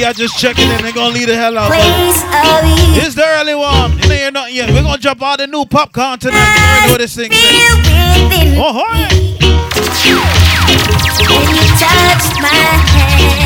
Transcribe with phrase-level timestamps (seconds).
[0.00, 0.82] y'all just checking in.
[0.82, 1.72] They're gonna leave the hell out.
[2.96, 3.92] Is there anyone?
[3.92, 4.70] You It ain't nothing yet.
[4.70, 6.36] We're gonna drop all the new popcorn tonight.
[6.36, 7.30] I you know what this thing.
[8.58, 9.08] Oh, hi.
[11.28, 13.45] When you touch my hand.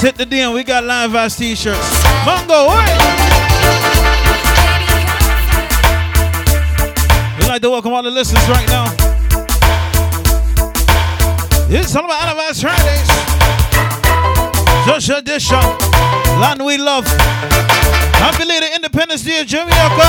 [0.00, 0.54] hit the DM.
[0.54, 1.78] We got live ass t-shirts.
[2.24, 2.88] Mongo, what?
[7.36, 8.86] We'd like to welcome all the listeners right now.
[11.68, 13.08] It's all about Alibis Fridays.
[14.86, 15.60] Just Disha,
[16.40, 17.06] Land we love.
[18.16, 20.08] Happy later Independence Day, Jamaica.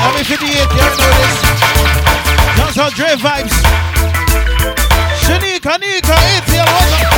[0.00, 1.34] Happy 58, y'all know this.
[2.56, 3.52] That's our Dre vibes.
[5.20, 7.17] Shanika, Nika, it's your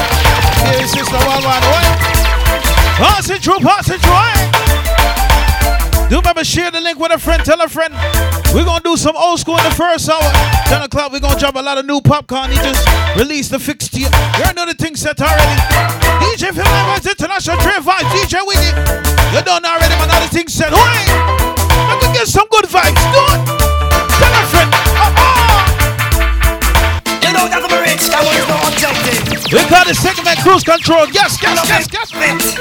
[0.66, 1.86] Hey sister, one, one, one.
[3.00, 4.60] Pass it through, pass it through.
[6.10, 7.94] Do remember, share the link with a friend, tell a friend.
[8.52, 10.20] We're gonna do some old school in the first hour.
[10.66, 12.50] 10 o'clock, we're gonna drop a lot of new popcorn.
[12.50, 12.84] He just
[13.16, 14.00] released the fixture.
[14.00, 15.60] You already know the thing set already.
[16.18, 18.70] DJ Phil Evans, International Trend Vibes, DJ Wiggy.
[19.36, 20.72] You don't already, man, all the things set.
[20.72, 21.06] Wait,
[21.86, 22.98] let me get some good vibes.
[23.12, 23.59] Do it.
[29.52, 31.08] We call the segment cruise control.
[31.10, 32.12] Yes, yes, yes, yes.
[32.14, 32.54] yes.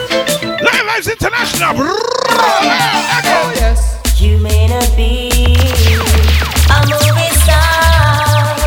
[0.44, 1.76] Live Lives International.
[1.78, 4.00] Oh, yes.
[4.20, 8.58] You may not be a movie star.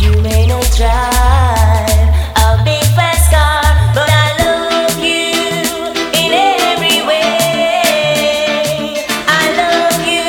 [0.00, 2.08] You may not drive
[2.40, 3.60] a big fast car,
[3.92, 5.36] but I love you
[6.16, 9.04] in every way.
[9.28, 10.24] I love you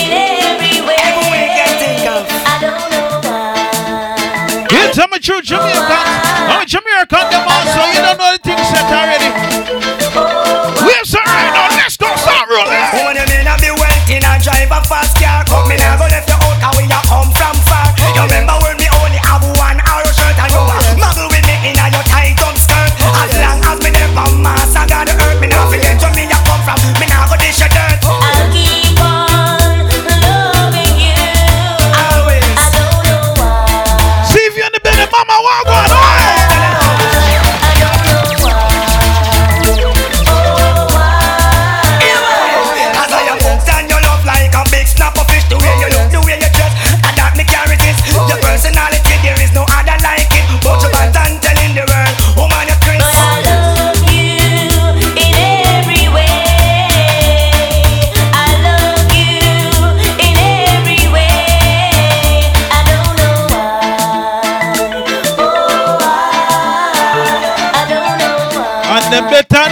[0.00, 0.96] in every way.
[0.96, 2.24] Every way I think of.
[2.48, 4.66] I don't know why.
[4.70, 5.42] Here, tell me true.
[7.66, 8.47] So you don't know.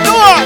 [0.05, 0.46] door.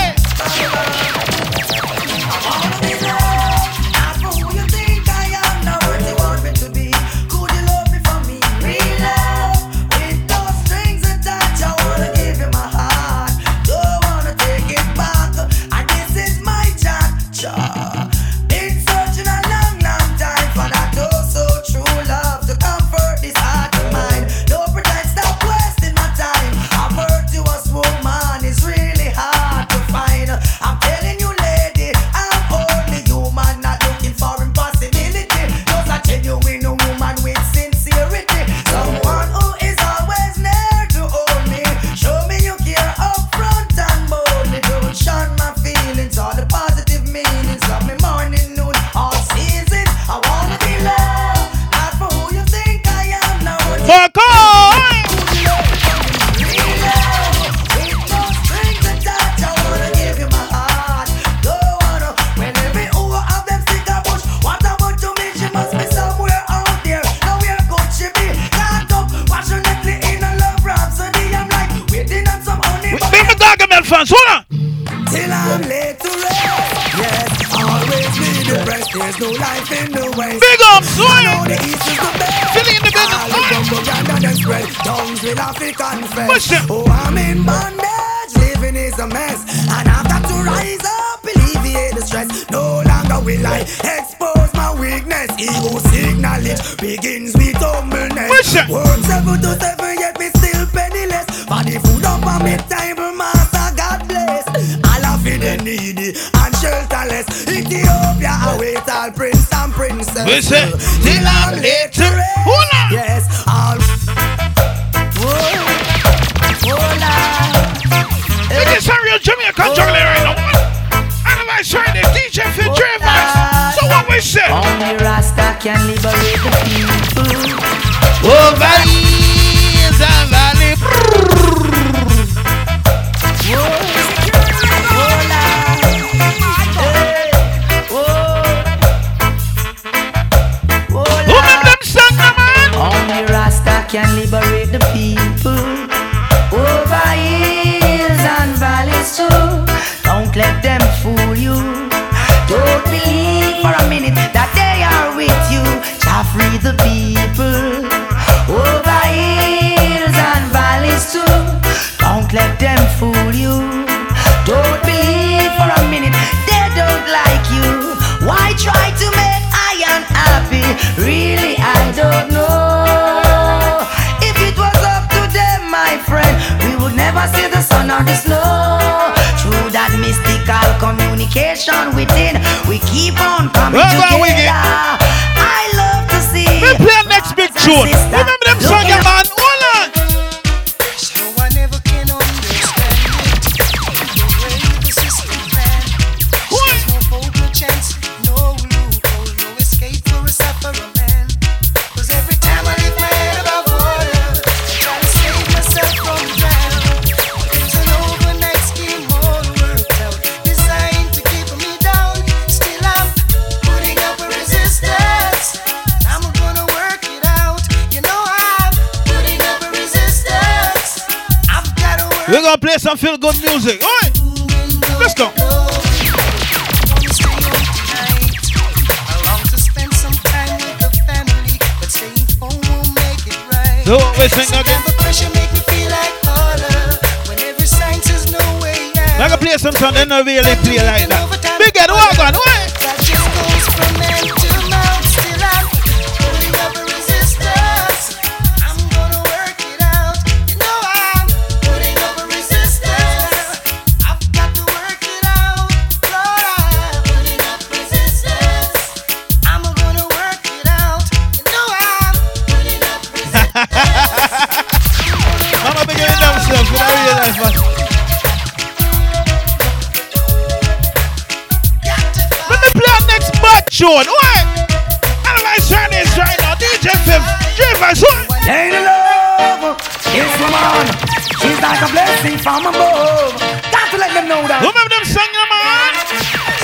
[284.47, 284.65] louder.
[284.65, 285.05] Them
[285.49, 285.93] man.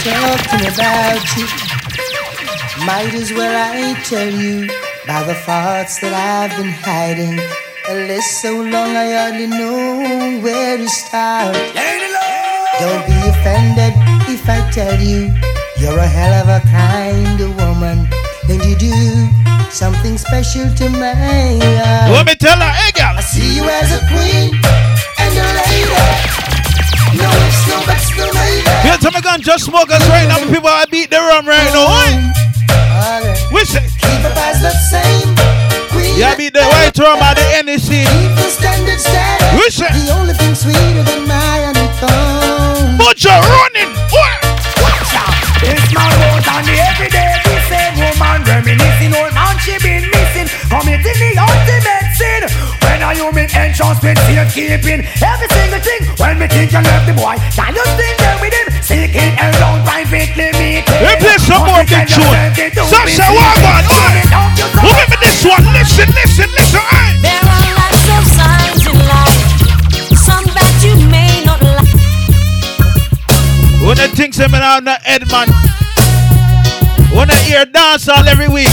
[0.04, 1.46] Talking about you.
[2.86, 4.68] Might as well I tell you
[5.06, 7.40] by the thoughts that I've been hiding.
[7.90, 11.56] At list so long I hardly know where to start.
[12.80, 13.94] Don't be offended
[14.30, 15.34] if I tell you
[15.80, 18.08] you're a hell of a kind of woman,
[18.50, 21.60] and you do something special to me.
[22.10, 23.16] Let me tell her, hey girl.
[23.18, 24.60] I see you as a queen
[25.20, 26.47] and a lady.
[27.18, 31.72] You tell me gun just smoke us right now, people I beat the rum right
[31.74, 31.90] now.
[33.50, 35.34] we Which keep the vibes the same.
[36.18, 37.82] Yeah, beat the white rum by the NEC.
[37.82, 39.42] Keep the standard set.
[39.58, 42.98] Which the only thing sweeter than my thumb.
[42.98, 43.94] But you're running.
[44.14, 44.38] What?
[44.82, 45.34] Watch out.
[45.62, 47.38] This man goes on the everyday.
[47.46, 49.14] The same woman reminiscing.
[49.14, 50.50] Oh, Old man she been missing.
[50.70, 52.42] Committing the ultimate sin
[52.82, 56.02] When are you mean entrance with safekeeping Every single thing.
[56.18, 58.68] When me think you love the boy Can you still there with him?
[58.82, 60.88] Seeking a long privately limit.
[60.88, 62.42] We play some more the tune
[62.88, 63.84] Sasha, one man,
[64.82, 65.66] Give me this one.
[65.74, 69.44] Listen, listen, listen, oi There are lots of signs in life.
[70.16, 71.92] Some that you may not like.
[73.82, 75.48] When I think some around the head, man.
[77.12, 78.70] When I hear dance all every week.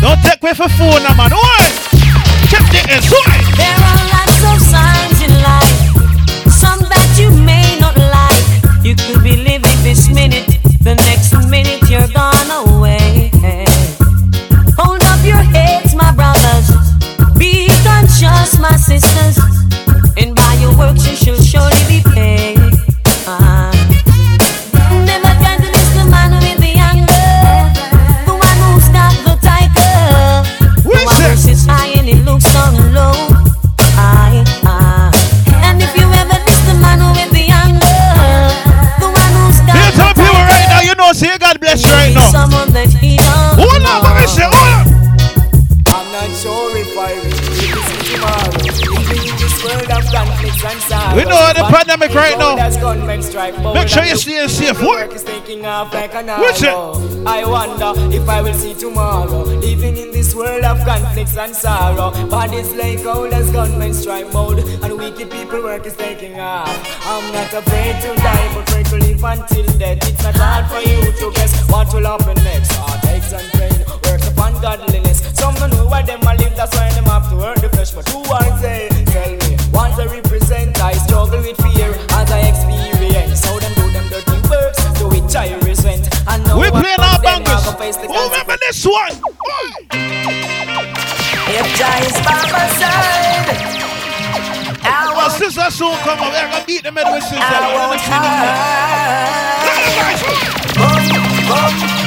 [0.00, 1.30] Don't take away for no man.
[1.30, 1.91] What?
[2.70, 5.78] There are lots of signs in life,
[6.50, 8.84] some that you may not like.
[8.84, 13.30] You could be living this minute, the next minute you're gone away.
[14.78, 16.68] Hold up your heads, my brothers.
[17.38, 19.38] Be conscious, my sisters.
[20.16, 22.41] And by your works you shall surely be paid.
[42.86, 42.90] Now.
[42.90, 45.02] Someone that he don't Hold on, let me say, hold.
[45.86, 47.82] I'm not sure if I will see
[48.14, 48.62] tomorrow.
[48.92, 51.16] Living in this world of conflicts and sorrow.
[51.16, 52.50] We know the pandemic right now.
[52.50, 54.80] cold as gunmen strike Make sure you stay safe.
[54.80, 55.10] What?
[55.24, 56.74] taking off like an What's it?
[57.26, 59.44] I wonder if I will see tomorrow.
[59.44, 62.10] Living in this world of conflicts and sorrow.
[62.28, 64.60] Bodies lay cold as gunmen strike mode.
[64.82, 66.68] And wicked people work is taking off.
[67.06, 69.98] I'm not afraid to die, but to live until death.
[70.04, 72.72] It's not hard for you to guess what will happen next.
[72.76, 73.72] Heartaches and pain,
[74.04, 75.24] work upon godliness.
[75.32, 77.92] Some don't know why them a live, that's why them have to earn the flesh.
[77.92, 78.88] But who are they?
[79.08, 79.56] Tell me.
[79.72, 81.88] What I represent, I struggle with fear
[82.20, 83.44] as I experience.
[83.44, 86.08] How them do them dirty works, to which I resent.
[86.28, 87.64] And no We playing our bangers.
[87.64, 89.16] have to face the Who remember this one?
[91.48, 93.91] If Jah is by my side, I
[95.22, 96.32] Our sister soon come up.
[96.34, 97.38] We're gonna beat them in with sister.
[97.38, 99.62] I won't hide.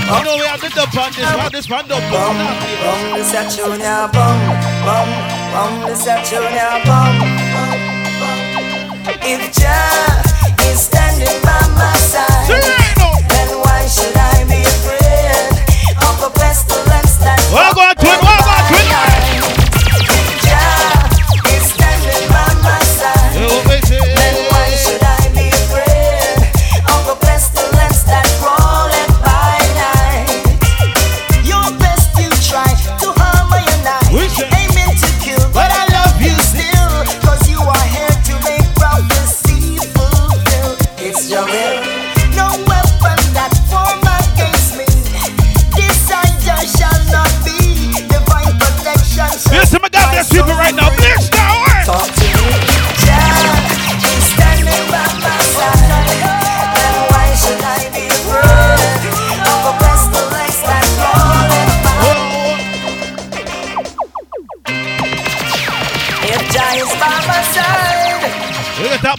[0.05, 1.23] You know we have the dub on this.
[1.23, 2.03] Have this one dub.
[2.11, 4.35] Bum, bum, this a tune ya, bum,
[4.83, 5.07] bum,
[5.55, 7.15] bum, this a tune ya, bum,
[7.55, 7.79] bum,
[8.19, 9.15] bum.
[9.23, 10.19] If Jah
[10.67, 12.51] is standing by my side,
[13.31, 14.34] then why should I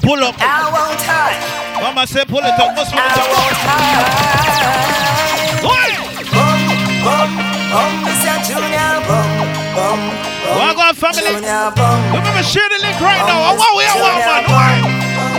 [0.07, 0.39] pull up.
[0.39, 1.43] I won't hide.
[1.83, 2.71] Mama say pull it up.
[2.79, 3.27] Must pull I it up.
[3.35, 4.07] won't hide.
[5.67, 5.91] Oi!
[6.31, 6.63] Bum,
[7.03, 7.31] bum,
[7.75, 9.27] bum, this a junior bum,
[9.75, 9.99] bum,
[10.47, 10.79] bum.
[10.79, 11.27] Going family?
[11.43, 11.99] Junior bum.
[12.15, 13.51] Remember, share the link right now.
[13.51, 14.47] I want we are one man.
[14.47, 14.79] Oi!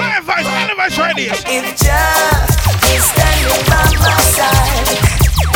[0.04, 1.32] Live voice, live voice right here.
[1.48, 2.44] If Jah
[2.92, 5.00] is standing by my side,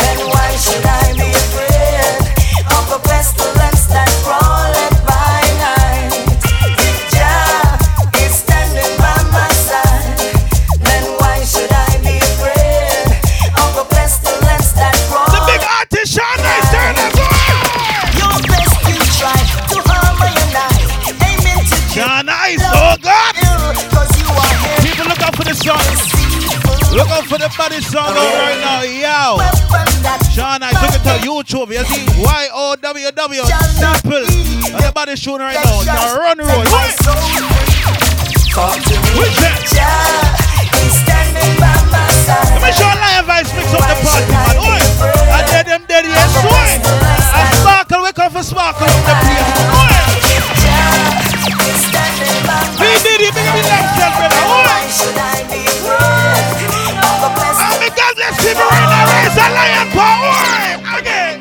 [0.00, 2.32] then why should I be afraid
[2.64, 4.81] of a pestilence that crawleth
[27.42, 28.86] the body song out right now.
[28.86, 29.42] Yo.
[30.30, 31.74] Sean Nice, look at the YouTube.
[31.74, 32.06] You see?
[32.22, 33.42] Y-O-W-W.
[33.42, 34.22] Simple.
[34.70, 35.82] And the body shooting right now.
[35.82, 36.46] Now run road.
[36.46, 37.10] To
[38.94, 39.10] me.
[39.18, 39.58] Who's that?
[42.52, 44.56] Let me show Lion Vibes mix up the party, man.
[44.62, 44.78] Oi!
[45.32, 46.78] I did them dead yes, oi!
[47.34, 49.61] I sparkle, wake up for sparkle on the place.
[59.62, 60.98] Raise a lion power.
[60.98, 61.40] Again.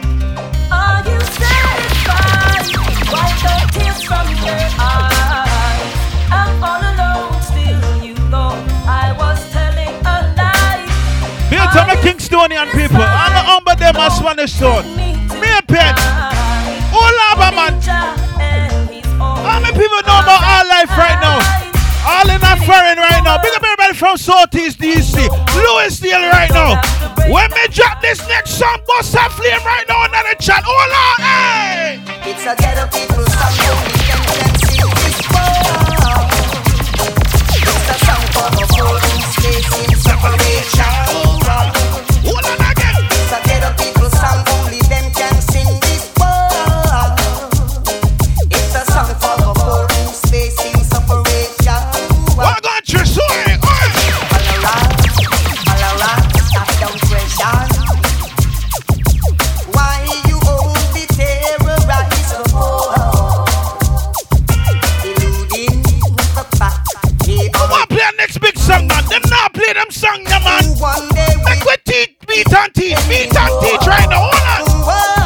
[0.72, 2.66] Are you satisfied?
[3.12, 5.94] Wipe the tears from your eyes.
[6.32, 8.54] I'm all alone still, you know
[8.88, 10.86] I was telling a lie.
[11.50, 13.02] Bill to my Kingstonian people.
[13.02, 14.96] I'm the humble them as Spanish stone.
[14.96, 15.14] Me
[15.58, 15.96] a pen.
[16.94, 17.82] All over, man.
[19.42, 21.51] How many people know about our life right now?
[22.22, 23.42] All in that foreign right now.
[23.42, 25.26] Big up everybody from Southeast DC.
[25.58, 26.78] Louisville right now.
[27.26, 30.62] When me drop this next song, bust a flame right now in the chat.
[30.64, 31.98] Hold on, hey!
[32.30, 34.61] It's a ghetto people song,
[70.82, 74.30] one day Make will we teach, beat and teach, beat and teach right now.
[74.34, 75.21] Hold on.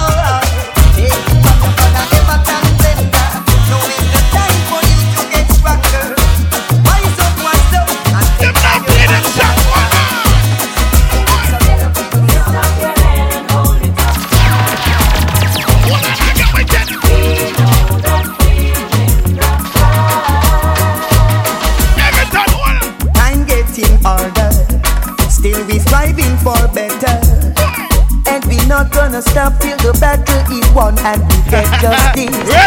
[31.06, 32.65] And we get justice.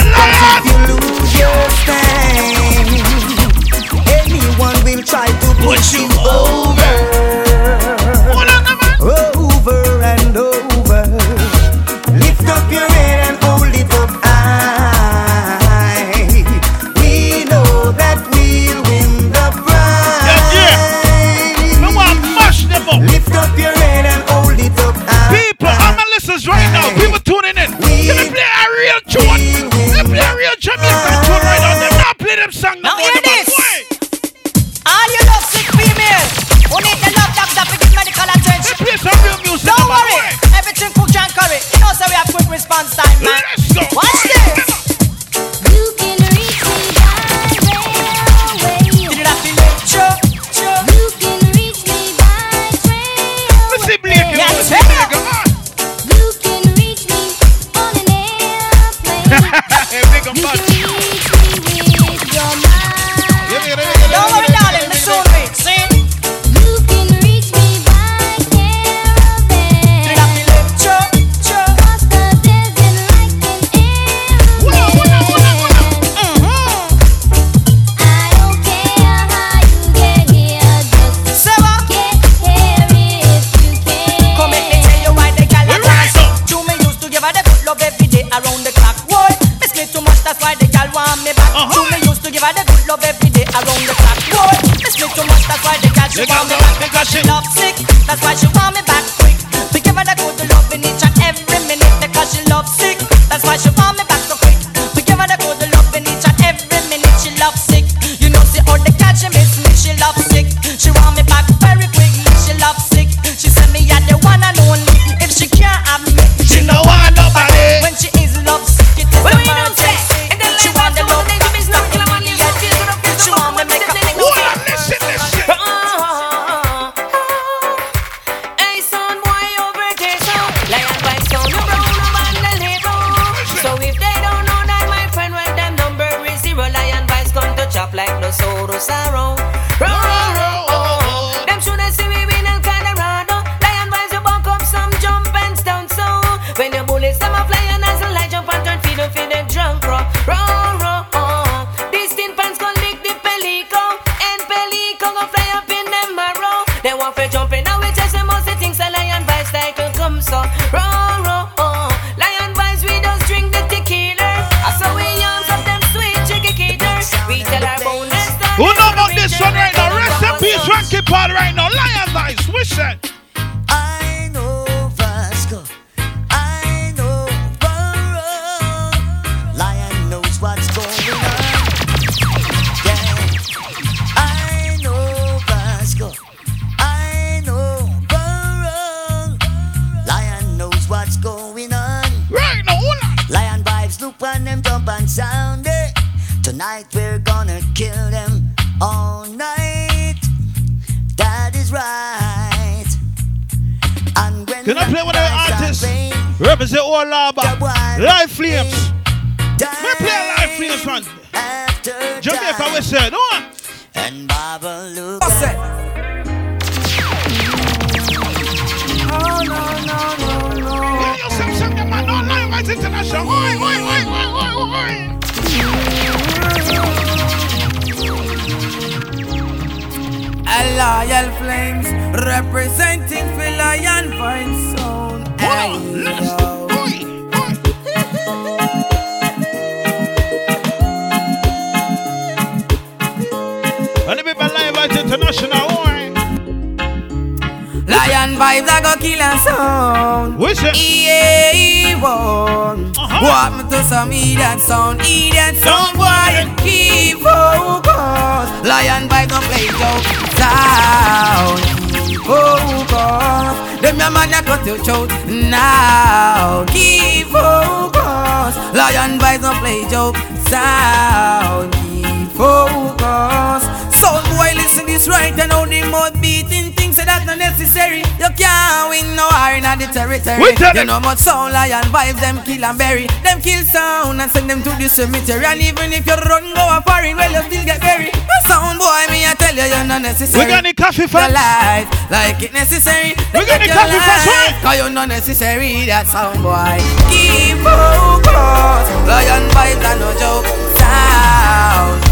[281.08, 281.52] We tell you them.
[281.52, 283.06] know much sound lion vibes, them kill and bury.
[283.22, 285.44] Them kill sound and send them to the cemetery.
[285.44, 288.14] And even if you run go a foreign, well you still get buried.
[288.46, 290.44] Sound boy, me I tell you, you're not necessary.
[290.44, 291.32] We got any coffee fans?
[291.32, 293.14] life like it necessary.
[293.34, 294.62] We got the coffee fans, life, right?
[294.62, 296.78] Cause you're not necessary, that sound boy.
[297.08, 298.88] Keep focus.
[299.08, 300.46] Lion vibes are no joke.
[300.76, 302.04] Sound.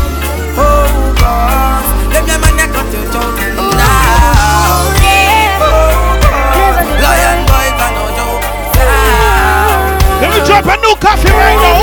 [0.57, 1.76] Focus.
[10.63, 11.77] Drop a new coffee right now.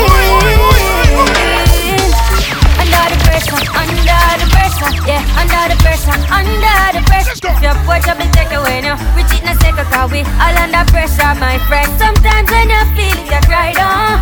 [2.80, 7.38] Under the pressure, under the pressure, yeah, under the pressure, under the pressure.
[7.40, 7.50] Go.
[7.62, 8.98] Your boy job is take away now.
[9.14, 11.90] We cheat na second cause we all under pressure, my friend.
[11.98, 14.18] Sometimes when you feel it, you cry down.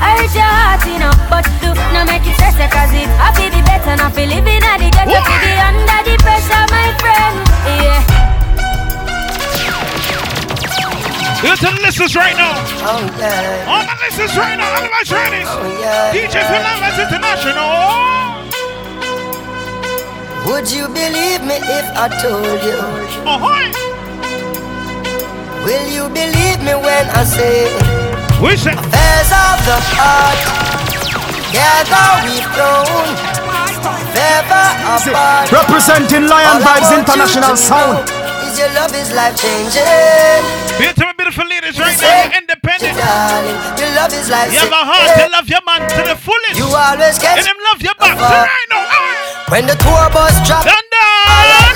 [0.00, 3.34] I hurt your heart, you know, but do not make it stress cause it I
[3.34, 7.49] feel be better, not feel living at the to be under the pressure, my friend.
[11.60, 12.56] Listen, listeners right now.
[12.88, 14.64] Oh yeah, All my listeners right now.
[14.80, 15.44] All my training.
[15.44, 16.08] oh yeah.
[16.08, 17.68] DJ Philamas International.
[20.48, 22.80] Would you believe me if I told you?
[23.28, 23.68] Ahoy.
[25.68, 27.68] Will you believe me when I say
[28.40, 30.40] We say, affairs of the heart?
[31.52, 33.04] Together we've grown,
[34.16, 34.64] never
[34.96, 35.52] apart.
[35.52, 38.08] Representing Lion All Vibes International to Sound.
[38.48, 40.40] Is your love is life changing,
[42.00, 42.40] be to my beautiful ladies right now.
[42.40, 42.96] Independent.
[42.96, 43.58] darling.
[43.80, 46.56] Your love is life You have a heart to love your man to the fullest.
[46.56, 49.52] You always And get them love your back tonight now.
[49.52, 50.64] when the tour bus drop.
[50.64, 51.08] Thunder.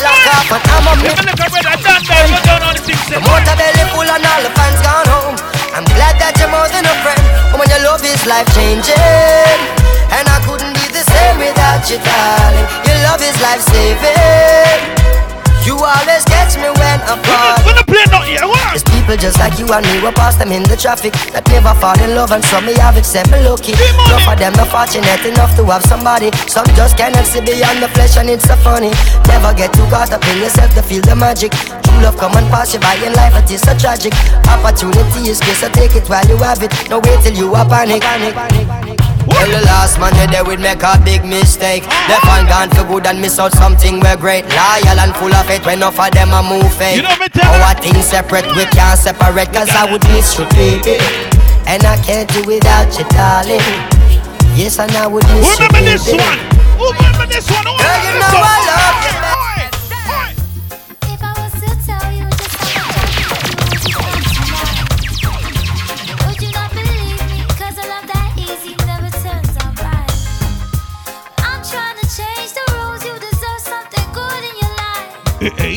[0.05, 2.21] Lock up and I'm a Let me look at that thunder.
[2.29, 3.01] You don't know the thing.
[3.13, 5.37] The motor belly full and all the fans gone home.
[5.75, 7.19] I'm glad that you're more than a friend.
[7.51, 9.59] Woman, your love is life changing.
[10.15, 12.67] And I couldn't be the same without you, darling.
[12.87, 13.24] Your love
[19.15, 21.99] people just like you and me, we pass them in the traffic That never fall
[22.03, 23.73] in love and some me have it, me lucky.
[23.73, 26.31] Enough of them not fortunate enough to have somebody.
[26.49, 28.91] Some just cannot see beyond the flesh and it's so funny.
[29.29, 31.53] Never get too caught up in yourself to feel the magic.
[31.53, 34.15] True love come and pass you by in life, it is so tragic.
[34.51, 36.73] Opportunity is good, so take it while you have it.
[36.91, 39.14] No wait till you are panic, panic, panic, panic.
[39.27, 41.85] Well, the last man you there would make a big mistake.
[42.09, 44.45] Left and gone for good and miss out something we're great.
[44.53, 46.97] Loyal and full of it when enough of them a move fake.
[46.97, 50.45] You know me tell Our things separate, we can't separate, cause I would miss you,
[50.53, 51.01] baby.
[51.67, 53.65] And I can't do without you, darling.
[54.55, 56.39] Yes, and I would miss remember you, this one?
[56.79, 57.65] Remember this one?
[57.65, 58.45] Who Girl, remember you this know one?
[58.45, 59.44] I love you,
[75.59, 75.74] hey.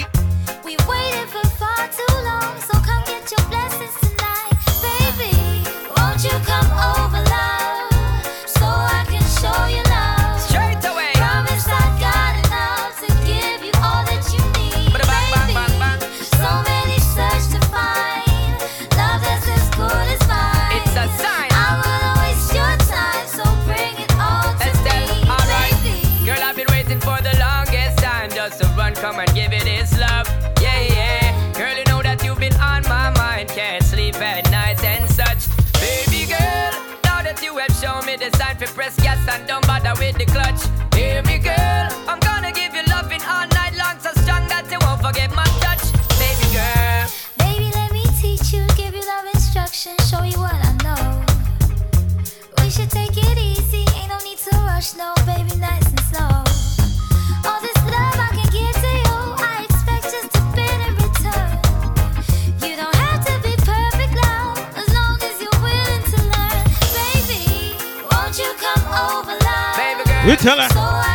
[70.48, 71.07] Baby girl.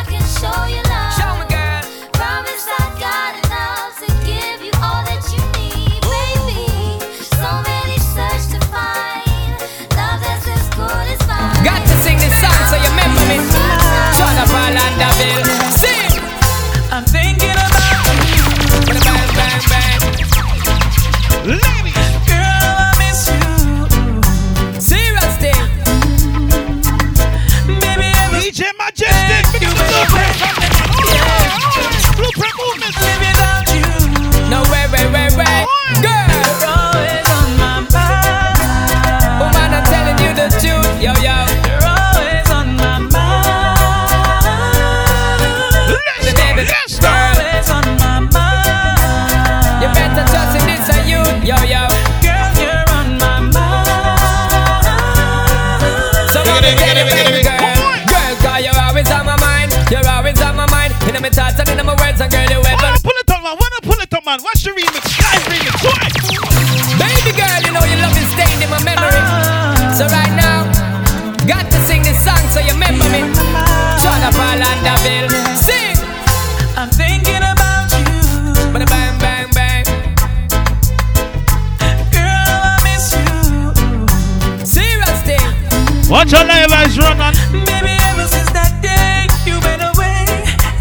[86.34, 87.34] i is running.
[87.52, 90.24] Maybe ever since that day you've been away,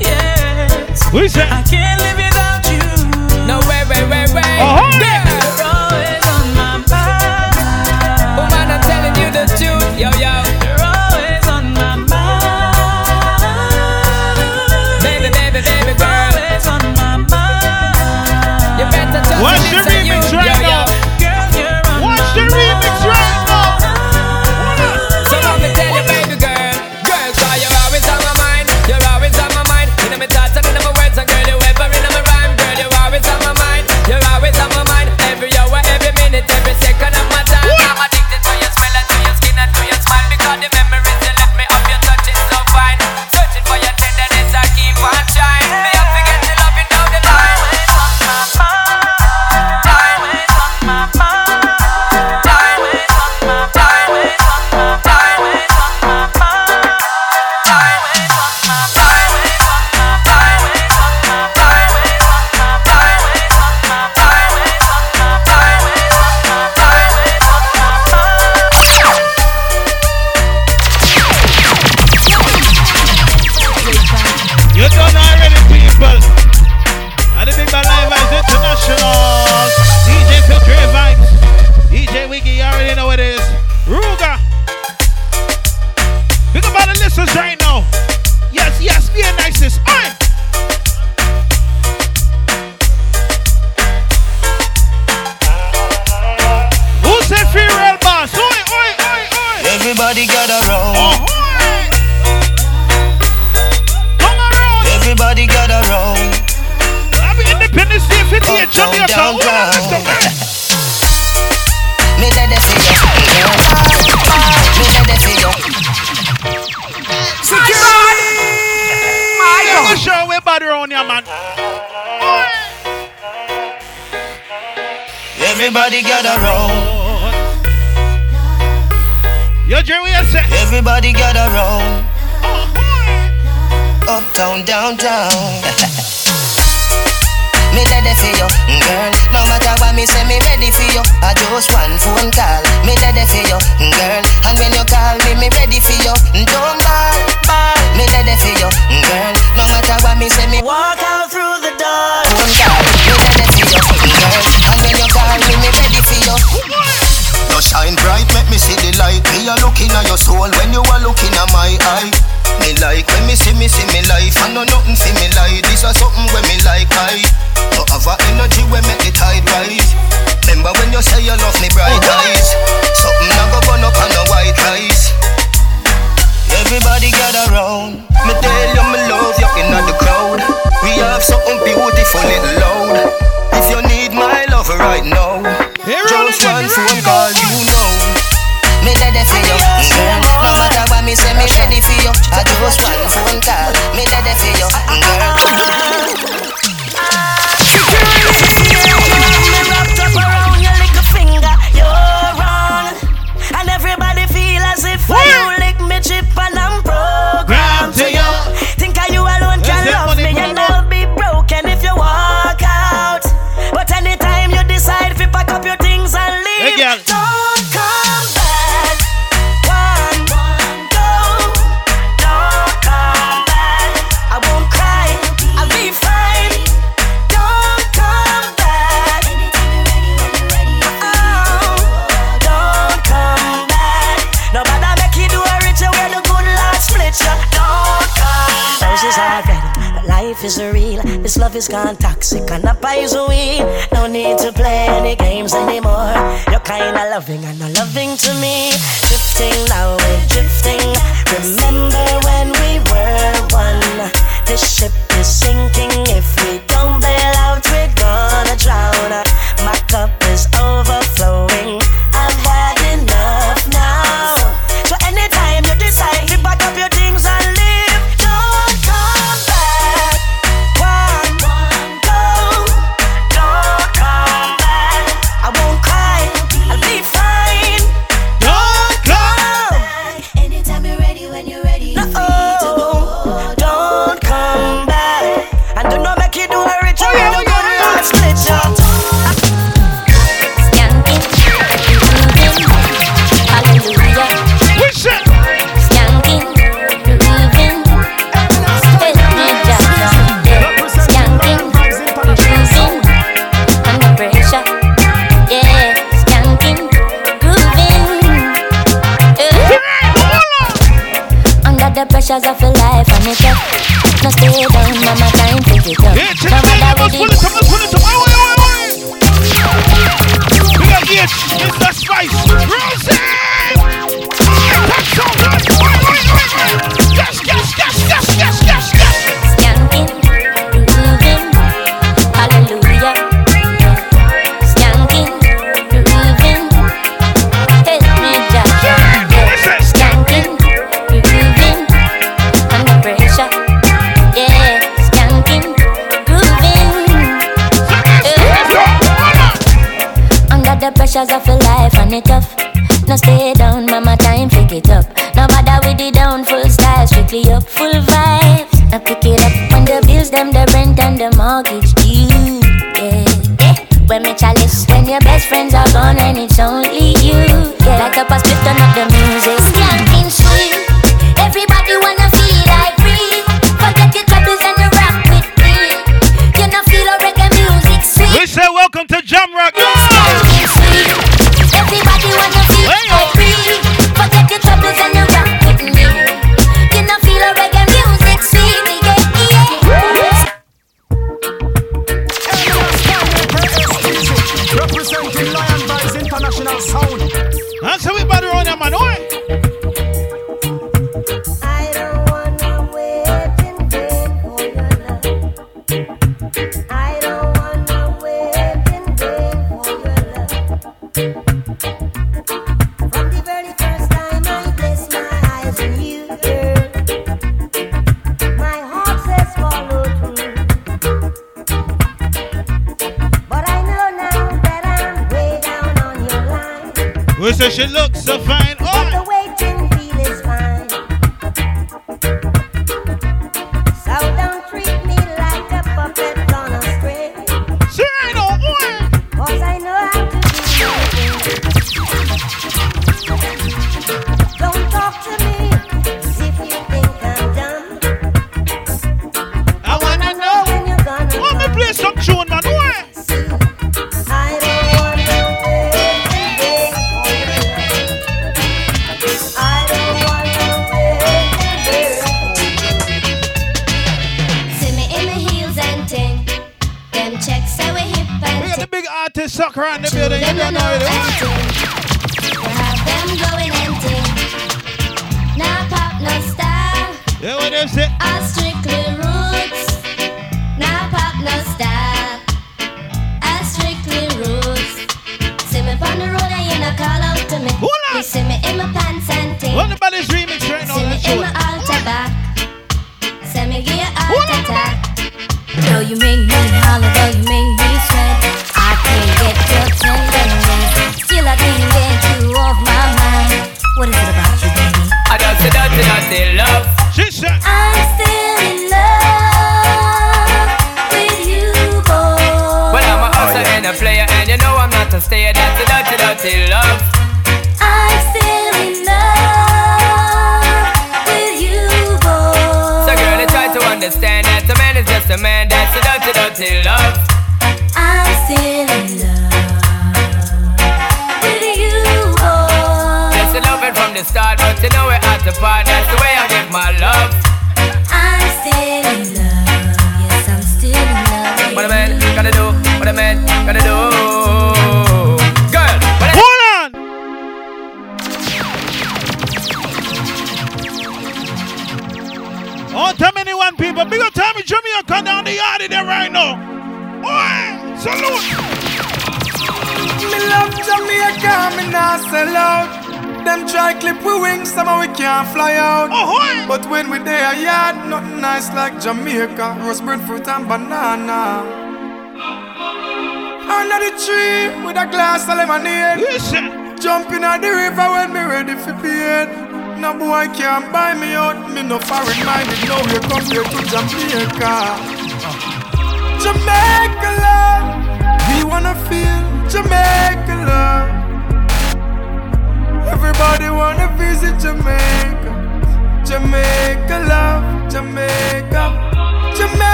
[0.00, 1.12] yes.
[1.12, 1.52] We said.
[1.52, 1.93] I can't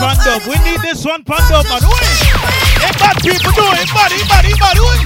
[0.00, 0.40] Pandub.
[0.48, 1.82] We need this one, Pandub, man.
[1.84, 2.20] Wait.
[2.80, 3.84] Hey, bad people, do it.
[3.92, 5.04] Bad, bad, bad, wait.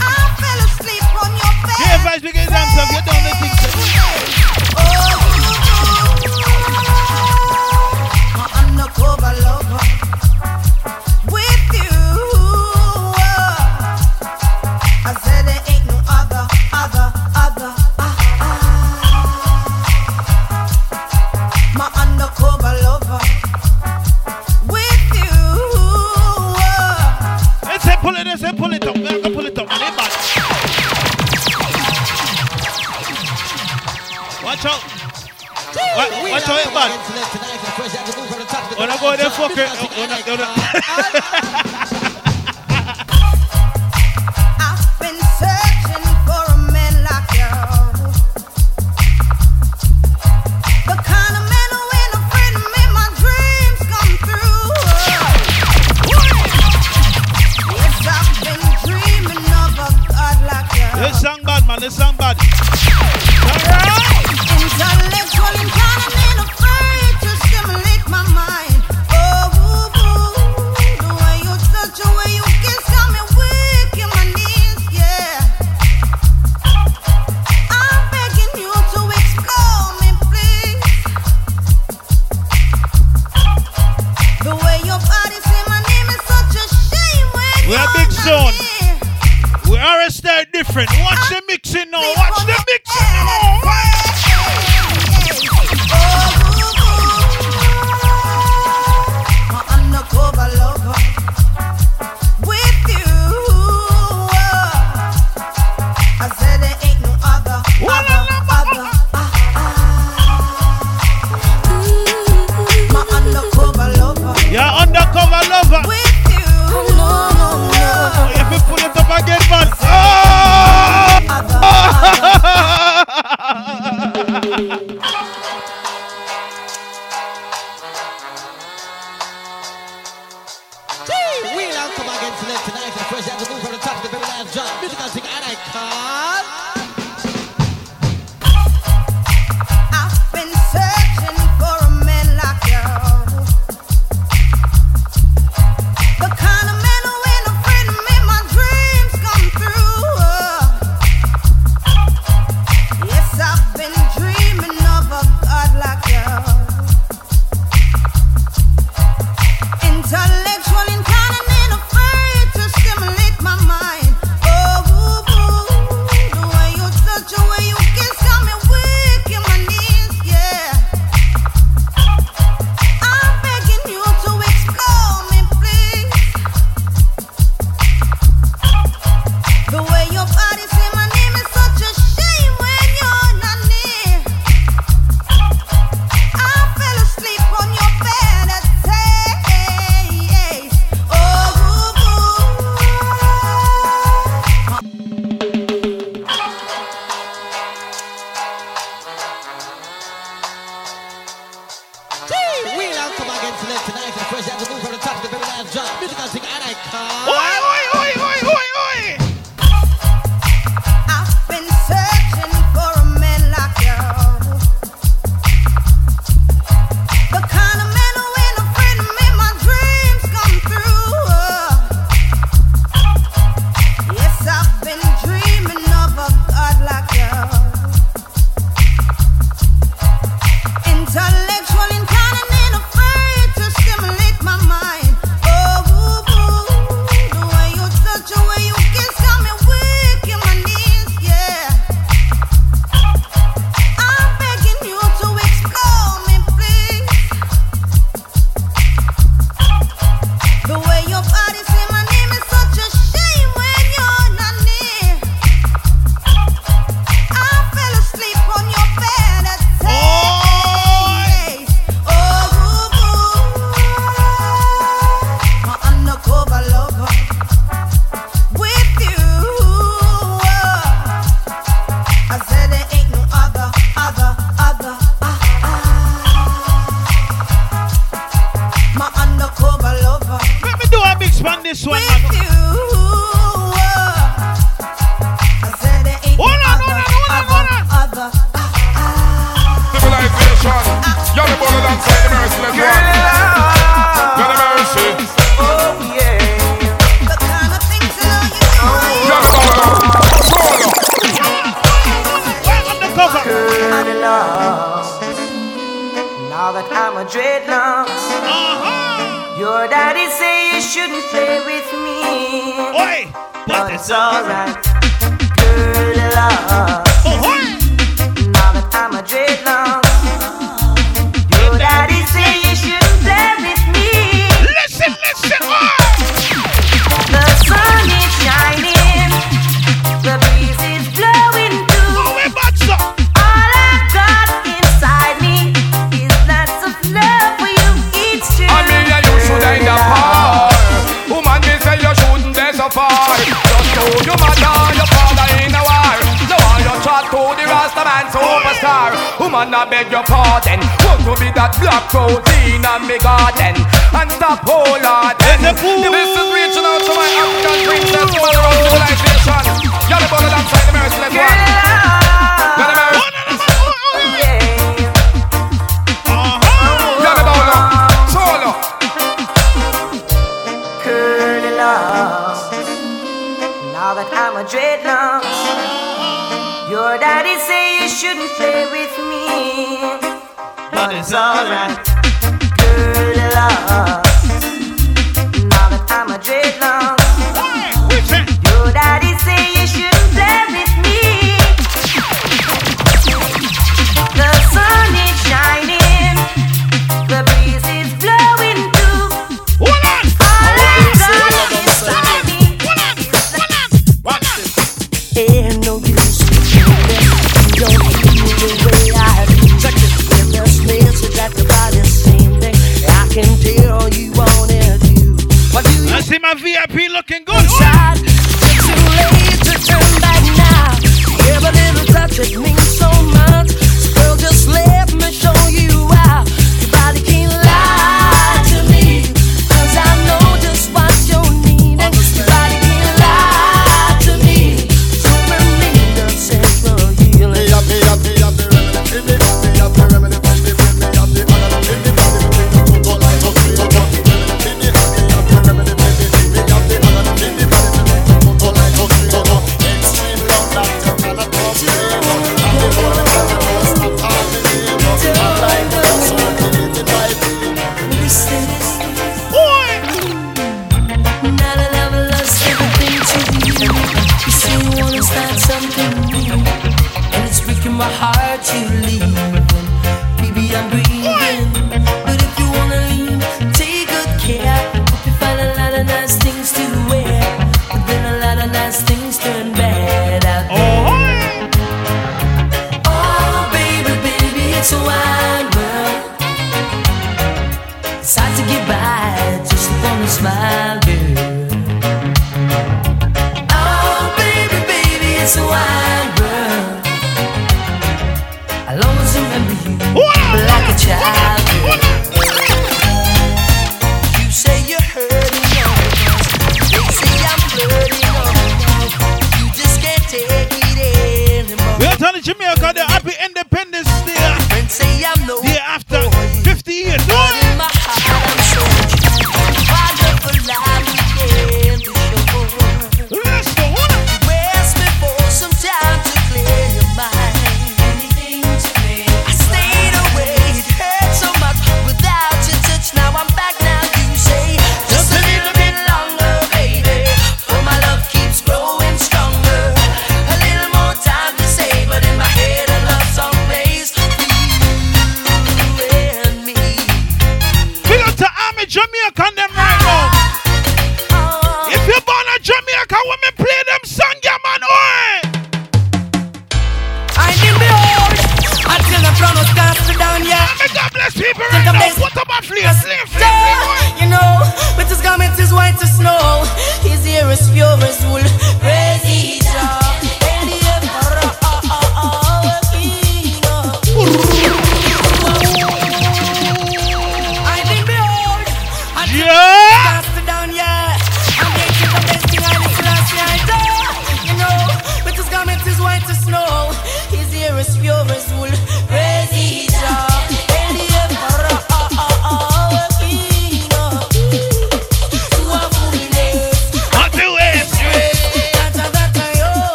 [0.00, 1.76] I fell asleep on your bed.
[1.84, 2.88] Yeah, vibes begins and.
[2.90, 4.45] You're things.
[36.88, 38.78] man.
[38.78, 39.68] When I go there, fuck it.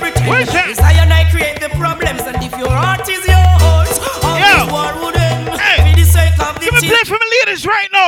[0.00, 0.28] pretend.
[0.28, 0.68] Where's that?
[0.72, 3.92] It's I and I create the problems, and if your heart is yours,
[4.24, 4.48] all Yo.
[4.48, 5.52] this war would end.
[5.60, 5.84] Hey.
[5.84, 7.99] For the sake of the Give me play for the leaders right now.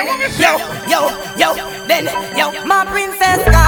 [0.00, 0.56] Yo,
[0.88, 1.54] yo, yo,
[1.86, 2.06] then,
[2.36, 3.59] yo, my princess.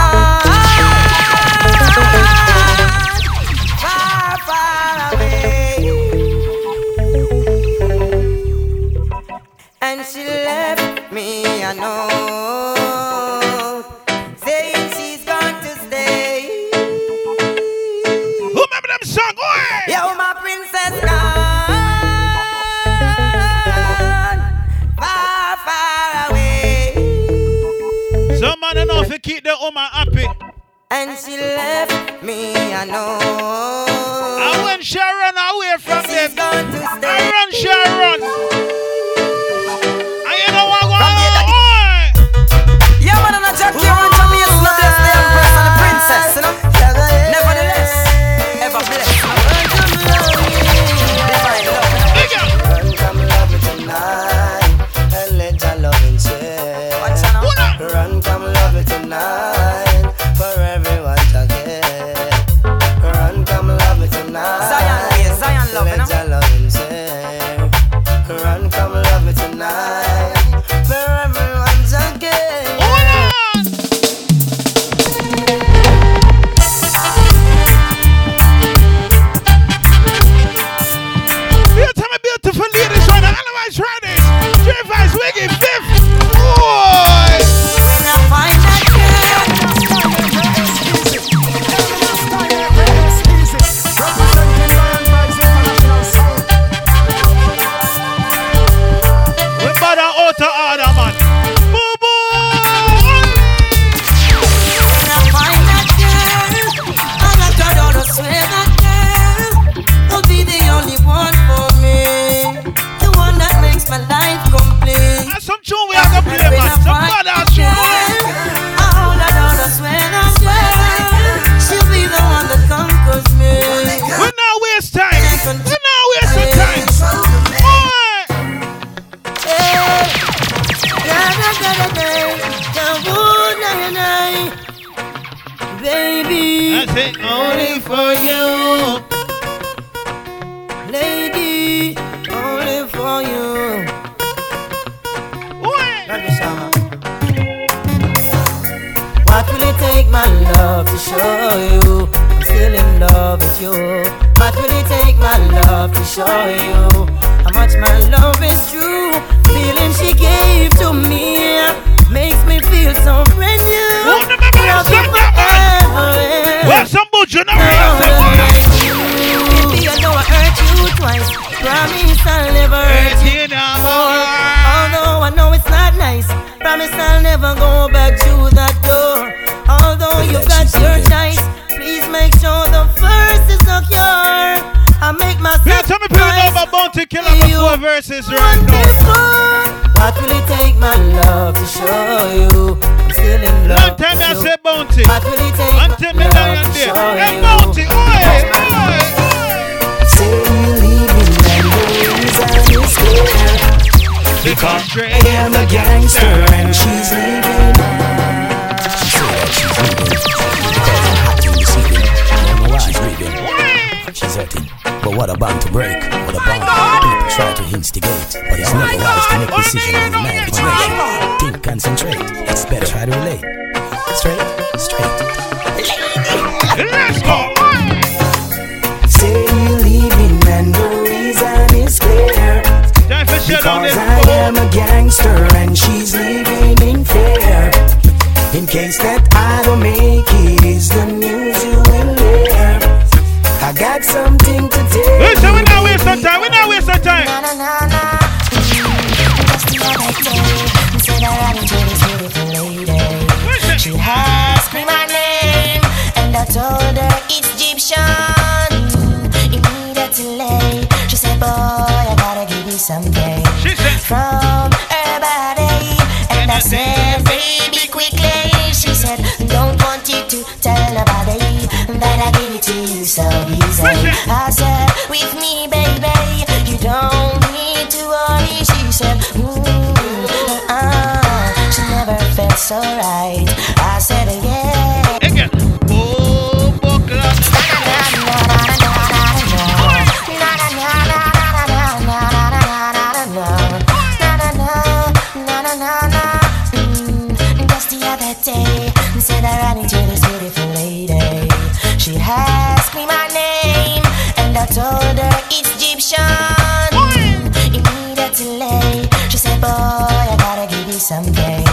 [305.60, 306.88] Egyptian.
[306.92, 309.08] You need Immediate delay.
[309.28, 311.64] She said, Boy, I gotta give you something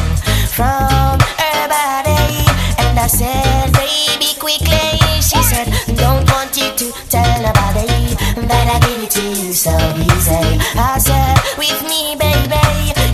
[0.52, 2.44] from her body.
[2.84, 5.00] And I said, Baby, quickly.
[5.24, 7.88] She said, Don't want you to tell nobody
[8.50, 10.60] that I give it to you so easy.
[10.76, 12.60] I said, With me, baby,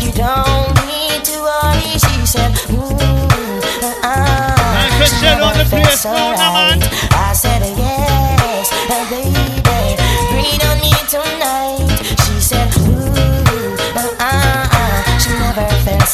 [0.03, 1.93] you don't need to worry.
[2.01, 2.89] She said, Ooh,
[3.85, 4.55] uh-uh.
[6.05, 6.79] I,
[7.13, 7.54] I said,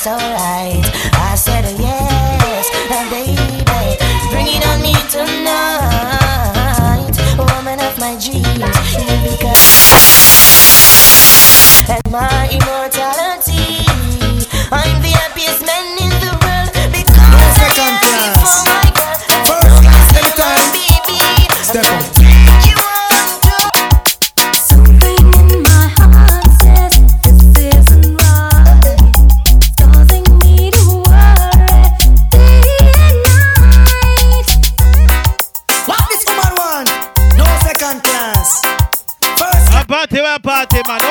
[0.03, 0.81] that's alright.
[1.13, 3.37] I said yes, and baby.
[4.31, 6.41] Bring it on me tonight,
[7.37, 8.95] woman of my dreams.
[8.97, 10.37] You become
[11.89, 12.80] and my emotions.
[40.87, 41.10] man.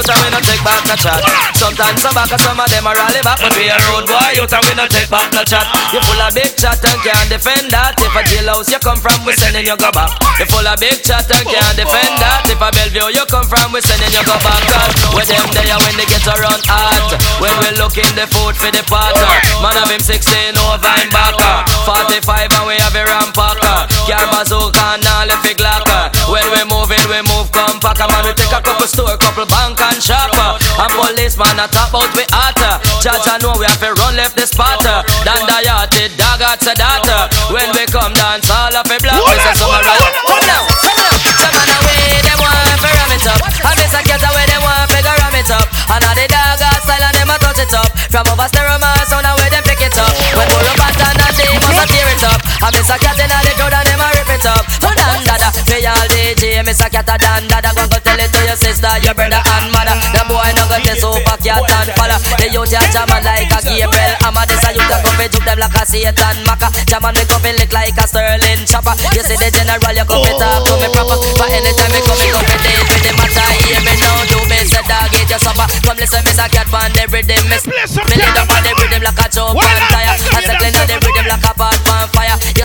[0.21, 1.19] we no take back no chat.
[1.57, 4.45] Sometimes some back, some of them are rally back, but we a road boy you
[4.45, 5.65] talk we no take back no chat.
[5.93, 7.97] You full of big chat and can't defend that.
[7.99, 10.13] If a jailhouse you come from, we sending you go back.
[10.39, 12.45] You full of big chat and can't defend that.
[12.47, 14.61] If a Bellevue you come from, we sending you go back.
[14.69, 17.17] Cause with them there when they get around hard.
[17.41, 19.27] When we looking the food for the potter,
[19.59, 23.90] man of him 16 over and backer, 45 and we have a rampacker.
[24.11, 25.87] Car bazooka and all if you glock
[26.27, 29.79] When we move it, we move compact Man, we take a couple store, couple bank
[29.79, 30.59] and shop uh.
[30.83, 32.59] And policeman a top out we hot
[32.99, 34.43] Judge I know we have to run left uh.
[34.43, 37.07] the spot Dan the dog out to that
[37.55, 39.15] When we come dance all of a block.
[39.15, 42.91] We say summer right Come now, come now Some man oh, away, them want to
[42.91, 43.39] ram it up.
[43.63, 45.67] I miss a cat away, them want to ram it up.
[45.87, 47.87] And all the dog out style and them a touch it up.
[48.11, 50.11] From over stereo man, so now we them pick it up.
[50.35, 52.39] When we rub a and they must tear it up?
[52.59, 53.80] I miss a cat in all the crowd
[56.61, 57.73] name is a cat a dan dada.
[57.73, 59.97] Go go tell it to your sister, your brother and mother.
[60.13, 63.59] The boy no go test super cat and fella The youth ya jamming like a
[63.65, 67.23] Gabriel Amma this a youth a come juke them like a Satan Maka Jamming me
[67.25, 68.93] come lick like a Sterling chopper.
[69.17, 71.17] You see the general, you come talk to me proper.
[71.39, 73.47] But anytime me come, me come deal with the matter.
[73.65, 75.65] Hear me now, do me say dog eat your supper.
[75.81, 79.01] Come listen, me say cat pan the rhythm Me me lay down on the rhythm
[79.01, 82.20] like a choke tire I say clean the rhythm like a on fire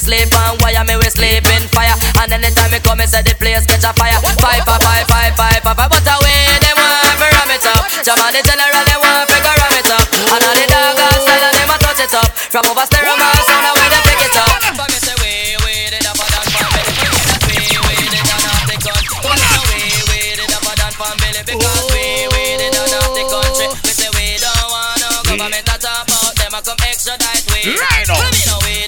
[0.07, 1.99] sleep on wire, me we sleep in fire.
[2.23, 4.15] And anytime me come, me say the place catch a fire.
[4.39, 7.83] Pipe, pipe, pipe, pipe, pipe, pipe But away, they want fi ram it up.
[8.07, 10.07] Jam on the general, they want fi go ram it up.
[10.07, 12.31] And all the dog a style and them a touch it up.
[12.55, 14.49] From over stereo mass, sound away they pick it up.
[14.79, 18.23] For me say way, way, they up and down for me That way, way, they
[18.23, 21.85] down off the country For say way, way, they up and down for me Because
[21.91, 23.67] way, way, they down off the country.
[23.83, 26.55] Me say we don't want no government to talk about Them.
[26.55, 27.75] A come extradite we.
[27.75, 28.86] Right on.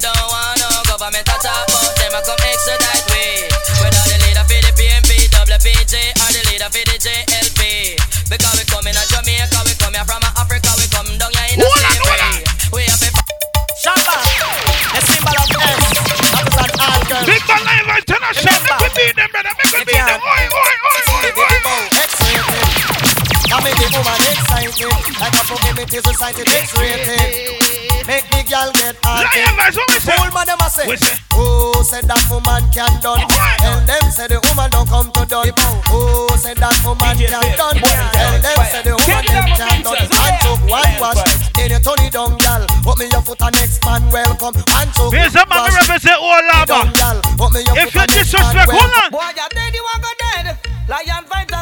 [25.96, 27.68] A society X-rated.
[28.08, 29.28] Make the girl get hearted.
[29.36, 30.16] Lion vibes, what we say?
[30.16, 30.88] Fool man, them a say.
[30.88, 31.16] We say.
[31.36, 33.20] Oh, said that woman can done.
[33.60, 35.52] Tell them say the woman don't come to done.
[35.92, 37.76] Oh, said that woman can done.
[37.84, 40.08] Tell them say the woman them can done.
[40.08, 41.20] One took one wash.
[41.52, 42.64] Then you turn it down, girl.
[42.80, 44.56] Put me your foot on next man welcome.
[44.56, 45.76] One took Here's a man wash.
[45.76, 46.88] represent all lava.
[47.36, 49.08] Put me your If you on next disrespect, hold on.
[49.12, 50.46] Boy, you dead, you want go dead.
[50.88, 51.60] Lion fight the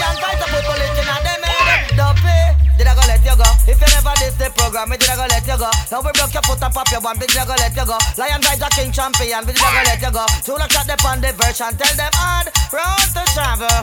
[0.00, 1.92] Lion fight the put bullet in a them head.
[1.92, 2.40] Dumpy,
[2.80, 3.48] did I go let you go?
[3.68, 5.68] If you never did the program, me did I go let you go?
[5.92, 8.00] Now we broke your foot and pop your one, did I go let you go?
[8.16, 10.24] Lion fight the king champion, did I go let you go?
[10.40, 13.76] So look at the on the version, tell them hard road to travel.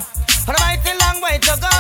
[0.50, 1.78] On a mighty long way to go.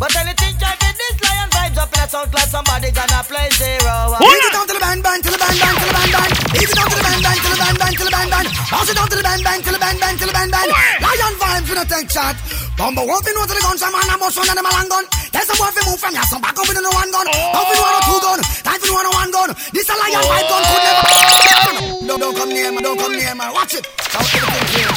[0.00, 3.52] But anything try to this lion vibes up in a sound like somebody gonna play
[3.52, 4.16] zero.
[4.16, 6.32] Beat it down to the band, band, to the band, band, to the band, band.
[6.56, 8.46] Beat it down to the band, band, to the band, band, to the band, band.
[8.72, 10.68] Bounce it down to the band, band, to the band, band, to the band, band.
[11.04, 12.32] Lion vibes with a take shot.
[12.80, 14.88] Bumble one fin to the gun, some man a bust one of them a long
[14.88, 15.04] gun.
[15.36, 17.28] Tell some boy fi move from ya, some back up with no one gun.
[17.28, 19.52] Don't fin one or two gun, time fin one or one gun.
[19.76, 21.12] This a lion vibe gun could never.
[22.08, 23.44] Don't, don't come near me, don't come near me.
[23.52, 23.84] Watch it.
[23.84, 24.90] Shout everything clear.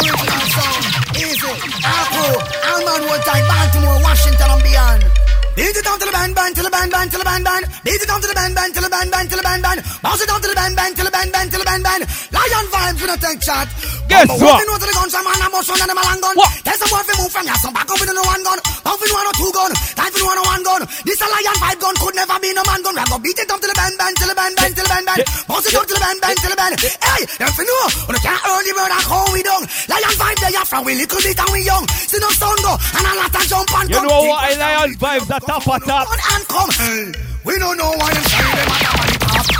[0.00, 0.75] Original sound,
[1.16, 1.48] easy.
[1.84, 2.38] Afro,
[2.70, 5.15] Alman Wood type, Baltimore, Washington and beyond.
[5.56, 7.64] Beat it down to the band, band, to the band, band, to the band, band.
[7.80, 9.80] Beat it down to the band, band, to the band, band, to the band, band.
[10.04, 12.02] Bounce it down to the band, band, to the band, band, to the band, band.
[12.28, 13.64] Lion vibes in a tank shot.
[14.04, 14.60] Guess what?
[14.60, 16.36] walking to the gun, some man a bust one of them a long gun.
[16.60, 18.60] Tell some boy fi move from ya, some back up with no one gun.
[18.84, 20.82] Bounce in one or two gun, for one or one gun.
[21.08, 22.94] This a lion vibe gun could never be no man gun.
[23.00, 24.90] We go beat it down to the band, band, to the band, band, to the
[24.92, 25.20] band, band.
[25.48, 26.74] Bounce it down to the band, band, to the band.
[26.84, 29.62] Hey, them fi know, you can't earn the bird and how we down.
[29.88, 31.84] Lion vibe they are from we little bit and we young.
[31.88, 34.92] See no sound go, and a lot of jump and You know what I lion
[35.00, 36.08] vibes at top of top.
[36.10, 36.70] and come.
[36.70, 37.12] Hey,
[37.44, 38.68] we don't know why them say them.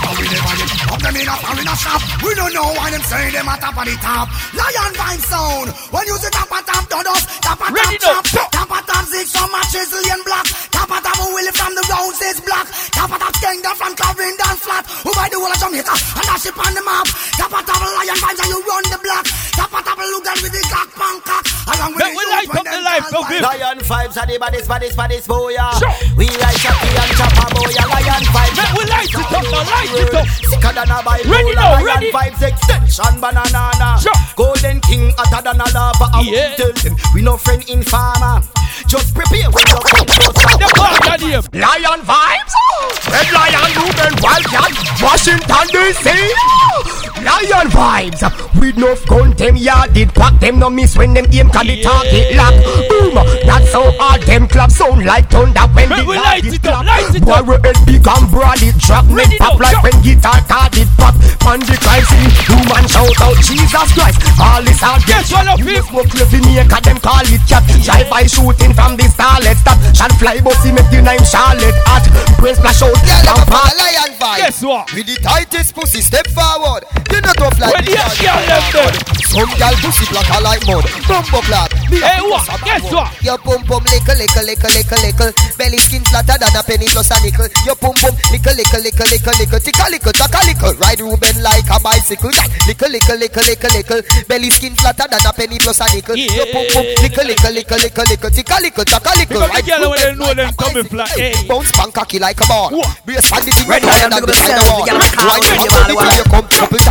[0.08, 2.00] And we never get up them in a foreign shop.
[2.22, 4.26] We don't know why them say them at top of the top.
[4.54, 5.68] Lion vibe sound.
[5.92, 7.24] When you say top of top, done us.
[7.40, 8.50] Top Ready top, top.
[8.52, 10.46] Top of top, six from a Chisellian block.
[10.70, 12.66] Top of top, Willie from the Roses block.
[12.94, 14.84] Top of top, Kingdom from Clarendon flat.
[15.04, 17.06] Who by the whole of Jamaica and dash it on the map.
[17.36, 19.24] Top of top, Lion vibes and you run the block.
[19.58, 21.44] Top of top, look at with the cock, punk cock.
[21.66, 23.42] Along with we light up the life, go Viv.
[23.42, 25.50] Lion vibes are the baddest, baddest, baddest boy.
[25.50, 25.74] yeah.
[26.14, 27.70] We like Chucky and Chopper boy.
[27.74, 27.90] yeah.
[27.90, 28.58] Lion vibes.
[28.78, 30.26] We light it up light it up.
[30.26, 31.32] Sicker than a bipolar.
[31.32, 32.12] Ready now, Lion ready.
[32.12, 33.96] vibes extension banana.
[34.36, 36.06] Golden king hotter than a lava.
[36.12, 36.54] I Yeah.
[36.56, 38.42] tell them we no friend in farmer.
[38.86, 40.28] Just prepare when you come to
[40.60, 41.32] The party.
[41.58, 42.52] Lion vibes.
[42.60, 42.92] Oh.
[43.10, 47.05] Red Lion, Ruben, Wildcat, Washington DC.
[47.26, 48.22] Lion vibes.
[48.60, 51.82] With no gun, them yard did pack them no miss when them aim can the
[51.82, 52.54] target lock.
[52.88, 53.14] Boom.
[53.44, 56.54] That's how all them clubs sound like thunder when Make the we light light it
[56.54, 56.86] it up, clap.
[56.86, 57.46] light it Boy, up.
[57.50, 59.04] we head big and broad it drop.
[59.10, 59.84] Ready Make pop like jump.
[59.84, 61.14] when guitar card it pop.
[61.44, 64.18] Man the Christ in human shout out Jesus Christ.
[64.38, 65.82] All this all Yes, one of you.
[65.82, 67.62] Smoke the Jamaica, them call it cat.
[67.82, 69.78] Drive by shooting from the starlet stop.
[69.94, 72.06] Shall fly bossy make the name Charlotte hot.
[72.38, 72.94] Brain splash out.
[73.02, 73.66] Girl, and up on pop.
[73.66, 74.38] a lion vibe.
[74.42, 74.92] Guess what?
[74.94, 76.82] With the tightest pussy, step forward.
[77.16, 78.94] You not tough like When the the girl left mud.
[79.24, 80.84] Some girl pussy black a like mud.
[81.08, 81.72] Bumbo clap.
[81.88, 82.44] Me Hey, what?
[82.44, 83.08] us Guess what?
[83.24, 85.32] Your pum pum lickle lickle lickle lickle lickle.
[85.56, 87.48] Belly skin flatter than a penny plus a nickel.
[87.64, 89.60] Your pum pum lickle lickle lickle lickle lickle.
[89.64, 90.76] Ticka lickle taka lickle.
[90.76, 92.28] Ride Ruben like a bicycle.
[92.36, 92.68] Yeah.
[92.68, 94.00] Lickle lickle lickle lickle lickle.
[94.28, 96.20] Belly skin flatter than a penny plus a nickel.
[96.20, 98.28] Your pum pum lickle lickle lickle lickle lickle.
[98.28, 99.40] Ticka lickle taka lickle.
[99.40, 101.16] Ride girl when they Ruben know them coming flat.
[101.16, 101.32] Hey.
[101.48, 102.76] Bounce pan cocky like a ball.
[103.08, 104.52] Brace on the thing Red higher Lion, than big the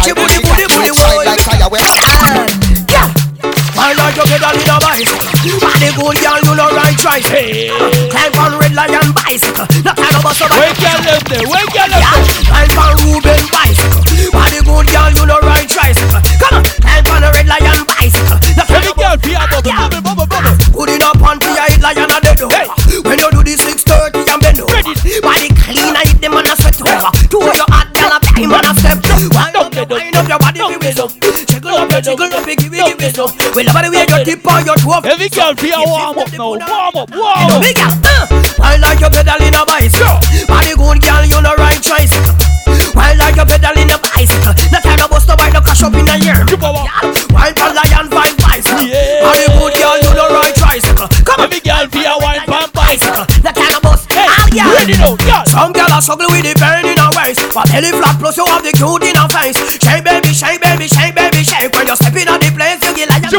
[0.10, 1.84] up booty, booty, booty, shine like fire when
[2.90, 3.08] Yeah,
[3.76, 5.12] I like in a bike
[5.62, 7.28] Body good girl, you know right choice.
[7.28, 9.68] Climb on red lion bicycle.
[9.84, 12.48] Not time about Wake your left there, wake your left yeah.
[12.50, 14.02] Climb on Ruben bicycle.
[14.32, 16.00] Body good girl, you know right choice
[16.42, 18.40] Come on, climb on a red lion bicycle.
[18.56, 22.42] Not Every girl, bubble, bubble, bubble Put it up on fire, it lion a dead
[23.06, 24.82] When you do the 630 and bend over
[25.22, 27.12] Body clean, I hit them sweat over.
[27.30, 27.70] Two of your
[28.36, 29.00] hot girl a time on a step.
[29.32, 31.12] Wind up, wind up your body, give it up.
[31.48, 33.32] Jiggle up, jiggle up, give it, give it up.
[33.56, 35.06] Well, nobody wear your tip or your twelve.
[35.06, 37.62] Every girl be a warm up now, warm up, warm up.
[37.62, 37.96] Big girl,
[38.58, 40.20] While like you uh, pedaling a bicycle.
[40.48, 42.36] Body good girl, you no ride tricycle.
[42.92, 44.54] While like you pedaling a bicycle.
[44.72, 46.40] No time to bust a bike, no crash up in a year.
[47.32, 48.88] While the lion find bicycle.
[49.24, 51.08] Body good girl, you no ride tricycle.
[51.24, 53.26] Come on, big girl, be a wine pan bicycle.
[53.44, 54.12] No time to bust.
[54.16, 54.72] All girl.
[54.76, 55.44] ready now, girl.
[55.46, 56.54] Some girl a struggle with the
[57.56, 57.72] burn in her waist.
[57.72, 59.58] But belly flat plus you have the cute in her face.
[59.80, 61.72] Shake baby, shake baby, shake baby, shake.
[61.72, 63.32] When you step in on the place, you get like a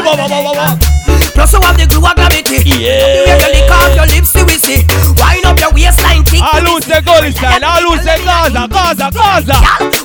[1.33, 2.65] Plus you have the glue of gravity.
[2.65, 2.97] Yeah.
[3.13, 4.81] The way you lick off your lips, we see.
[5.21, 6.41] Wind up your waistline, tick.
[6.41, 7.61] All lose the goal time.
[7.61, 9.96] All lose the Gaza, Gaza, Gaza.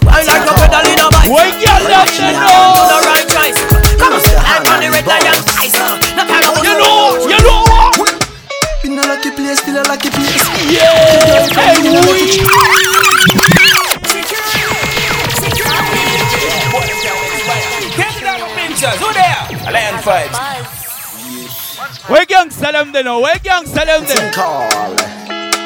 [22.62, 23.18] Gangsta them there now?
[23.20, 24.30] Where gangsta them there?
[24.30, 24.94] Call,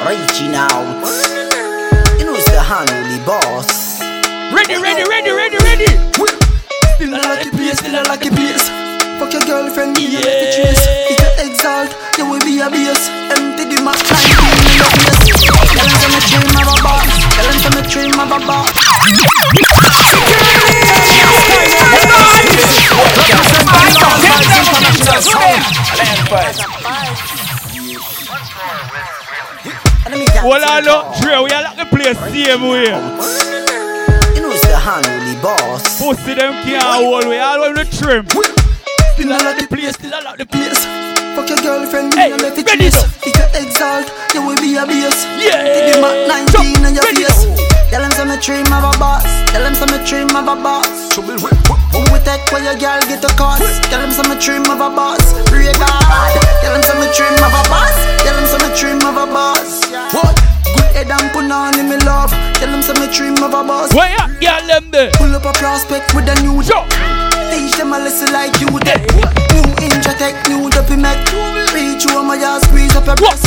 [0.09, 0.81] reaching out.
[2.17, 4.01] You know it's the Hanley boss.
[4.49, 5.85] Ready, ready, ready, ready, ready.
[6.97, 8.65] Still a lucky place, still a lucky place.
[9.21, 10.25] Fuck your girlfriend, me yeah.
[10.25, 10.81] the chase.
[11.13, 13.05] If you exalt, you will be a base.
[13.29, 14.33] Empty the match, try to
[14.65, 15.37] be your face.
[15.45, 17.05] Tell them some dream of a boss.
[17.37, 18.73] Tell them some dream of a boss.
[30.07, 32.87] Well, I know, Dre, we are like the place same way.
[32.87, 35.99] You know it's the Hanley boss.
[35.99, 38.23] Pussy them can't hold we all when we trim.
[38.23, 40.79] Still a lot the place, still a lot the place.
[41.35, 42.95] Fuck your girlfriend, me no let it chase.
[43.19, 45.27] If you exalt, you will be a base.
[45.43, 45.59] Yeah.
[45.75, 47.43] Take the Mac 19 on your face.
[47.91, 49.27] Tell them some dream of a boss.
[49.51, 50.87] Tell them some dream of a boss.
[51.19, 53.59] Who we take where your girl get a cost?
[53.91, 55.35] Tell them some dream of a boss.
[55.51, 56.31] Pray God.
[56.63, 57.95] Tell them some dream of a boss.
[58.23, 59.96] Tell them some dream of a boss.
[60.97, 61.05] What?
[61.05, 62.31] Good head and put on in me love.
[62.57, 63.93] Tell them some dream of a boss.
[63.93, 64.27] Where ya?
[64.41, 65.11] Girl them there.
[65.13, 66.89] Pull up a prospect with a new job.
[67.53, 69.05] Teach them a lesson like you did.
[69.53, 71.21] New Intratec, new dopey met.
[71.73, 73.45] Reach you on my ass, squeeze up your breast.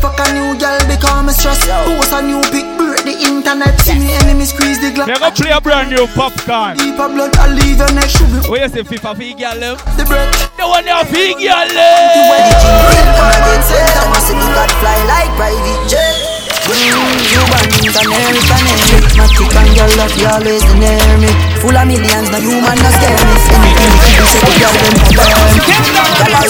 [0.00, 1.60] Fuck a new girl, become a stress.
[1.84, 3.76] Post a new pic, break the internet.
[3.84, 5.06] See me enemy squeeze the glass.
[5.06, 6.80] They're gonna play a brand new popcorn.
[6.80, 8.08] Deeper blood, I leave your neck.
[8.08, 8.40] Sugar.
[8.48, 9.76] Where you say FIFA for girl them?
[10.00, 10.32] The bread.
[10.56, 12.48] The one there for girl When them.
[12.48, 16.35] the G come again, say Thomas, and you got fly like private jet.
[16.66, 17.62] Cuban,
[17.94, 21.30] canary, canary Matic and your love, you always near me
[21.62, 25.10] Full of millions, no human, no scare me Anything you say, the girl, them no
[25.14, 25.30] burn
[26.18, 26.42] Girl, I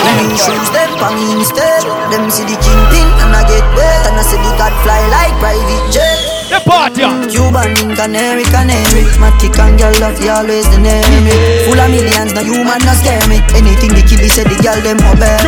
[0.00, 3.64] When you shoes, them for me instead Them see the king thing, and I get
[3.76, 9.04] wet And I see the god fly like private jet The party Cuban, canary, canary.
[9.20, 11.32] Matic and your love, you always the near me
[11.68, 14.96] Full of millions, no human, no scare me Anything the killie say, the girl, them
[15.20, 15.44] burn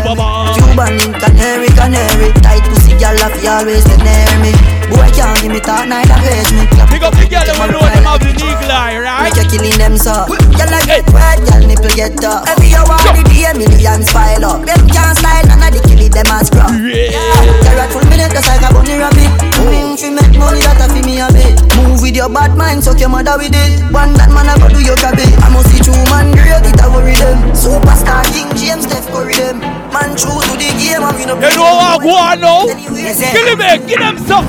[0.55, 2.33] Cuban, canary, canary.
[2.45, 6.19] Tight pussy, girl, love, you always the near me Boy can't give me talk, neither
[6.21, 9.31] page me Pick up the girl them who know them have the eagle eye, right?
[9.31, 12.51] Make you killing them so Girl I get wet, girl nipple get tough.
[12.51, 14.67] Every hour the day, millions pile up.
[14.67, 17.15] Them can't style, none of the killing them as scrub Yeah,
[17.63, 19.31] girl right full minute, just like a bunny rabbit.
[19.63, 21.55] Moving fi make money, that a fi me a bit.
[21.87, 23.71] Move with your bad mind, suck your mother with it.
[23.95, 26.67] One that man I go do your grab it I must see true man great,
[26.67, 27.55] it a worry them.
[27.55, 29.63] Superstar King James, Steph Curry them.
[29.95, 32.67] Man true to the game, I mean no You know what go on now?
[32.67, 34.49] Kill him, eh, give them some.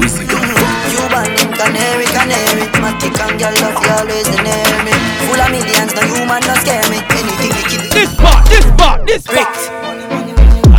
[1.61, 4.93] Cuban, them canary, canary Matic and girl love you always the near me
[5.27, 9.05] Full of millions, no human, no scare me Anything you kill This part, this part,
[9.05, 9.69] this part.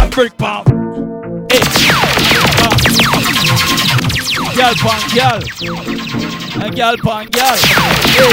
[0.01, 0.65] A brick bomb.
[1.51, 1.63] Hey.
[4.57, 5.41] Girl pan girl.
[6.63, 7.57] A girl pan girl.
[8.11, 8.33] Hey.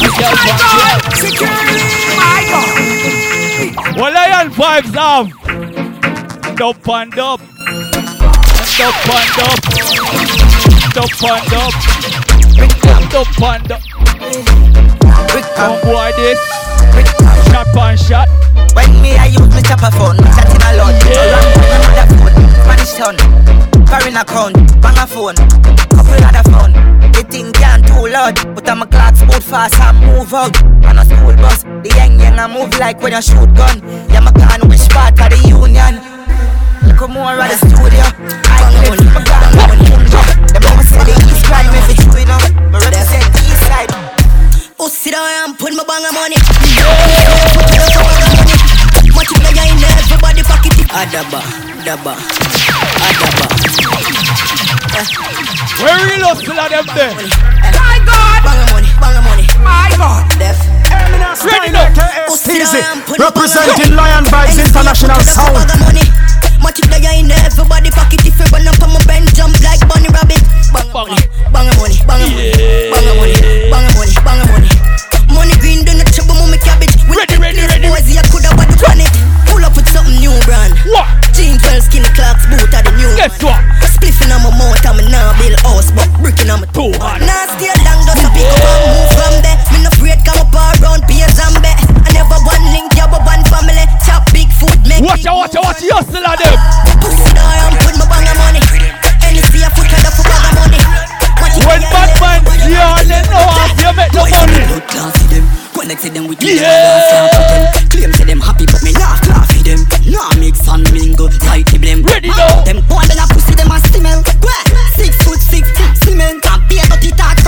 [0.00, 0.98] A girl pan girl.
[3.96, 5.28] Well, lion vibes have.
[6.56, 7.40] Dub and dub.
[8.78, 10.59] Dub and dub.
[10.94, 11.72] Dub and dub.
[13.10, 13.82] Dub and dub.
[15.56, 16.40] Come boy this.
[17.50, 18.28] Shot pan shot.
[18.74, 20.94] When me I use my chopper phone, chatting a lot.
[21.04, 21.36] Yeah.
[21.54, 22.34] With another phone,
[22.64, 23.16] Spanish town,
[23.86, 25.36] foreign account, bang a phone,
[25.92, 26.72] couple other phone.
[27.12, 30.56] The thing can't too loud, but I'm a clock boot fast and move out.
[30.86, 33.82] On a school bus, the young young I move like when you shoot gun.
[34.08, 36.00] Yeah, my can which part of the union.
[36.96, 38.06] Come more at the studio.
[38.48, 40.76] I clip my gun money.
[40.76, 42.44] Them mama say the east crime if it's true enough.
[42.52, 43.90] Me represent the east side.
[44.78, 46.36] Oh, sit down and put my bang of money.
[46.36, 48.60] Put it on my bang money.
[49.14, 50.72] Much of in everybody pocket.
[50.92, 51.40] Adaba,
[51.84, 52.14] daba,
[53.08, 53.46] adaba.
[55.80, 57.10] Where real hustle are them there?
[57.10, 57.28] Eh.
[57.72, 58.40] My God!
[58.44, 59.46] Bang money, bang money.
[59.64, 60.28] My God!
[60.38, 60.58] Def.
[61.44, 61.88] Ready now.
[62.50, 62.82] Easy.
[63.18, 66.19] Representing Lion Vibes International Sound.
[66.60, 68.20] Much of in everybody pocket.
[68.24, 70.44] If you run up on my bend, jump like bunny rabbit.
[70.70, 71.16] Bang of money,
[71.52, 72.52] bang of money, bang of money,
[72.92, 73.34] bang of money,
[73.72, 74.70] bang of money, bang of money.
[75.32, 76.92] Money green, do not trouble, mommy cabbage.
[77.08, 77.88] Ready, ready, ready.
[77.88, 79.08] Boys, you coulda what on it.
[79.48, 80.76] Pull up with something new brand.
[80.92, 81.08] What?
[81.32, 83.08] Jeans, well, skinny clocks, boot are the new.
[83.16, 83.56] Guess what?
[83.96, 86.92] Spliffing on my mouth, I'm a now build house, but bricking on my toe.
[87.24, 89.58] Now stay long, a pick up and move from there.
[89.72, 91.72] Me no afraid, come up around, be a zombie.
[91.72, 93.79] I never one link, you but one family.
[95.00, 96.60] Watch out, watch out, watch out, hustle are them.
[97.00, 98.60] Pussy down, put my bang of money.
[99.24, 100.76] Anything I put head up for bag of money.
[101.64, 104.60] When bad man see you, they know how you make the money.
[105.72, 107.72] Connected them with yeah.
[107.88, 109.80] Claim say them happy, but me nah clap for them.
[110.04, 112.04] Nah mix and mingle like the blame.
[112.04, 112.62] Ready now.
[112.62, 113.80] Them boy then a pussy them a.
[114.44, 114.64] Well,
[114.94, 116.44] six foot six foot cement.
[116.44, 117.39] And be able to talk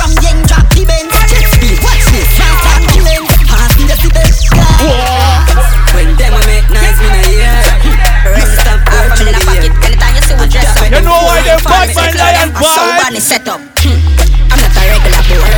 [10.92, 13.00] You know why bad me man lion I'm so vibe?
[13.00, 13.60] bunny set up.
[13.80, 13.96] Hmm.
[14.52, 15.48] I'm not a regular boy.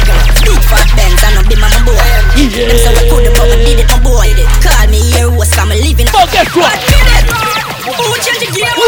[0.47, 1.99] Big fat Benz and I'm be my boy.
[2.39, 4.31] Them say we coulda but we did it, my boy.
[4.63, 6.07] Call me here, what's I'm living.
[6.15, 6.79] Fuck guess what?
[6.79, 7.67] Who did it?
[7.99, 8.79] Who changed the game?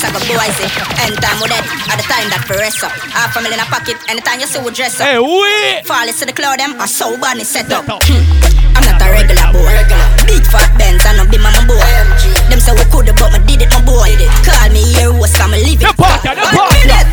[0.00, 0.68] Where rest of a boy say,
[1.04, 2.92] anytime we dead, at the time that we rest up.
[3.12, 5.06] Half a million in a pocket, anytime you see we dress up.
[5.06, 5.84] Hey, wait.
[5.84, 7.84] Fall to the cloud, them, a so bunny set up.
[7.84, 8.24] Hmm.
[8.76, 9.76] I'm not a regular boy.
[10.24, 11.92] Big fat Benz, and I'm be my boy.
[12.48, 14.16] Them say we coulda, but me did it, my boy.
[14.46, 15.84] Call me here, what's I'm living.
[15.84, 16.80] The party, the Who party.
[16.80, 17.08] did it?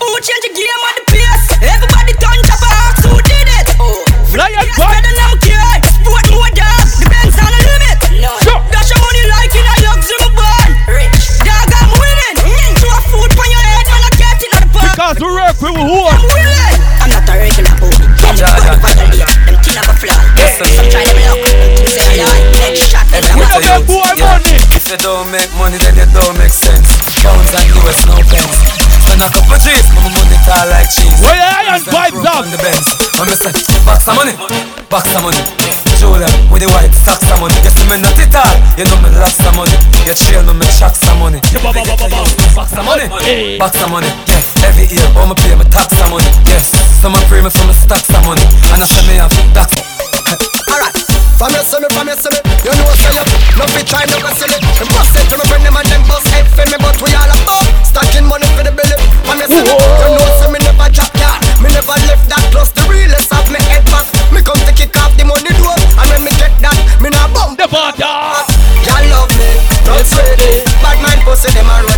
[0.00, 1.44] Who changed the game on the place?
[1.64, 2.94] Everybody done the box.
[3.08, 3.68] Who did it?
[4.36, 5.39] Lion Yes,
[25.20, 26.96] don't make money, then you don't make sense.
[27.20, 28.56] Pounds and US no pence.
[29.04, 31.12] Spend a couple G's, my money tall like cheese.
[31.20, 32.40] Where your iron vibes up?
[32.40, 32.88] On the Benz.
[33.20, 33.52] I'm say,
[33.84, 34.32] box of money,
[34.88, 35.36] box of money.
[36.00, 37.52] Julia with the white socks of money.
[37.60, 38.48] You see me not it all,
[38.80, 39.76] you know me lots of money.
[40.08, 41.44] You trail me, me chuck some money.
[41.52, 41.60] You
[42.56, 43.04] Box of money,
[43.60, 44.08] box of money.
[44.24, 46.24] Yeah, every year, all me pay me tax some money.
[46.48, 48.44] Yes, some a pray me for me stacks of money.
[48.72, 49.76] And I say me have tax.
[50.72, 51.09] Alright.
[51.40, 53.24] Son, from your son, you know say you
[53.56, 54.60] No fit try no go silly.
[54.76, 57.16] Them bust it to me friend them and them bust head for me But we
[57.16, 61.08] all about stacking money for the belly your son, you know say me never drop
[61.16, 62.44] yard Me never left that.
[62.52, 64.04] Plus the realest of me head back.
[64.28, 67.32] Me come to kick off the money door And when me get that, me not
[67.32, 68.04] bump The party.
[68.84, 69.48] Y'all love me,
[69.88, 70.68] don't sweat it.
[70.84, 71.89] Bad mind pussy, them a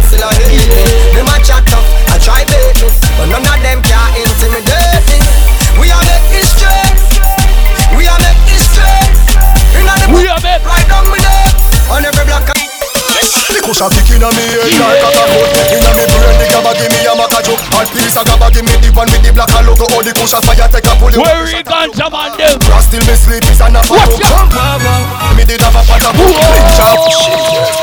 [13.82, 17.02] Cushion kick inna me head like a cockroach Inna me brain the gabba give me
[17.02, 19.86] a macajo All piece of gabba give me the one with the black and logo
[19.90, 22.59] All the cushion fire take a pull Where we ganja man them?
[22.62, 25.34] Till me sleep is an apple Watch out.
[25.34, 27.81] Me did have a pot of Pinch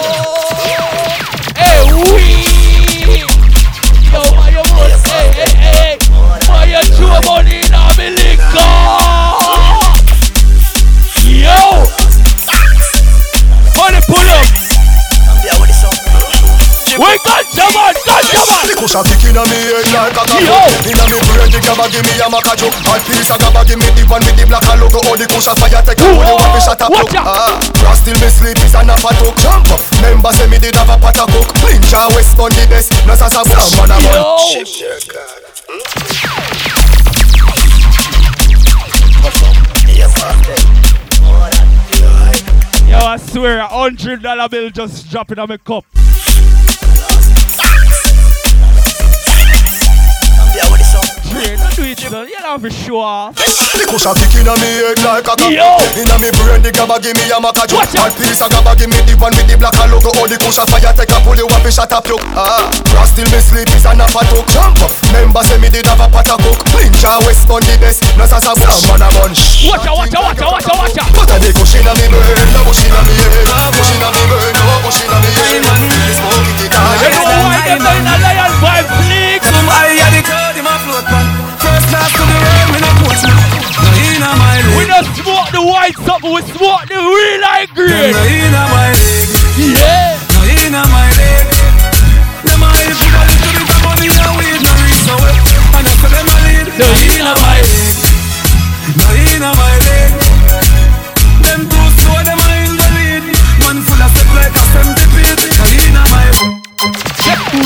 [16.99, 18.67] We ganja man, ganja man.
[18.67, 20.59] The cushion kick inna me head like a Yo.
[20.83, 23.87] Inna me brain the gabba give me a macajo All piece of gabba give me
[23.95, 24.99] the one with the black and logo.
[25.07, 27.07] All the cushion fire take a pull you want me shut up look.
[27.15, 29.79] Ah, Cross till me sleep is an apple talk Jump up.
[30.03, 31.55] Member say me did have a pot of coke.
[31.63, 34.99] Pinch a west bun the best No sasa some man a man Yo.
[42.89, 45.85] Yo, oh, I swear, a hundred dollar bill just dropping on my cup.
[51.29, 52.11] Train, don't do it, son.
[52.11, 52.25] son.
[52.27, 53.31] You know for sure.
[53.77, 55.49] The cushion kick inna me head like a cock.
[55.49, 55.77] Yo.
[55.95, 57.85] Inna me brain the gabba give me a maca joke.
[58.01, 60.09] Hot piece of gabba give me the one with the black and logo.
[60.17, 62.17] All the cushion fire take a pull you up and shut up you.
[62.33, 64.45] Ah, grass till me sleep is an apple talk.
[64.49, 64.93] Jump off.
[65.13, 66.59] Member say me did have a pot of cook.
[66.73, 68.01] Ninja West on the best.
[68.17, 68.65] No sasa bush.
[68.65, 69.69] Some man a bunch.
[69.69, 71.09] Watch out, watch out, watch out, watch out, watch out.
[71.13, 73.31] But the cushion inna me brain, no bush inna me head.
[73.77, 75.61] Bush inna me brain, no bush inna me head.
[76.17, 77.05] Smoke it, it high.
[77.05, 79.41] You know why them in a lion vibe flick?
[79.45, 80.21] Some high at the
[81.01, 81.59] cloud, him a float pan.
[81.59, 83.49] First class to the rain, we no coach man.
[83.79, 84.77] No inna my league.
[84.77, 88.15] We don't smoke the white stuff, we smoke the real high grade.
[88.15, 89.31] No inna my league.
[89.79, 90.19] Yeah.
[90.29, 91.51] No inna my league.
[92.43, 95.37] Them a with a little bit of money and weed, no well.
[95.75, 96.67] And that's why them a lead.
[96.79, 97.97] No inna my league.
[98.97, 99.07] No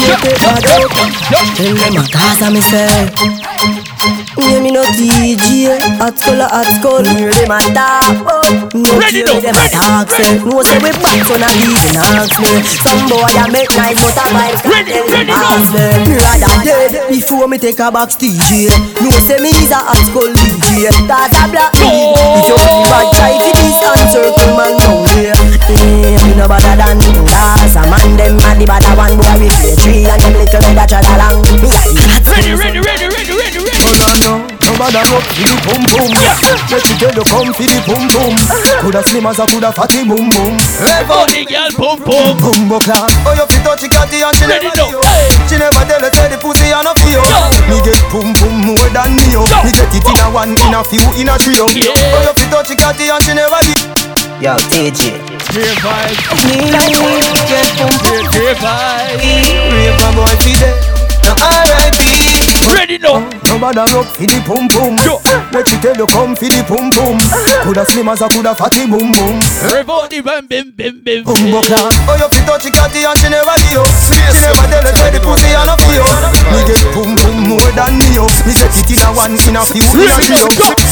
[0.03, 7.05] Tell them a cause of myself Yeah, me no DJ Hot a hot skull.
[7.05, 8.41] Me hear them a talk oh.
[8.73, 10.41] No Ready care them a talk say.
[10.41, 12.49] No say we back on a easy ask me
[12.81, 15.61] Some boy a make nice but a vibes Ready, ready now.
[16.09, 18.73] Me rather dead before me take a box DJ
[19.05, 23.13] No say me is a hot skull DJ That's a black weed If you want
[23.13, 25.37] bad for this and circle man down here
[25.69, 29.29] Eh, me no better than me Cause a man them man the better one boy.
[29.37, 32.53] We play three And them little red a trot along Me a the hot Ready,
[32.57, 33.02] ready, ready,
[33.83, 34.23] ready, ready, ready.
[34.23, 36.11] no, no bother up for the pum pum.
[36.71, 38.33] Let you tell you come for the pum pum.
[38.81, 40.55] Coulda slim as a coulda fatty boom boom.
[40.83, 42.35] Level the girl pum pum.
[42.39, 43.11] Bumbo clap.
[43.27, 44.99] Oh you fit touch it catty and she Ready never now.
[44.99, 44.99] do.
[45.49, 47.23] She never tell you say the pussy and a feel.
[47.67, 49.43] Me get pum pum more than me yo.
[49.63, 51.67] Me get it in a one, in a few, in a trio.
[51.67, 53.73] Oh you fit touch it catty and she never do.
[54.41, 55.19] Yo, TJ.
[55.53, 56.17] Great vibe.
[56.49, 58.23] Me like me get pum pum.
[58.33, 59.21] Great vibe.
[59.71, 60.75] Rape a boy fi dead.
[61.23, 62.12] Now R.I.P.
[62.73, 63.21] Ready now.
[63.47, 64.97] No bother up for the pum pum.
[65.53, 67.21] Let you tell you come for the pum pum.
[67.63, 69.37] Coulda slim as a coulda fatty boom boom.
[69.69, 71.23] Revolt the bam bim bim bim.
[71.23, 71.93] Bumbo clap.
[72.09, 73.85] Oh you fit touch it catty and she never do.
[74.09, 76.07] She never tell you say the pussy and a feel.
[76.49, 78.25] Me get pum pum more than me yo.
[78.43, 80.17] Me get it in a one, in a few, in a.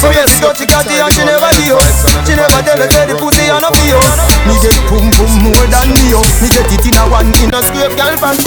[0.05, 1.75] Oh you fit touch it catty and she never do.
[2.23, 3.99] She never tell you say the pussy and a feel.
[4.45, 6.21] Me get pum pum more than me yo.
[6.39, 8.45] Me get it in a one, in a scrape girl pants.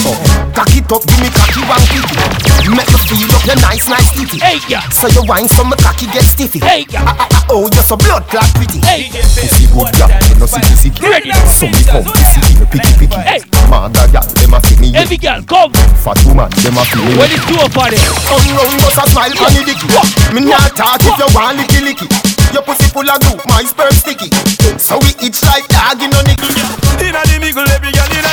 [0.54, 2.70] Cock it up, give me cocky one quickie.
[2.70, 4.38] Make you feel up your nice, nice titty.
[4.40, 4.84] Hey yeah.
[4.90, 6.58] So you wine so my cocky get stiffy.
[6.60, 7.04] Hey yeah.
[7.06, 8.80] Ah, ah, ah, oh, you're so blood clot pretty.
[8.84, 9.08] Hey.
[9.12, 10.96] Pussy good girl, you know see the sick.
[11.00, 11.30] Ready.
[11.48, 13.20] So me come to see you picky picky.
[13.20, 13.40] Hey.
[13.68, 14.88] Mother girl, them a feel me.
[14.96, 15.72] Every girl come.
[16.02, 17.16] Fat woman, them a feel me.
[17.16, 18.12] When it's two of them.
[18.28, 19.88] Come round, bust a smile on the dicky.
[20.32, 22.08] Me not talk if you want licky licky.
[22.52, 24.30] Your pussy full of glue, my sperm sticky.
[24.78, 26.54] So we itch like dog in a nickel.
[27.02, 28.23] Inna the middle, every girl inna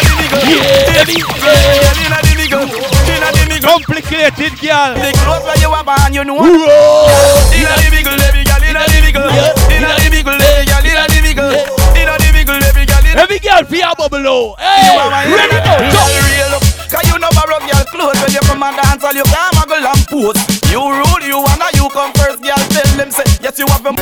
[3.62, 4.94] Complicated girl.
[4.98, 6.36] The clothes where you are born, you know.
[6.36, 7.08] Whoa.
[7.56, 9.30] Inna the middle, every girl inna the middle.
[9.72, 11.52] Inna the middle, every girl inna the middle.
[11.96, 13.04] Inna the middle, every girl.
[13.16, 14.56] Every girl feel bubble low.
[14.58, 14.98] Hey.
[15.30, 16.04] Ready real, Go.
[16.26, 16.64] real up.
[16.90, 19.86] Cause you know borrow girl clothes when you come and dance all you can't muggle
[19.86, 20.40] and pose.
[20.72, 22.60] You rule, you wanna, you come first, girl.
[22.76, 23.96] Tell them say yes, you have them.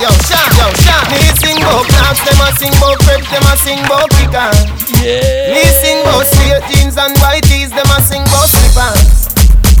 [0.00, 1.04] Yo, Sean, yo, Sean.
[1.12, 4.50] Me sing bout knobs, them a sing bout crepes, them a sing bout kicker.
[5.00, 5.54] Yeah.
[5.54, 9.32] Me sing bout straight jeans and white tees, them a sing bout slippers.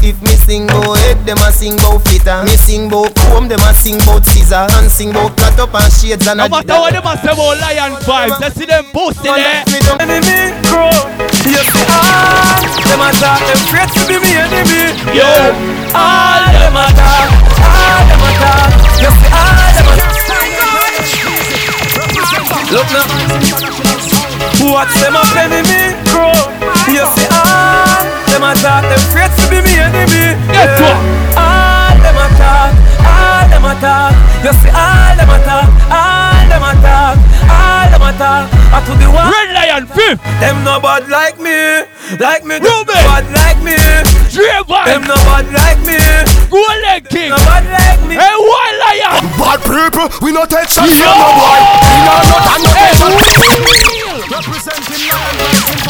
[0.02, 2.42] If me sing bout head, them a sing bout flitter.
[2.42, 4.66] Me sing bout comb, them a sing bout scissor.
[4.74, 7.30] And sing bout cut up and shades and No a matter what them a say
[7.30, 9.62] about lion vibes, let's see them boosting there.
[10.02, 10.90] Enemy grow.
[11.46, 14.90] Yes, ah, them a talk, them afraid to be me enemy.
[15.14, 15.30] Yo.
[15.94, 17.30] All them a talk,
[17.62, 18.81] all them a talk.
[19.02, 19.86] Yes, all them.
[22.70, 23.04] Look now.
[24.62, 26.30] Watch them up enemy grow.
[26.86, 30.38] You see all them a talk, them afraid to be me enemy.
[30.54, 30.78] What?
[31.34, 32.70] All them a talk,
[33.02, 34.14] all them a talk.
[34.46, 37.18] You see all them a talk, all them a talk,
[37.50, 38.46] all them a talk.
[38.70, 39.26] I to the one.
[39.34, 40.22] Red lion fifth.
[40.38, 41.84] Them no bad like me,
[42.22, 42.54] like me.
[42.62, 43.02] Ruben.
[43.02, 44.21] Bad like me.
[44.32, 44.48] Dre
[44.88, 46.00] Them no bad like me,
[46.48, 47.30] Golden king.
[47.30, 48.16] no bad like me.
[48.16, 49.20] Hey, white lion.
[49.36, 51.60] Bad people, we no take shots from no boy.
[51.84, 53.12] We no not and no Hey, take shots.
[53.12, 53.92] real.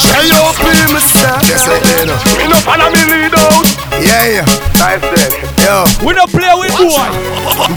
[0.02, 0.62] J.O.P.
[0.90, 1.22] Mr.
[1.46, 2.10] Yes, I did.
[2.34, 3.62] We no follow me lead out.
[4.02, 4.46] Yeah, yeah.
[4.74, 5.30] Nice day.
[5.62, 5.86] Yo.
[6.02, 7.06] We no play with boy.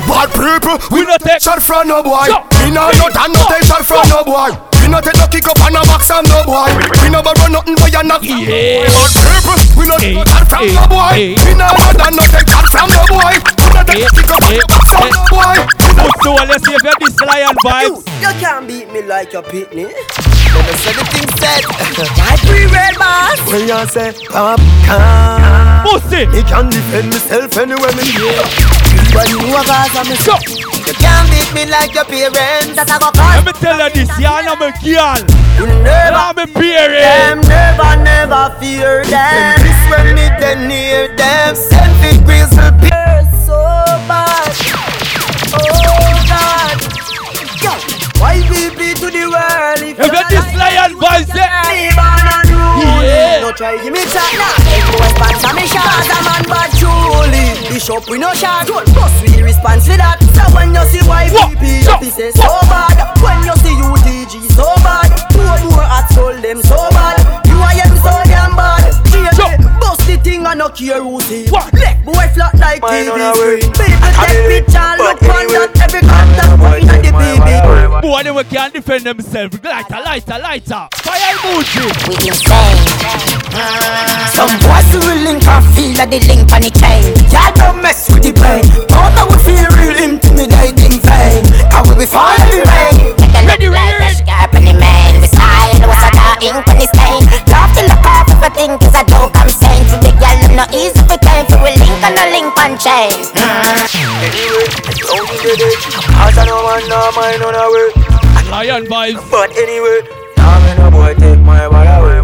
[0.09, 2.25] Bad people, we, We no take- shot from no boy.
[2.25, 2.41] Yo.
[2.65, 4.49] We no not and no take shot from no boy.
[4.81, 6.69] We no take no kick up and no box from no boy.
[7.01, 8.23] We no borrow nothing but you knock.
[8.25, 8.89] Yeah.
[10.13, 11.35] Take shot from no boy.
[11.37, 13.33] We no not and no take from no boy.
[13.57, 15.84] We no take Hey, no kick up and hey, no box from no boy.
[15.95, 18.03] We no Put the one, let's see if you're this lion vibes.
[18.21, 19.87] You can't beat me like your pitney.
[20.55, 21.63] Let me say the thing said.
[22.19, 23.39] My free red boss.
[23.51, 28.39] When you say come, come Pussy Me can defend myself anywhere me hear
[29.11, 30.35] When you a Gaza, me so.
[30.87, 32.75] You can't beat me like your parents.
[32.79, 33.35] That I go call.
[33.35, 35.19] Let me tell you this, you know me girl.
[35.59, 37.03] You never, I'm a parent.
[37.03, 39.59] them never, never fear them.
[39.59, 41.55] This when me then near them.
[41.55, 43.59] Send big grizzle pe- so
[44.07, 44.51] bad.
[48.19, 51.47] BP to the world if If you're this lion vibes, eh?
[51.67, 53.03] Leave on and rule.
[53.03, 53.41] Yeah.
[53.41, 54.55] No try give me chat now.
[54.95, 56.07] Boy sponsor me shot.
[56.07, 57.45] A man bad truly.
[57.67, 58.67] Bishop we no shot.
[58.67, 60.19] Don't bust we response to that.
[60.31, 62.95] So when you see YPP, you say so bad.
[63.19, 65.11] When you see UDG so bad.
[65.35, 67.19] More more at soul them so bad.
[67.47, 68.24] You are them so
[70.25, 71.45] thing and no care who see.
[71.77, 73.69] Leg boy flat like TV screen.
[73.77, 75.69] People take picture look on that.
[75.85, 78.01] Every contact point at the BB.
[78.01, 79.53] Boy, they can't defend themselves.
[79.61, 80.83] Lighter, lighter, lighter.
[81.05, 81.85] Fire emoji.
[82.09, 82.81] We insane.
[84.33, 87.13] Some boys who will link and feel like the link on the chain.
[87.29, 88.65] Y'all don't mess with the brain.
[88.89, 91.45] Thought I would feel real intimidating vain.
[91.69, 93.13] I will be fine in the rain.
[93.45, 95.21] Ready, ready, Scarp on the man.
[95.21, 97.21] We style was a dark ink on the stain.
[97.45, 98.85] Love to look off if I think
[100.55, 101.43] To the I'm not easy for time.
[101.51, 103.11] For we link on a link on chain.
[104.23, 104.71] Anyway,
[105.03, 105.83] don't you get it?
[106.15, 107.91] Cause I know man, no mind on our way.
[108.47, 109.19] Lion vibes.
[109.29, 110.07] But anyway,
[110.37, 112.23] now me no boy take my body away.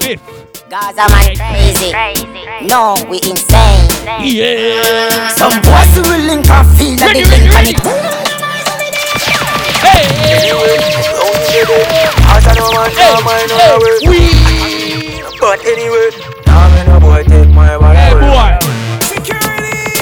[0.00, 0.68] Fifth.
[0.68, 1.96] Gaza man crazy.
[2.68, 3.88] No, we insane.
[4.20, 5.32] Yeah.
[5.32, 7.80] Some boys who will link and feel like the link on it.
[9.80, 10.04] Hey.
[10.28, 11.88] Anyway, don't you get it?
[12.20, 13.96] Cause I know man, no mind on our way.
[14.12, 15.24] We.
[15.40, 16.12] But anyway,
[16.54, 18.22] now me no boy take my body Hey, away.
[18.22, 18.52] boy.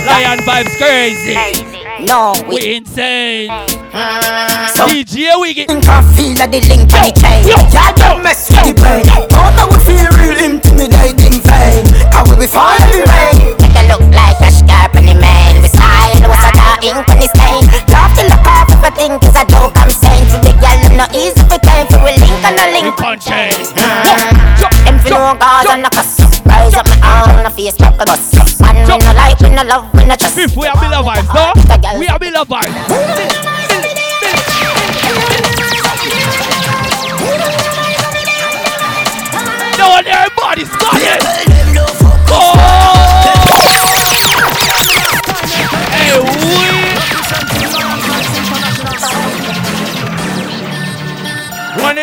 [0.04, 1.34] Lion vibes crazy.
[2.04, 3.48] No, we We insane.
[4.74, 5.68] So DJ we get.
[5.68, 7.40] link and feel like the link on the chain.
[7.48, 9.04] Y'all don't mess with the brain.
[9.30, 11.84] Thought I would feel real intimidating vain.
[12.12, 13.54] I will be fine in the rain.
[13.62, 15.62] Make a look like a scarp on the man.
[15.62, 17.62] We style was a dark ink on the stain.
[17.94, 20.26] Love to look off if I think is a joke I'm saying.
[20.34, 21.86] To the girl, I'm not easy for time.
[21.86, 23.54] For we link on a link on chain.
[24.84, 26.20] Them fi know Gaza and a cuss.
[26.44, 28.32] Rise up my arm on a face like a bus.
[28.60, 30.34] Man, we no like, we no love, we no trust.
[30.34, 31.52] Fifth, we are Miller vibes, no?
[31.98, 32.72] We are Miller vibes.
[39.78, 41.22] No, and everybody's got it.
[42.28, 43.01] Oh.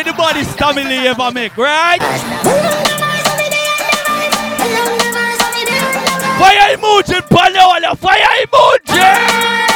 [0.04, 2.00] Baddest family ever make, right?
[6.38, 9.69] Fire emoji, Panola, fire emoji!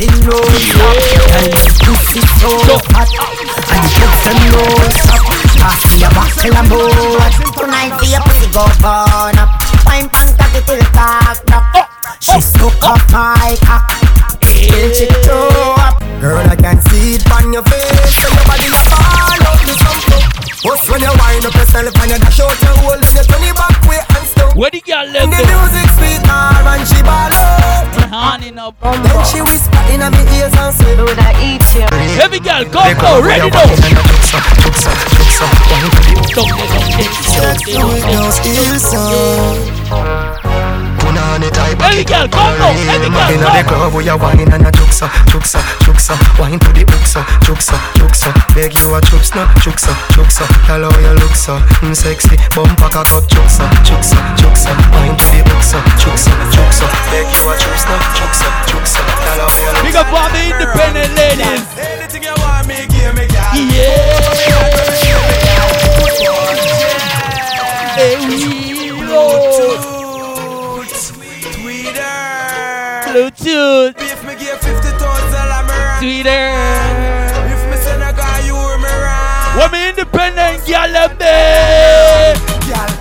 [0.00, 0.96] Heart in road stop
[1.36, 2.48] And this pussy so
[2.96, 3.08] hot
[3.68, 4.64] And the kids them no
[4.96, 5.20] stop
[5.60, 7.20] Pass me a bottle of more
[7.52, 9.50] Tonight for your pussy go burn up.
[9.84, 11.90] Wine pan cocky till cock up.
[12.20, 13.84] She stuck up my cock.
[14.40, 16.00] Till she throw up.
[16.20, 18.16] Girl I can see it on your face.
[18.16, 20.40] So your body fall out the something.
[20.62, 23.44] What's when you wind up yourself And you dash out your hole Then you turn
[23.44, 24.09] it back way and stuff
[24.54, 25.46] Where the girl The left there?
[25.46, 30.52] music sweet her and she ball out Honey, no Then she whisper in my ears
[30.58, 31.86] and say Would I eat you?
[32.20, 33.70] Every girl, go, go, ready now.
[41.00, 45.08] Every girl, go, go, every girl, Inna the club we a wine and a juksa,
[45.32, 50.84] juksa, juksa Wine to the uksa, juksa, juksa Beg you a juksa, juksa, juksa Tell
[50.84, 55.40] how you look so, mm, sexy Bumper cock up, juksa, juksa, juksa Wine to the
[55.56, 60.12] uksa, juksa, juksa Beg you a juksa, juksa, juksa Tell how you look Big up
[60.12, 61.64] all the independent ladies.
[61.80, 64.20] Anything you want me, give me, girl Yeah.
[67.96, 69.99] Hey, we
[73.10, 73.98] Bluetooth.
[73.98, 76.30] If me give 50 toes, I'm a Twitter.
[77.50, 81.26] If me send a guy, you me run What me independent girl love me.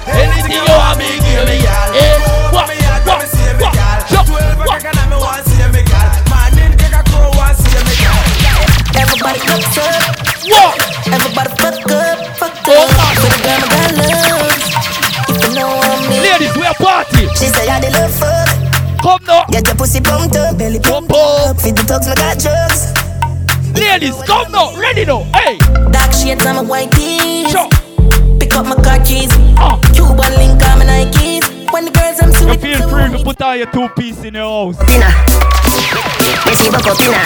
[0.10, 1.62] Anything you want see me, give me.
[1.62, 2.18] Eh,
[2.50, 3.22] what, what,
[3.62, 3.78] what,
[4.10, 4.34] jump,
[4.66, 4.82] what?
[8.98, 10.26] Everybody cups up.
[10.50, 10.74] What?
[11.06, 12.90] Everybody fuck up, fuck up.
[13.14, 14.74] For the girl my girl loves.
[15.30, 16.26] If you know what I mean.
[16.26, 17.30] Ladies, we are party.
[17.38, 18.49] She say I the love fuck.
[19.02, 19.46] Come now.
[19.50, 21.60] Get your pussy pumped up, belly pumped up.
[21.62, 22.94] Feed the dogs, my got drugs.
[23.80, 25.58] Ladies, come now, ready now, hey.
[25.92, 27.54] Dark shades on my white tees.
[28.40, 29.32] Pick up my car keys.
[29.58, 29.80] Uh.
[29.94, 31.59] Cuban link on my Nikes.
[31.72, 34.74] When the girls I'm sweet, feel free to put on your two piece in your
[34.74, 34.78] house.
[36.50, 37.22] Messi Boko Pina,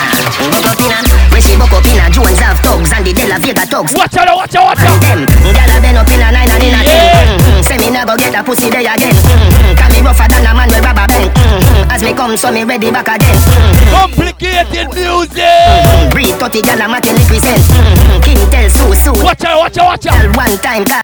[0.52, 0.99] Boko Pina,
[1.32, 3.94] Messi Boko Pina, Jones have thugs and the De La Vega thugs.
[3.95, 4.99] Watch out, watch out, watch out.
[4.99, 7.40] And them, gyal a bend up in a nine and in a ten.
[7.40, 7.61] Mm-hmm.
[7.64, 9.15] Say me nah go get a pussy there again.
[9.15, 9.80] Mm-hmm.
[9.80, 11.32] Can me rougher than a man with rubber band.
[11.32, 11.91] Mm-hmm.
[11.91, 13.40] As me come, so me ready back again.
[13.40, 13.95] Mm-hmm.
[13.95, 15.40] Complicated music.
[15.40, 16.11] Mm-hmm.
[16.11, 17.64] Breathe 30 gyal a matin represent.
[17.64, 18.22] Mm-hmm.
[18.28, 19.24] King tell Sue Sue.
[19.24, 20.36] Watch out, watch out, watch out.
[20.36, 21.03] One time car.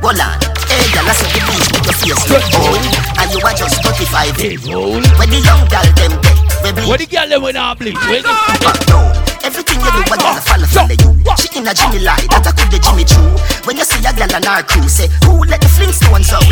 [0.00, 0.53] Hold on.
[0.74, 2.82] Hey, I see the beach with your face old,
[3.22, 5.06] and you are just 35 years old.
[5.22, 6.34] When the young gyal them get,
[6.66, 6.82] baby.
[6.88, 7.74] What the girl them when I?
[7.78, 7.94] When
[8.58, 11.10] But no, everything you do, a gyal follow follow you.
[11.36, 13.20] She in a Jimmy lie, that I could the Jimmy Choo.
[13.68, 16.48] When you see a gyal and her crew, say who let the Flintstones out?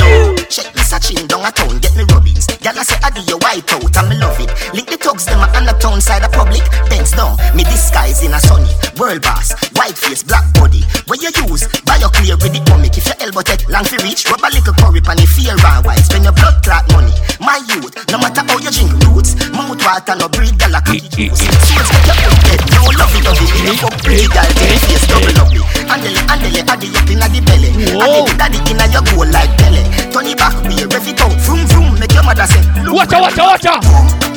[0.00, 2.48] No, check me searching down a town, get me rubbings.
[2.64, 4.50] Gyal I say I do your white out, and me love it.
[4.72, 6.64] Link the thugs them on the town side of public.
[6.88, 10.82] Bends down, me disguise in a sunny world boss, white face, black body.
[11.06, 12.96] Where you use, buy your clear with the comic.
[12.96, 15.84] If your elbow take long for reach, rub a little curry pan if fear and
[15.84, 16.02] white.
[16.02, 17.12] Spend your blood clot money.
[17.38, 21.08] My youth, no matter how you drink roots, mouth water no breed gal a cocky
[21.08, 21.40] juice.
[21.42, 21.97] Eh, eh, eh.
[21.98, 23.46] Souls get your foot dead, no lovey dovey.
[23.66, 25.62] In your pretty gal, take face double lovely.
[25.88, 27.70] Andele, andele, addy up inna the belly.
[27.98, 29.82] Addy, daddy inna your goal like belly.
[30.12, 31.98] Turn it back, be rev it out, vroom vroom.
[31.98, 32.94] Make your mother say, look.
[32.94, 33.82] Watch out, watch out, watch out.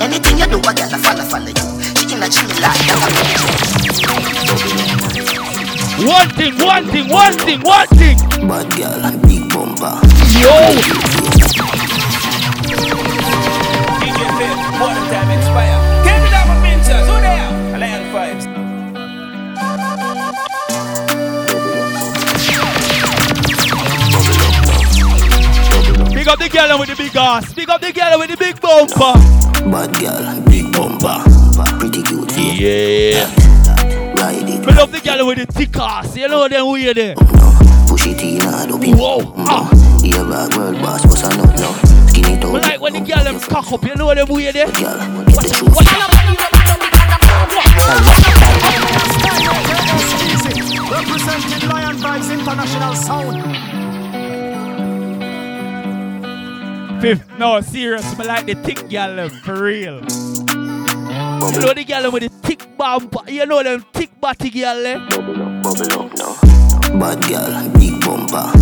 [0.02, 1.68] Anything you do, a gal a follow, follow you.
[1.98, 4.12] She inna Jimmy like that.
[6.02, 8.18] One thing, one thing, one thing, one thing.
[8.48, 10.02] Bad girl, big bumper.
[10.34, 10.50] Yo.
[14.82, 15.30] Water time expire.
[15.30, 15.41] Give me
[26.32, 27.54] up the girl with the big ass.
[27.54, 29.20] Big up the girl with the big bumper.
[29.68, 31.20] Bad girl, big bumper.
[31.78, 32.32] Pretty cute.
[32.56, 33.28] Yeah.
[34.16, 34.66] Ride it.
[34.66, 36.16] Me love the girl with the thick ass.
[36.16, 37.16] You know them weird there.
[37.16, 39.34] Push it in hard up in Whoa.
[39.44, 39.68] Ah.
[40.04, 41.74] Yeah, bad world boss, what's a nut now?
[42.08, 42.54] Skinny toe.
[42.54, 43.84] Me like when the girl them cock up.
[43.84, 44.68] You know them weird there.
[44.68, 45.76] Get the truth.
[50.92, 53.81] Representing Lion Vibes International Sound.
[57.02, 58.16] Fifth, no, serious.
[58.16, 59.96] Me like the thick girl for real.
[61.50, 63.28] You know the girl with the thick bumper.
[63.28, 65.08] You know them thick body girl them.
[65.10, 65.18] Eh?
[65.18, 66.38] Bubble up now.
[67.02, 68.54] Bad girl, big bumper.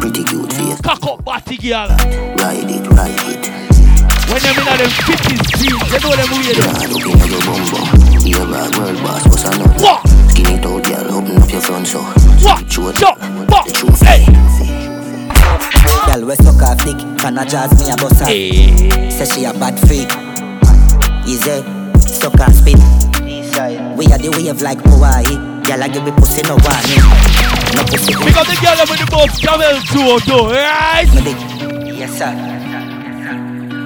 [0.00, 0.80] Pretty cute face.
[0.80, 1.86] Cock up body girl.
[1.86, 3.46] Ride it, ride it.
[4.26, 6.58] When them in them 50s jeans, you know them weird.
[6.66, 7.78] Hard up in your bumper.
[8.26, 9.80] Yeah, bad world boss, what's a nut?
[9.80, 10.02] What?
[10.32, 12.02] Skinny toe, girl, open up your front so.
[12.42, 12.66] What?
[12.72, 12.98] Shoot.
[12.98, 13.14] Yo,
[13.46, 13.70] what?
[14.02, 14.83] Hey.
[16.06, 18.26] Girl, we suck her flick, can I jazz me a boss her?
[18.28, 19.10] Eh.
[19.10, 20.10] Say she a bad freak.
[21.26, 21.62] Easy,
[22.00, 22.78] suck her spit.
[23.96, 25.36] We are the wave like Hawaii.
[25.64, 27.00] Girl, I give me pussy no warning.
[27.74, 28.12] No pussy.
[28.12, 31.06] Big up the girl with the both camel too, too, right?
[31.14, 31.38] No dick.
[31.96, 32.32] Yes, sir.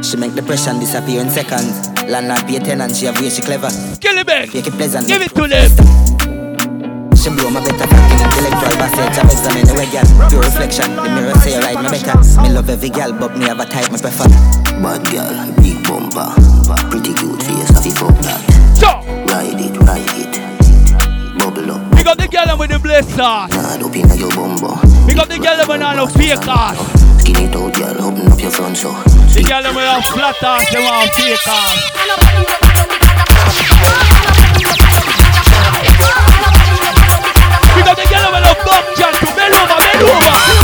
[0.02, 1.88] She make depression disappear in seconds.
[2.08, 3.68] Landlord pay tenant, she have way she clever.
[4.00, 4.48] Kill it, man.
[4.52, 5.06] Make it pleasant.
[5.06, 5.97] Give it to them.
[7.28, 9.20] She blow my better fucking intellectual passage.
[9.20, 10.08] I examine the way, girl.
[10.32, 10.96] Pure reflection.
[10.96, 12.16] The mirror say you ride me better.
[12.40, 14.24] Me love every girl, but me have a type me prefer.
[14.80, 16.32] Bad girl, big bumper.
[16.88, 18.40] Pretty cute face, have you fuck that?
[19.28, 20.40] Ride it, ride it.
[21.36, 21.84] Bubble up.
[21.92, 23.52] Big up the girl them with the blaze sauce.
[23.52, 24.80] Hard up in your bumper.
[25.04, 26.80] Big up the girl them with no fake ass.
[27.20, 28.96] Skinny toe, girl, open up your front so.
[29.36, 31.76] The girl them with a flat ass, them want fake ass.
[37.88, 40.57] Up the them with a bum jack to bend over, bend over.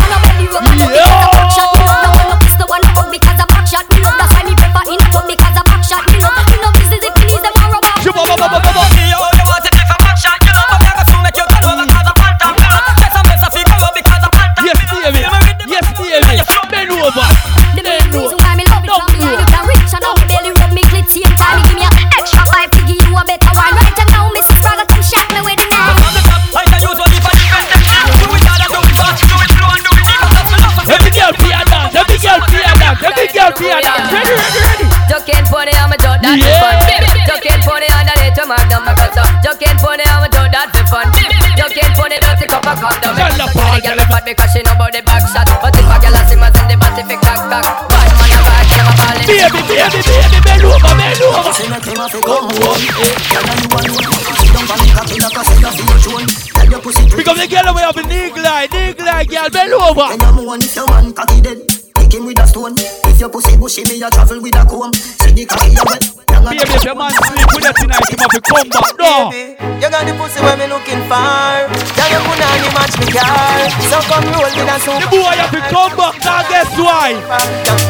[57.16, 58.03] Because the girl we have a
[58.47, 60.15] eye, eagle eye, girl, bend over.
[60.62, 61.59] If your man cocky, dead.
[61.97, 62.78] Pick him with a stone.
[62.78, 64.93] If your pussy bushy, me a travel with a comb.
[64.95, 66.07] See the cocky a wet.
[66.45, 68.95] Baby, if your man sleep with you tonight, have to come back.
[69.01, 69.35] No.
[69.81, 71.66] You got the pussy where me looking for.
[71.99, 73.66] Tell you put on the match me car.
[73.91, 75.03] So come roll with a super.
[75.03, 76.15] The boy have to come back.
[76.23, 77.16] Now guess why?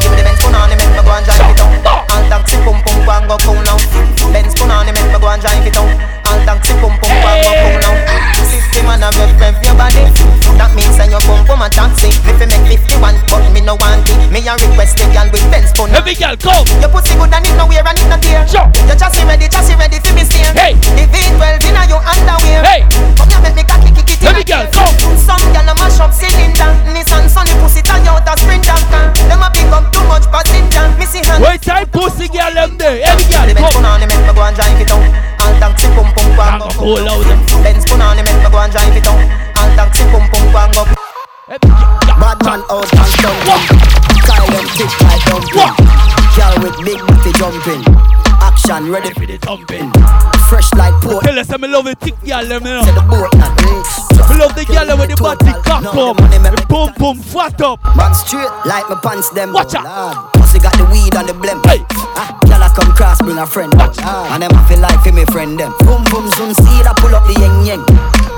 [0.01, 1.75] Give me the Benz put on the make me go and drive it down.
[2.15, 3.64] All taxi pum pum go and go cool
[16.05, 16.53] Every girl go.
[16.85, 18.45] Your pussy good and it no wear and it no tear.
[18.47, 18.69] Sure.
[18.85, 20.53] Your chassis ready, chassis ready fi me steer.
[20.53, 20.77] Hey.
[21.01, 21.54] The V12
[48.95, 49.91] ready for the thumping.
[50.47, 51.25] Fresh like pork.
[51.25, 52.87] Tell us me love the thick girl them you know.
[52.87, 57.19] the boat not Me love the girl with the body cock up, the boom pum
[57.19, 57.83] fat up.
[57.99, 59.53] Man straight like my pants them.
[59.53, 59.83] Watch out.
[59.83, 60.33] Lord.
[60.39, 61.59] Pussy got the weed and the blem.
[61.67, 61.83] Hey.
[62.15, 63.75] Ah, girl a come cross bring a friend.
[63.75, 65.75] Watch And them a feel like for me friend them.
[65.83, 67.83] Boom boom zoom see that pull up the yeng yeng.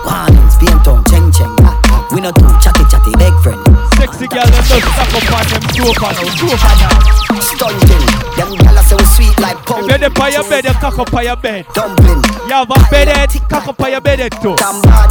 [0.09, 1.53] Warnings, paint on cheng cheng.
[1.61, 1.86] Ah, ah.
[2.15, 3.59] We no do chatty chatty beg friend.
[3.99, 7.41] Sexy girl them just suck up on them sofa now, sofa now.
[7.41, 8.07] Stunting.
[8.37, 9.89] Them gyal a so sweet like If pumpkin.
[9.89, 11.67] you're there on your bed, you cock up on your bed.
[11.75, 12.23] Dumpling.
[12.47, 14.55] You have a bed head, cock up on your bed head too.
[14.57, 15.11] Damn bad.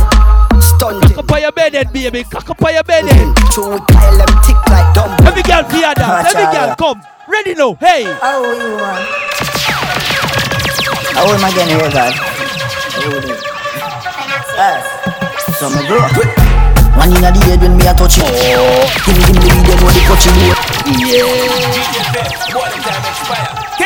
[0.64, 1.10] Stunting.
[1.10, 2.24] Cock up on your bed head, baby.
[2.24, 3.36] Cock up on your bed head.
[3.52, 5.28] True Kyle them tick like dumpling.
[5.28, 6.26] Every girl fear that.
[6.34, 7.02] Every girl come.
[7.28, 7.76] Ready now.
[7.76, 8.04] Hey.
[8.06, 9.06] How you want?
[11.16, 12.14] How am I getting here, God?
[14.56, 14.86] Yes.
[14.88, 15.56] Ah.
[15.60, 16.75] So me grow.
[16.96, 18.24] One in a the head when me a touch it.
[18.24, 18.88] Oh.
[19.06, 20.58] Give me, give me the video, know the coaching road.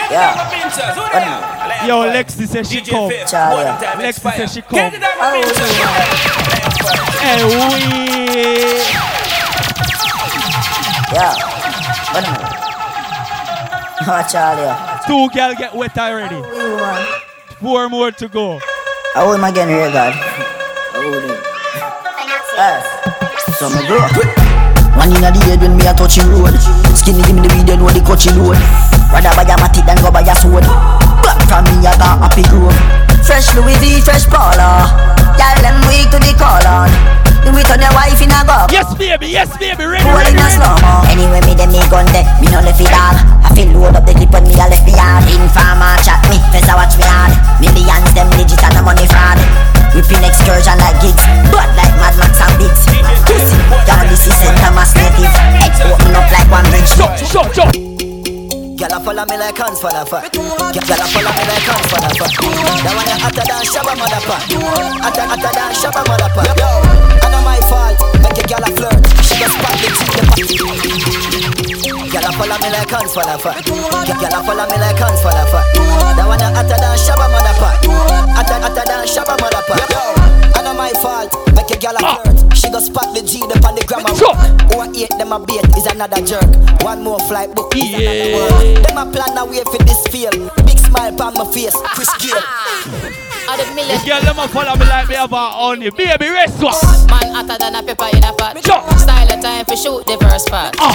[0.10, 0.50] Yeah.
[1.10, 3.12] Yeah Yo, Lexi says she come.
[3.28, 3.66] Charlie.
[4.04, 4.92] Lexi says she come.
[4.92, 5.70] How you want?
[7.20, 7.54] Hey, we.
[11.14, 11.34] Yeah.
[12.14, 12.60] Wait a minute.
[14.02, 14.74] Oh, Charlie.
[15.08, 16.36] Two girl get wet already.
[16.36, 17.06] How?
[17.60, 18.60] Four more to go.
[19.14, 20.14] How am I getting here, God?
[20.14, 21.49] How you
[22.60, 22.84] Yes.
[23.56, 24.04] So me grow.
[25.00, 26.52] One in a the head when me a touching road.
[26.92, 28.60] Skinny give me the video, know the coaching road.
[29.16, 30.68] Rather buy a matic than go buy a sword.
[31.24, 32.76] Black from me a got happy grove.
[33.24, 34.92] Fresh Louis V, fresh Paula.
[35.40, 36.92] Girl them weak to the call on.
[37.48, 38.68] Do it on your wife in a go.
[38.68, 39.32] Yes, baby.
[39.32, 39.80] Yes, baby.
[39.80, 41.08] Ready, ready, in a slow mo.
[41.08, 42.28] Anyway, me dem me gun dead.
[42.44, 43.16] Me no left it all.
[43.40, 45.24] I feel load up the clip when me a left me hard.
[45.32, 47.32] Informer chat me, face a watch me hard.
[47.64, 49.79] Millions them and the money fraud.
[49.94, 52.84] Whipping excursion like gigs, but like Mad Max and Biggs.
[53.26, 53.58] Pussy,
[53.90, 54.56] y'all this is St.
[54.62, 55.34] Thomas native.
[55.60, 56.88] Head open up like one bridge.
[56.88, 57.74] Shut, shut, shut.
[58.80, 60.32] Gyal a follow me like hands for the fat.
[60.32, 62.32] Gyal a follow me like hands for the fat.
[62.80, 64.62] That one you hotter than Shabba motherfucker.
[65.04, 66.56] Hotter, hotter than Shabba motherfucker.
[66.56, 66.70] Yo,
[67.20, 68.00] and not my fault.
[68.24, 69.04] Make a gyal a flirt.
[69.26, 71.44] She just pop the cheek.
[71.44, 71.49] the
[72.10, 73.62] Gyal a follow me like hands for the fat.
[73.62, 75.66] Gyal a follow me like hands for the fat.
[76.18, 77.86] That one you hotter than Shabba motherfucker.
[78.34, 79.94] Hotter, hotter than Shabba motherfucker.
[79.94, 81.30] Yo, and not my fault.
[81.54, 82.18] Make a gyal a ah.
[82.26, 82.58] flirt.
[82.58, 84.10] She go spot the G up on the grammar.
[84.74, 86.50] Who a eight them a bait is another jerk.
[86.82, 88.82] One more flight book is another work.
[88.90, 90.34] Them a plan a way for this field.
[90.66, 93.22] Big smile on my face, Chris Gayle.
[93.50, 94.06] Of the The million.
[94.06, 95.90] girl them a follow me like me have a honey.
[95.90, 96.78] Baby, rest what?
[97.10, 98.58] Man hotter than a pepper in a pot.
[98.62, 100.76] Style of time for shoot the verse part.
[100.78, 100.94] Ah.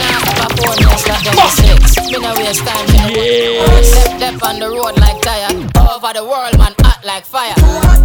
[0.00, 1.96] Nah, stop a phone, me slap them six.
[2.10, 3.82] Me no waste time, Yeah.
[3.82, 5.52] Step, step on the road like tire.
[5.76, 7.54] Over the world, man, hot like fire.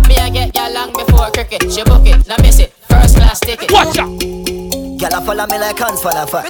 [0.09, 1.71] Me I get ya long before cricket.
[1.71, 2.73] She book it, now miss it.
[2.89, 3.71] First class ticket.
[3.71, 4.74] Watch out
[5.05, 6.49] Gyal a follow me like hands for the fat.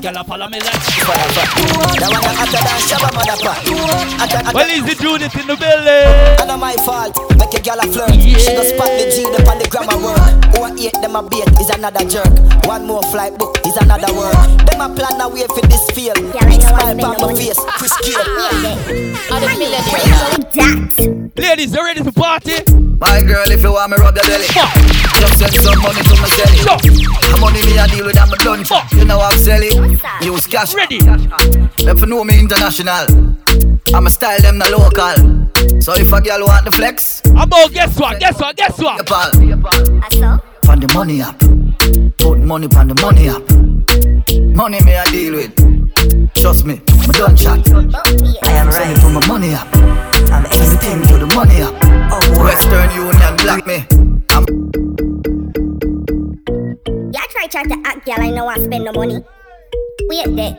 [0.00, 1.52] Girl a follow me like For the fat.
[2.00, 3.52] That one a hotter than Shabba motherfucker.
[4.16, 4.56] Hotter, hotter.
[4.56, 6.40] Well, easy Judith in the building.
[6.40, 8.16] And not my fault, make a gyal a flirt.
[8.16, 10.16] She go spot the G up on the grammar work.
[10.56, 12.32] Who a eight them a bait is another jerk.
[12.64, 14.32] One more flight book is another work.
[14.64, 16.16] Them a plan a way for this field.
[16.16, 18.24] Big smile on my face, Chris Gayle.
[19.28, 19.84] Of the million
[21.36, 22.64] Ladies, you ready to party?
[22.96, 24.48] My girl, if you want me rub your belly
[25.20, 28.64] Just send some money to my celly money me a deal with, I'm a done
[28.92, 30.74] You know I'm selling Use cash.
[30.74, 30.98] Ready.
[31.00, 33.06] If you know me international.
[33.94, 35.80] I'm a style them the local.
[35.80, 39.06] So if a girl want the flex I'm about guess what, guess what, guess what?
[39.06, 39.30] Pal.
[40.64, 41.38] From the money up.
[42.18, 43.42] Put money on the money up.
[44.54, 45.54] Money me I deal with.
[46.34, 47.66] Trust me, me done chat.
[48.42, 49.68] I am ready for my money up.
[50.30, 51.74] I'm everything to the money up.
[52.12, 54.19] Oh, Western Union block me
[57.50, 58.16] try to act, girl.
[58.20, 59.22] I know I spend no money.
[60.08, 60.58] Wait there.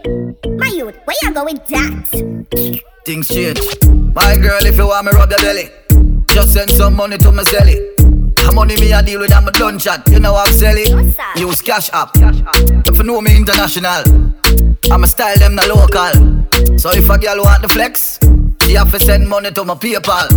[0.58, 2.76] My youth, where you go with that?
[3.06, 3.60] Things change.
[4.14, 5.70] My girl, if you want me rub your belly,
[6.28, 7.96] just send some money to my celly.
[8.36, 10.08] The money me I deal with, I'm a done chat.
[10.10, 11.14] You know I'm selling.
[11.38, 12.12] Use cash app.
[12.16, 14.04] If you know me international,
[14.92, 16.78] I'm a style them the local.
[16.78, 18.20] So if a girl want the flex,
[18.64, 20.28] she have to send money to my PayPal.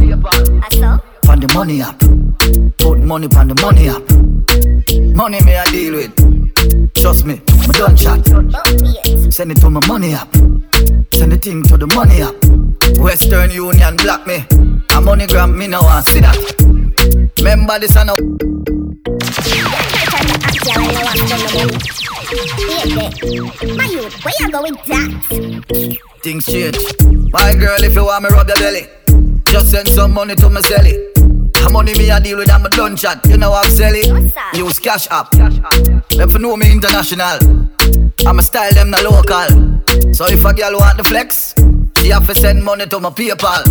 [1.25, 1.99] From the money app,
[2.79, 4.03] put money on the money app.
[5.17, 6.34] Money me I deal with.
[6.95, 8.25] Trust me, my done chat.
[9.33, 10.33] Send it to my money app.
[11.15, 12.35] Send the thing to the money app.
[12.99, 14.37] Western Union block me.
[14.91, 16.37] A moneygram me now want see that.
[17.39, 18.17] Remember this know.
[23.77, 25.99] My youth, where you go with that?
[26.23, 26.79] Things change.
[27.33, 28.87] My girl, if you want me rub your belly,
[29.47, 31.11] just send some money to my celly.
[31.65, 33.25] The money me I deal with, I'm a done chat.
[33.27, 34.31] You know I'm selling.
[34.53, 35.29] Use cash app.
[36.13, 37.41] If you know me international,
[38.27, 39.49] I'm a style them the local.
[40.13, 41.55] So if a girl want the flex,
[41.97, 43.65] she have to send money to my PayPal.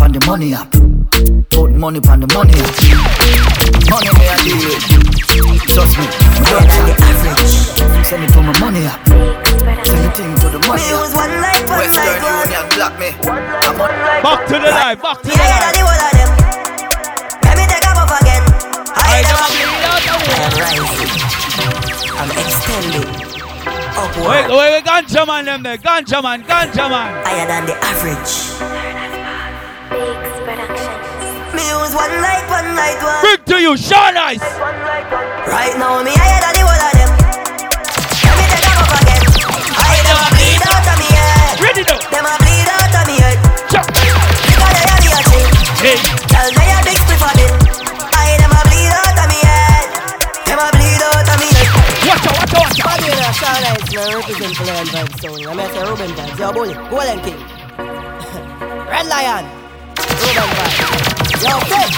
[0.00, 0.72] On the money app,
[1.52, 2.72] put money on the money app.
[3.92, 5.68] Money me I deal with.
[5.68, 6.96] Trust me, I'm done chat.
[8.08, 9.04] Send it to my money app.
[9.84, 11.12] Send the thing to the money app.
[11.76, 13.12] Western Union block me.
[13.20, 13.92] I'm on
[14.24, 16.43] Back to the life, back to the Yeah, life.
[19.14, 19.46] I Hey, am
[20.26, 21.06] them rising.
[22.18, 23.06] I'm extending.
[23.94, 24.26] Upward.
[24.26, 27.22] Wait, wait, wait, ganja man them there, ganja man, ganja man.
[27.22, 28.34] Higher than the average.
[31.54, 33.22] Me use one light, one light, one.
[33.22, 34.42] Big to you, Sean Ice.
[34.42, 37.14] Right now, me higher than the whole of them.
[38.18, 39.22] Let me take a puff again.
[39.78, 41.62] I them a bleed out of me head.
[41.62, 42.02] Ready now.
[42.10, 43.38] Them a bleed out of me head.
[43.70, 45.54] Because they me a ching.
[45.86, 46.02] Hey.
[46.34, 46.63] Tell me
[53.34, 53.64] watch out.
[53.64, 55.46] Body in a Sean Ice, man, represent for Lion Vibes Sound.
[55.46, 57.40] I'm say Ruben Vibes, yo, bully, Golden King.
[58.86, 59.44] Red Lion,
[59.98, 61.42] Ruben Vibes.
[61.42, 61.90] Yo, fit.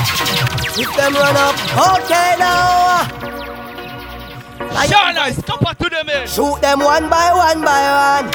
[0.79, 1.55] If them run up,
[1.99, 3.27] okay now.
[5.19, 6.27] Ice, come back to them here.
[6.27, 8.27] Shoot them one by one by one.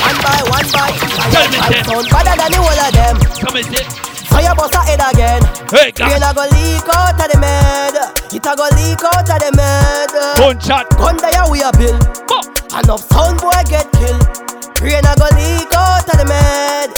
[0.00, 0.90] One by one by
[1.30, 1.58] Tell me.
[1.84, 3.16] Sound better than the whole of them.
[3.40, 4.07] Come and sit.
[4.30, 5.42] So you bust a head again.
[5.70, 7.96] Hey, Rain a go leak out of the med.
[8.32, 10.10] It a go leak out of the med.
[10.38, 10.88] Gun shot.
[10.96, 11.96] Gun there we a bill.
[12.76, 14.22] Enough sound boy get killed.
[14.80, 16.90] Rain a go leak out of the med.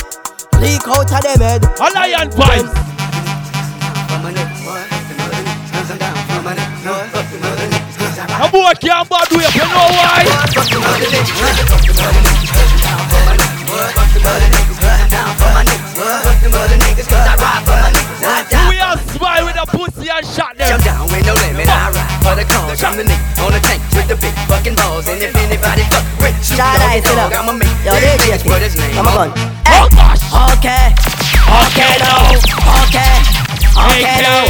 [0.61, 1.65] Leak out of the med.
[1.81, 2.75] A lion vibes.
[8.43, 10.27] A boy can't bad way, you know why?
[16.01, 16.07] We
[18.81, 20.81] are smile with a pussy and shot them.
[20.81, 22.83] Jump down with no limit, I ride for the cause.
[22.83, 25.09] I'm the nigga on the tank with the big fucking balls.
[25.09, 27.45] And if anybody fuck with Snoop Shout out Dogg, them.
[27.45, 29.29] I'ma make Yo, them they put his name Come on.
[29.29, 29.37] on.
[29.37, 29.85] Oh, hey.
[30.57, 30.97] Okay.
[31.69, 32.33] Okay now.
[32.89, 33.13] Okay.
[33.77, 34.49] Okay now.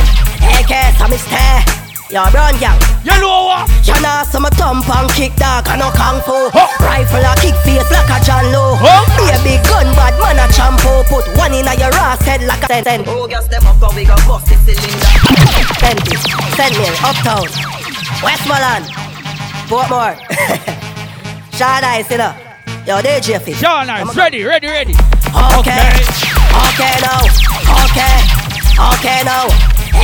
[0.54, 1.79] AK, so me stay.
[2.10, 2.74] Yo, brown gang.
[3.06, 3.70] You know what?
[3.86, 6.50] You know some thump and kick dog and no kung fu.
[6.82, 8.74] Rifle a kick face like a John Low.
[9.14, 11.06] Be a big gun, bad man a champo.
[11.06, 12.82] Put one in a your ass head like a ten.
[12.82, 13.04] ten.
[13.06, 15.06] Oh, gas them up, cause we gon' bust the cylinder.
[15.78, 16.18] Send it.
[16.58, 17.46] Send me uptown.
[18.26, 18.90] Westmoreland.
[19.70, 20.18] Portmore.
[21.54, 22.34] Shard Ice, you know.
[22.90, 23.56] Yo, DJ Fif.
[23.60, 24.94] Sean Ice, ready, ready, ready.
[25.62, 25.94] Okay.
[26.74, 27.22] Okay now.
[27.86, 28.18] Okay.
[28.98, 29.46] Okay now.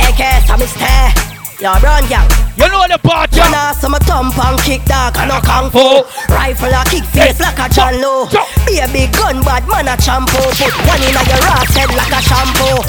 [0.07, 1.26] AK, so me
[1.57, 1.65] stay.
[1.65, 2.29] Yo, brown gang.
[2.57, 6.03] You know the part, You know some thump and kick dog and no kung fu.
[6.33, 8.25] Rifle a kick face like a John Low.
[8.65, 10.41] Be a big gun, bad man a champo.
[10.57, 12.81] Put one in a your ass head like a shampoo.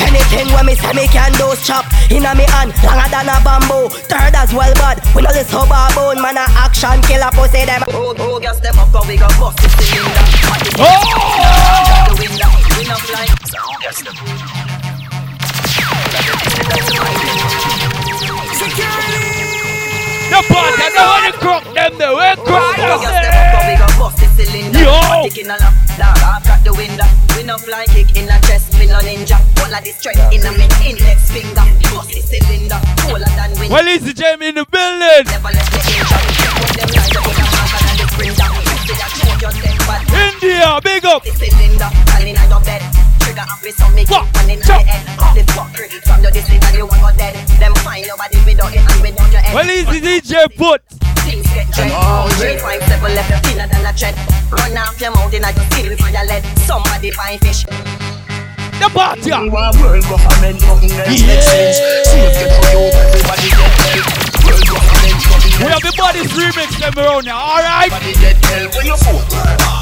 [0.00, 3.42] Anything when me say me can do is chop Inna me hand, longer than a
[3.42, 7.82] bamboo Third as well bad, we know this baboon Man a action killer pussy them
[7.88, 10.22] Oh, oh, gas them up 'cause we gon' bust the cylinder.
[10.78, 11.02] Oh!
[12.06, 12.46] The window,
[12.78, 13.26] we not fly.
[13.50, 14.14] So, gas them.
[18.68, 23.74] The part, I know how to crook them crook them Gas them up, cause we
[23.80, 24.76] gon' bust the cylinder.
[24.76, 25.24] Yo!
[25.24, 27.08] In a lap, dog, I've got the window.
[27.32, 29.40] We no fly kick in a chest, me no ninja.
[29.64, 31.64] All of the strength in a me index finger.
[31.88, 32.76] Bust the cylinder,
[33.08, 33.72] cooler than wind.
[33.72, 35.24] Well, easy Jamie in the building.
[35.32, 36.20] Never let me injure.
[36.60, 38.48] Put them like the put a marker the sprinter.
[38.68, 40.04] Pussy that choke your dead bad.
[40.12, 41.24] India, big up.
[41.24, 43.07] The cylinder, all in your bed.
[43.38, 45.02] Trigger happy, so make it one in your head.
[45.30, 47.38] The fucker, from your distance and you want go dead.
[47.62, 49.54] Them find your body without it and without your head.
[49.54, 50.82] Well, easy DJ put.
[51.22, 51.94] Things get dread.
[51.94, 54.18] Oh, three, five, seven left your thinner than a tread.
[54.50, 56.42] Run off your mouth in a your skill for your lead.
[56.66, 57.62] Somebody find fish.
[57.62, 59.30] The party.
[59.30, 61.78] World government, nothing else makes sense.
[62.10, 64.02] See if you throw you, everybody get paid.
[64.42, 67.94] World government, nothing We have the bodies remix them around now, alright?
[67.94, 68.98] When you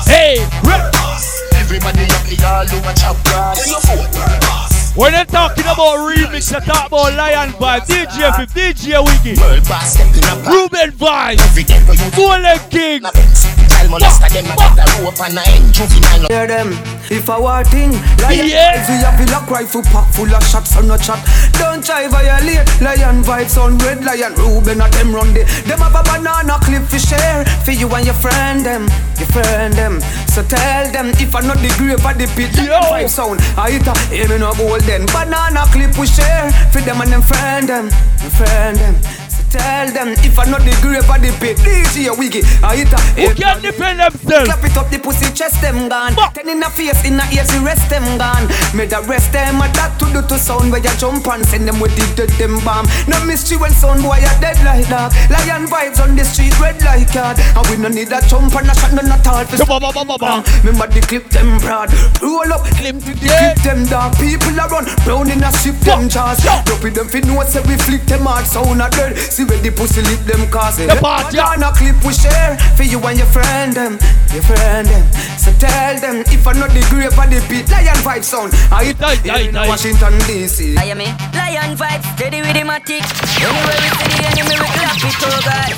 [0.04, 1.35] Hey, re-
[1.66, 3.59] everybody up the all over chop grass.
[3.59, 8.55] When you vote, we're not talking about remix, we're talking about Lion Vibe, DJ Fif,
[8.55, 9.34] DJ Wiggy,
[10.48, 13.55] Ruben Vibes, Golden King.
[13.77, 16.27] Child molester them a get a rope and a end juvenile.
[16.32, 16.73] Hear them.
[17.12, 17.93] If I war thing,
[18.24, 18.73] lion Yeah.
[18.73, 21.20] vibes, we have a lock rifle pack full of shots on no chat.
[21.53, 22.65] Don't try violate.
[22.81, 24.35] Lion vibes on red lion.
[24.35, 25.44] Ruben at them run the.
[25.69, 28.89] Them have a banana clip for share for you and your friend them,
[29.20, 30.01] your friend them.
[30.32, 33.40] So tell them if I not the grape of the pit, lion vibe sound.
[33.59, 37.23] I hit a hear me no golden banana clip we share for them and them
[37.23, 37.85] friend them,
[38.23, 38.94] your friend them.
[39.51, 42.43] Tell them if I not the grape of the pit, DJ Wiggy.
[42.62, 44.51] I hit a Who can defend themselves?
[44.51, 46.14] Clap it up the pussy chest them gone.
[46.35, 48.51] Ten in the face in the ears the rest them gone.
[48.74, 51.68] Made the rest them a that to do to sound where you jump and send
[51.68, 52.90] them with the dead them bomb.
[53.06, 55.14] No mystery when sound boy you dead like dog.
[55.31, 57.39] Lion vibes on the street red like that.
[57.55, 59.47] And we no need a jump and a shot none at all.
[59.47, 59.62] For
[60.66, 61.94] Remember the clip them broad.
[62.18, 64.18] Roll up clip the clip them dog.
[64.18, 66.43] People are run round in a ship them jaws.
[66.43, 69.14] Drop it them fi know say we flick them hard sound a dead.
[69.36, 70.80] See where the pussy lip them cause.
[70.80, 71.52] The part, yeah.
[71.52, 74.00] On a clip we share for you and your friend them,
[74.32, 75.04] your friend them.
[75.36, 78.56] So tell them if I not the grape of the pit, lion vibe sound.
[78.72, 78.96] I hit
[79.28, 80.80] in Washington DC.
[80.80, 81.12] I am me.
[81.36, 83.04] Lion vibes, steady with the matic.
[83.36, 85.72] Anywhere we see the enemy, we clap it, oh God.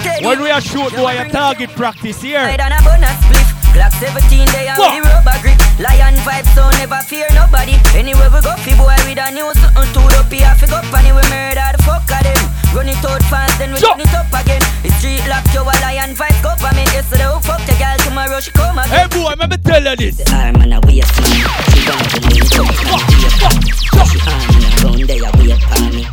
[0.00, 0.24] Steady.
[0.24, 2.40] When we are shoot, boy, a target practice here.
[2.40, 3.29] Hide on a bonus split.
[3.74, 5.58] Glock 17 they are with the rubber grip.
[5.78, 7.78] Lion vibes so never fear nobody.
[7.94, 10.42] Anywhere we go, fi boy with a new something to the P.
[10.42, 12.42] I fi go funny we murder the fuck of them.
[12.74, 14.62] Run it out fast, then we turn it up again.
[14.82, 16.90] The street lock a lion vibes government.
[16.90, 18.90] Yesterday who fuck the girl tomorrow she come again.
[18.90, 20.16] Hey boy, me tell you this.
[20.18, 21.30] The arm and a waist man.
[21.70, 23.30] She want to up and a
[24.10, 26.04] She arm and they a wait for me.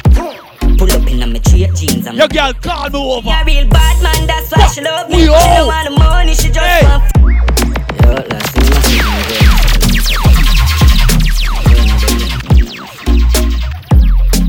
[0.77, 3.29] Pull up in a me straight jeans and Your girl call me over.
[3.29, 5.21] a real bad man, that's why she love me.
[5.21, 7.16] She don't want the money, she just want.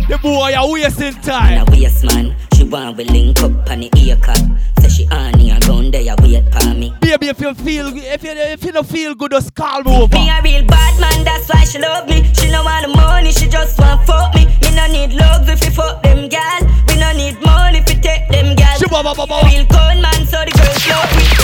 [0.08, 1.66] The boy are wasting time.
[1.66, 2.34] a waist man.
[2.54, 4.40] She want we link up on the ear cut.
[4.80, 6.94] Say she on here gun they a wait for me.
[7.00, 10.14] Baby, if you feel, if you, if you don't feel good, just call me over.
[10.14, 12.24] Me a real bad man, that's why she love me.
[12.34, 14.46] She no want the money, she just want fuck me.
[14.62, 16.60] Me no need love if you fuck them gal.
[16.88, 18.78] We no need money if you take them gal.
[18.80, 21.37] Real cold man, so the girls love me.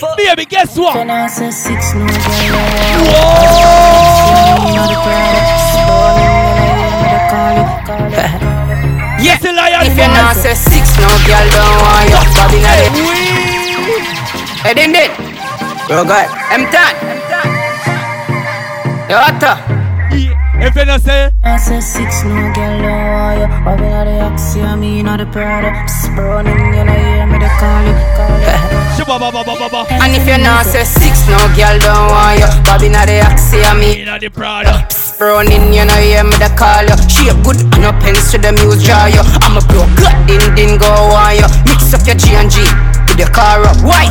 [0.00, 0.16] Fuck.
[0.16, 0.94] Baby, guess what?
[0.94, 3.60] Then I say six no girl.
[9.20, 9.36] Yeah,
[9.84, 12.20] if you not say six, no girl don't want you.
[12.36, 12.92] Bobby not it.
[14.64, 15.10] Hey, din din.
[15.88, 16.96] Bro, God, I'm done.
[19.08, 19.79] Yo, what the?
[20.62, 23.48] If you not say I say six no girl don't want you.
[23.64, 25.72] Bobby not the oxy, I mean not the Prada.
[25.88, 28.76] Just burning, you know hear me they call you, call you.
[29.00, 32.48] And if you not say six, no girl don't want you.
[32.64, 34.86] Bobby not the oxy, I mean not the Prada.
[35.18, 36.96] Browning, you know hear me the call you.
[37.08, 39.24] Shape good, no pens to the muse draw you.
[39.40, 41.48] I'm a pro, gut, din din go on you.
[41.64, 42.60] Mix up your G and G
[43.10, 43.76] with the car up.
[43.82, 44.06] Why?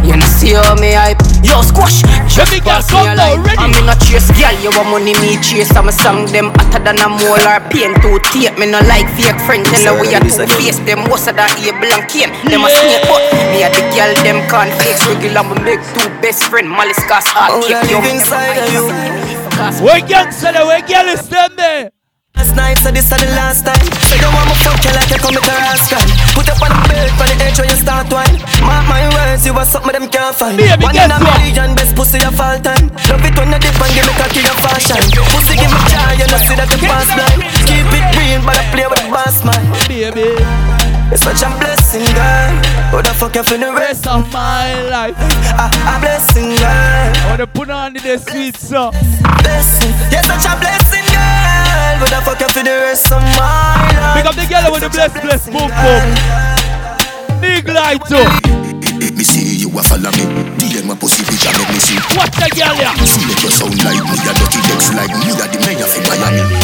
[0.00, 1.20] You know see how me hype.
[1.44, 2.00] Yo, squash.
[2.24, 3.44] Just pass me a line.
[3.60, 4.56] I'm in a chase, girl.
[4.64, 5.68] You want money, me chase.
[5.76, 7.60] I'm a song them hotter than a molar.
[7.68, 8.56] Pain to tape.
[8.56, 9.68] Me no like fake friends.
[9.68, 10.80] Tell her we are two face.
[10.88, 12.32] Them most of that able and cane.
[12.48, 13.20] Them a snake, but
[13.52, 14.12] me a the girl.
[14.24, 15.44] Them cornflakes regular.
[15.44, 16.68] Me make two best friend.
[16.68, 18.00] Malice cast all take you.
[19.84, 20.64] Where gangster, there?
[20.64, 21.92] where girl is them there?
[22.40, 23.84] Last night, so this is the last time.
[24.08, 26.00] So you want me fuck you like you commit a rascal.
[26.32, 28.40] Put up on the bed for the edge when you start wine.
[28.64, 30.56] Mark my words, you are something them can't find.
[30.56, 32.88] Baby, One in a million, best pussy of all time.
[33.12, 35.04] Love it when you dip and give me cocky your fashion.
[35.36, 37.44] Pussy give me joy, you know see that you pass blind.
[37.68, 39.60] Keep it real, but I play with the boss man.
[39.84, 40.32] Baby,
[41.12, 42.54] it's such a blessing, girl.
[42.94, 45.18] What the fuck you for the rest of my life?
[45.58, 47.10] A, a blessing, girl.
[47.10, 48.92] I wanna put on the sweet song.
[49.42, 51.98] Blessing, you're such a blessing, girl.
[51.98, 54.14] What the fuck you for the rest of my life?
[54.14, 56.06] Pick up the girl with the bless, bless, boom, boom.
[57.42, 58.30] Big light up.
[59.10, 60.24] Me see you a follow me.
[60.62, 61.98] DM my pussy picture make me see.
[62.14, 62.94] Watch the girl ya.
[63.02, 66.02] See make you sound like me a dirty decks like me a the mayor for
[66.06, 66.54] Miami.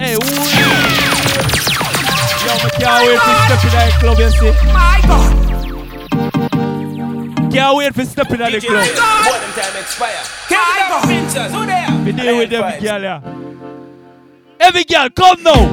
[0.00, 0.55] Hey, woo.
[2.66, 4.50] Yo, me can't wait to step in that club, you see.
[4.50, 5.30] Oh my God.
[7.52, 8.86] Can't wait for step in the club.
[9.26, 10.22] What them time expire?
[10.50, 10.56] My
[10.90, 11.50] God.
[11.52, 11.90] Who there?
[12.04, 13.20] We deal with them girl ya.
[14.58, 15.70] Every girl, come now.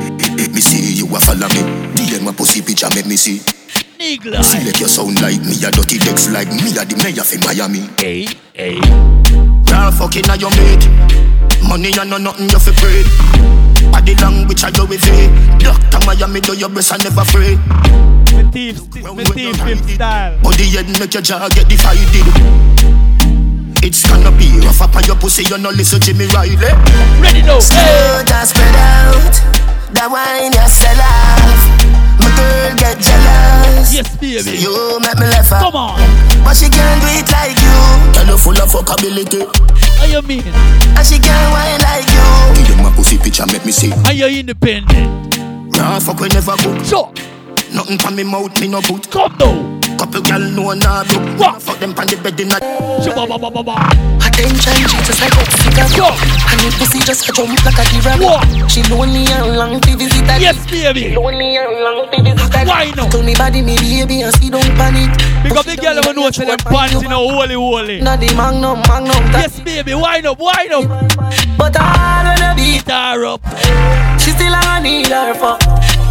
[0.53, 1.61] Me see you a follow me.
[1.95, 3.39] DM my pussy picture make me see.
[3.97, 4.43] Nigga.
[4.43, 7.39] See like you sound like me a dirty decks like me a the mayor for
[7.47, 7.89] Miami.
[7.97, 8.79] Hey, hey.
[9.65, 10.87] Girl fucking a your mate.
[11.67, 13.03] Money and no nothing you fi pray.
[13.93, 15.29] Body language I do with it.
[15.61, 17.55] Doctor Miami do your best and never free.
[18.33, 18.81] Me thief,
[19.13, 20.39] me thief, thief style.
[20.41, 22.25] Body head make your jaw get divided.
[23.85, 26.55] It's gonna be rough up on your pussy, you no listen to me Riley.
[27.21, 27.59] Ready now.
[27.59, 29.35] Slow down, spread out.
[29.93, 31.61] That wine you sell off.
[32.19, 33.93] My girl get jealous.
[33.93, 34.57] Yes, baby.
[34.57, 35.49] You make me laugh.
[35.49, 35.99] Come on.
[36.43, 37.77] But she can't do it like you.
[38.13, 39.45] Girl, you full of fuckability.
[39.97, 40.43] How you mean?
[40.97, 42.65] And she can't wine like you.
[42.65, 43.93] Give them a pussy picture, make me see.
[44.05, 45.37] Are you independent?
[45.77, 46.83] Nah, fuck we never cook.
[46.85, 47.13] Sure.
[47.73, 49.09] Nothing from me mouth, me no put.
[49.09, 49.72] Come now.
[50.03, 51.15] Couple gal know nah do.
[51.39, 51.61] What?
[51.63, 52.59] Fuck them pon the bed in a.
[54.19, 55.87] Attention, Jesus, like a figure.
[55.95, 56.11] Yo.
[56.51, 58.19] And your pussy just a jump like a giraffe.
[58.19, 58.43] What?
[58.69, 60.43] She lonely and long to visit her.
[60.43, 61.15] Yes, baby.
[61.15, 62.65] Lonely and long to visit her.
[62.67, 63.07] Why no?
[63.07, 65.07] Tell me body, me baby, and see don't panic.
[65.55, 68.01] Up the girl who know say them pants in a holy holy.
[68.01, 69.23] Not the magnum, magnum.
[69.31, 69.93] Yes, baby.
[69.93, 70.83] Wind up, wind up.
[71.55, 73.39] But I wanna beat her up.
[74.19, 76.02] She still I need her for.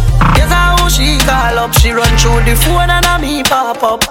[0.43, 1.71] Guess how she call up.
[1.73, 4.03] She run through the phone and a me pop up.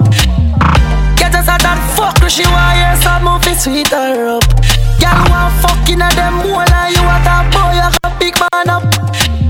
[1.20, 4.48] Get us out that fuck, she want hear some move it sweet her up.
[4.96, 8.72] Girl want fucking at them whole and you a top boy, you a big man
[8.72, 8.80] up.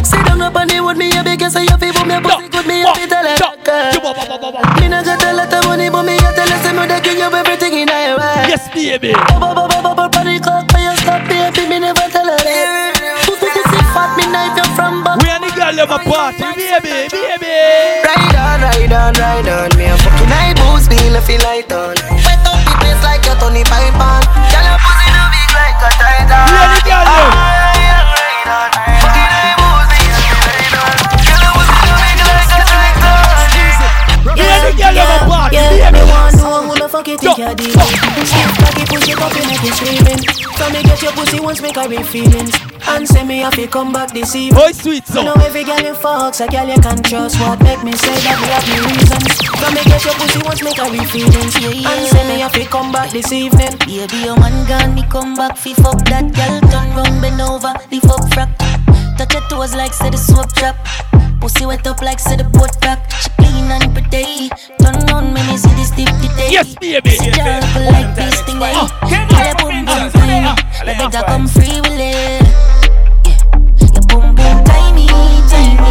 [0.02, 2.50] Sit down up on the wood, me a big say you feel me a pussy
[2.50, 4.74] good, me a fi tell her girl.
[4.82, 7.14] Me not got a lot of money, but me a tell her say me give
[7.14, 8.50] you everything in way.
[8.50, 9.14] Yes, baby.
[9.30, 12.91] Bubble, bubble, bubble, body cock, but you stop, baby, me never tell her that.
[15.86, 17.50] Them a party, baby, baby.
[18.06, 19.70] Ride on, ride on, ride on.
[19.78, 21.98] Me a fucking night boost, me left it light on.
[22.22, 24.22] Wet up the place like your Tony Python.
[24.46, 26.46] Girl, your pussy no big like a titan.
[26.46, 27.34] We and the girl them.
[27.34, 28.70] Ride on, ride on.
[29.02, 30.94] Fucking night boost, me left it light on.
[31.18, 33.18] Girl, your pussy no big like a titan.
[34.22, 36.10] We and the girl them a party, Yeah, me baby.
[36.14, 38.61] want know who the fuck you think you're dealing Stiff cocky
[39.02, 40.22] pussy up you make you screaming
[40.56, 42.54] So me get your pussy once make her real feelings
[42.86, 45.22] And say me have to come back this evening Boy, sweet I so.
[45.22, 48.38] know every girl you fucks, a girl you can trust What make me say that
[48.38, 52.06] we have no reasons So me get your pussy once make her real feelings And
[52.06, 55.56] say me have to come back this evening Baby, your man gone, me come back,
[55.56, 56.60] fi fuck that girl.
[56.70, 58.50] Turn round, bend over, lift up frack.
[59.18, 60.76] Touch your toes like say the soap trap.
[61.40, 62.98] Pussy wet up like say the boat rock.
[63.20, 64.48] She clean and pretty.
[64.80, 66.50] Turn round, make me see this deep detail.
[66.50, 67.10] Yes, baby.
[67.10, 68.72] She dark like this thing, eh?
[69.10, 70.44] Girl, your boom boom clean.
[70.86, 72.42] Let me go come free will it.
[73.26, 75.06] Yeah, boom boom tiny,
[75.50, 75.82] tiny.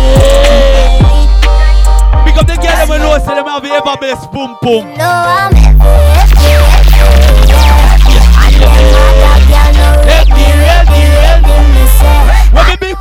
[2.32, 4.86] Up the girl them who know say them have ever best boom boom.
[4.98, 6.71] No, I'm happy,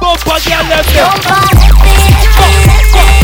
[0.01, 1.05] bumper girl them there?
[1.05, 3.20] Bumper happy, happy,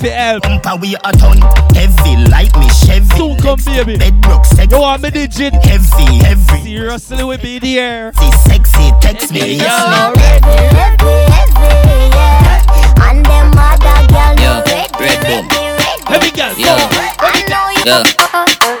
[0.00, 0.42] She a ball for help.
[0.42, 1.38] Bumper we a ton,
[1.74, 3.08] heavy like me Chevy.
[3.16, 3.96] Soon come, baby.
[3.98, 5.54] Bedrock sexy, You want me digit?
[5.64, 6.62] heavy, heavy.
[6.64, 8.12] Seriously, we be there.
[8.14, 9.64] See sexy, text me, Yo.
[9.64, 10.22] yes me.
[10.22, 13.08] heavy, heavy, heavy, yeah.
[13.10, 15.48] And them other girl no Yeah, ready, red ready, boom.
[15.48, 15.84] ready.
[16.06, 16.60] Every girl, go.
[16.60, 16.88] Yeah.
[17.18, 17.82] I know you.
[17.86, 18.02] Yeah.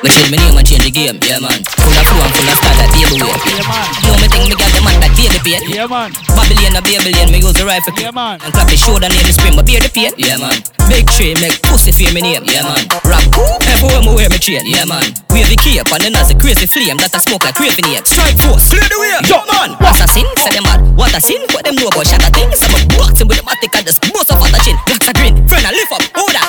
[0.02, 1.62] Me change me name and change the game, yeah man.
[1.64, 3.42] Full of flow and full of style like table weight.
[3.46, 3.86] Yeah, man.
[4.02, 5.62] You know me think me got them on that daily pain.
[5.66, 6.10] Yeah, man.
[6.46, 7.90] Babylon a Babylon, me use the rifle.
[7.98, 8.38] Yeah, man.
[8.38, 10.14] And clap the shoulder near the spring, but bear the pain.
[10.14, 10.62] Yeah, man.
[10.86, 12.46] Big tree, make pussy fear me name.
[12.46, 12.86] Yeah, man.
[13.02, 13.26] Rap,
[13.66, 14.62] everywhere me wear me chain.
[14.62, 15.10] Yeah, man.
[15.34, 17.98] Wave the cape and then as a crazy flame that a smoke like craving here.
[18.06, 19.18] Strike force, clear the way.
[19.26, 19.74] Yo, man.
[19.82, 20.86] Assassin, say them mad.
[20.94, 22.62] What a sin, what them know about shatter things.
[22.62, 24.78] I'm a boxing with the matic and just most of the chin.
[24.86, 26.46] Blacks a grin, friend I lift up, order.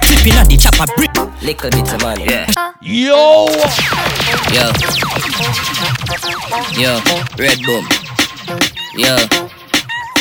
[0.00, 1.12] Tipping at the chopper brick.
[1.44, 2.24] Little bit of money.
[2.24, 2.48] Yeah.
[2.80, 3.52] Yo.
[4.48, 4.64] Yo.
[6.72, 6.96] Yo.
[7.36, 7.84] Red boom.
[8.96, 9.12] Yo.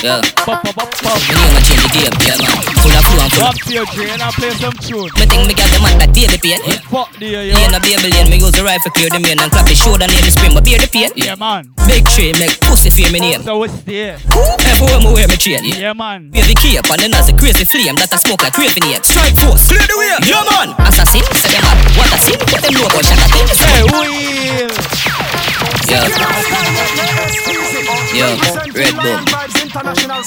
[0.04, 0.20] Yo.
[0.44, 1.16] Pop, pop, pop, pop.
[1.32, 2.60] Me a change the game, yeah man.
[2.84, 3.48] Full of flow and full.
[3.48, 5.08] Up to your drain and play some tune.
[5.16, 6.60] Me think me got the man that tear the pain.
[6.60, 6.84] Yeah.
[6.92, 7.56] Fuck the yo.
[7.56, 10.20] Lane a Babylon, me use the rifle clear the main and clap the shoulder near
[10.20, 11.08] the spring, but bear the pain.
[11.16, 11.72] Yeah, man.
[11.88, 13.48] Big tree make pussy fear me name.
[13.48, 14.20] So what's there?
[14.68, 15.64] Everywhere me wear me chain.
[15.64, 16.36] Yeah, man.
[16.36, 19.00] Wave the cape and then as a crazy flame that a smoke like craving here.
[19.08, 20.20] Strike force, clear the way.
[20.28, 20.76] Yeah man.
[20.84, 21.80] Assassin, say them mad.
[21.96, 23.56] What a sin, what them know about shatter things.
[23.56, 25.15] Hey, wheel.
[25.86, 26.02] Yo.
[28.16, 28.28] Yo.
[28.74, 29.26] Red boom.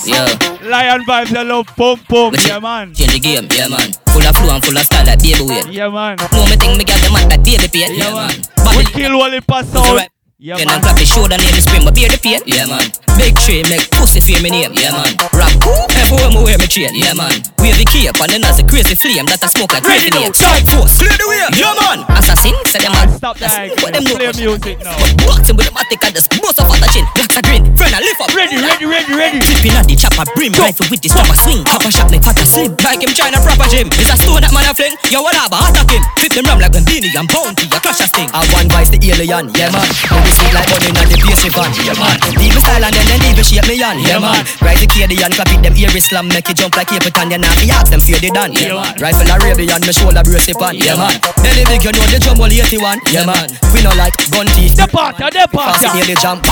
[0.07, 0.23] Yo.
[0.69, 2.37] Lion vibes, I love pump pump.
[2.47, 2.95] Yeah, man.
[2.95, 3.93] Change the game, yeah man.
[4.13, 5.67] Full of flow and full of style like baby weight.
[5.69, 6.17] Yeah, man.
[6.33, 7.95] No me think me got the man that tear the pain.
[7.95, 8.77] Yeah man.
[8.77, 10.18] We kill Wally Pass out.
[10.39, 10.79] Yeah, Then man.
[10.79, 12.39] I clap the shoulder near the spring, but bear the pain.
[12.47, 12.87] Yeah, man.
[13.19, 14.71] Big tree make pussy fear me name.
[14.71, 15.11] Yeah, man.
[15.35, 15.51] Rap,
[15.99, 16.95] everywhere me wear me chain.
[16.95, 17.43] Yeah, man.
[17.59, 20.31] Wave the cape and then as a crazy flame that a smoke like crazy name.
[20.31, 21.43] Strike force, clear the way.
[21.59, 22.07] Yeah, man.
[22.15, 23.11] Assassin, say them mad.
[23.19, 23.83] Stop that.
[23.83, 24.15] What them know?
[24.15, 24.95] Play music now.
[25.27, 27.03] Boxing with the matic and just bust off at the chin.
[27.39, 28.35] A grin, friend I lift up.
[28.35, 29.39] Ready, ready, ready, ready.
[29.39, 31.63] Tipping at the chopper brim, rifle with the stopper swing.
[31.63, 33.87] Papa shot me father slim, like him trying a proper gym.
[33.95, 34.99] It's a stone that man a fling.
[35.07, 36.03] Yo, what up, attack him.
[36.19, 38.27] Flip them ram like Gandini and bounty, a clash a sting.
[38.35, 39.87] I one vice the alien, yeah man.
[40.11, 42.19] Now we see like money in the basic van, yeah man.
[42.43, 44.43] Leave me style and then then leave me shape me on, yeah man.
[44.59, 47.55] Rise the Cadian, clap it them ear slam, make it jump like Capitan, you not
[47.63, 48.99] be ask them fear the done, yeah man.
[48.99, 51.15] Rifle Arabian, me shoulder brace on, yeah man.
[51.39, 53.47] Belly big, you know the drum all 81, yeah man.
[53.71, 54.75] We know like gun teeth.
[54.75, 56.43] The party, the Fast nearly jump,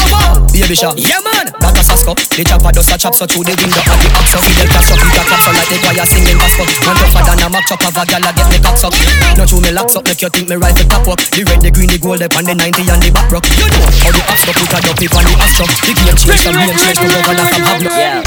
[0.54, 1.48] baby shot, yeah man.
[1.56, 4.36] That a sasko, the chopper does a chop so through the window and the axe
[4.36, 4.44] up.
[4.44, 6.68] Fidel Castro, beat a clap so like the choir singing gospel.
[6.84, 8.92] Man tougher than a mock chop of a gal a get me cock suck.
[9.40, 11.20] No true me locks up, make you think me rifle top up.
[11.32, 13.48] The red, the green, the gold, up and the 90 and the back rock.
[13.48, 15.72] You know how the axe go put a dopey on the axe up.
[15.80, 17.88] The game change, the game change, come over like I'm having.
[17.96, 18.20] Yeah.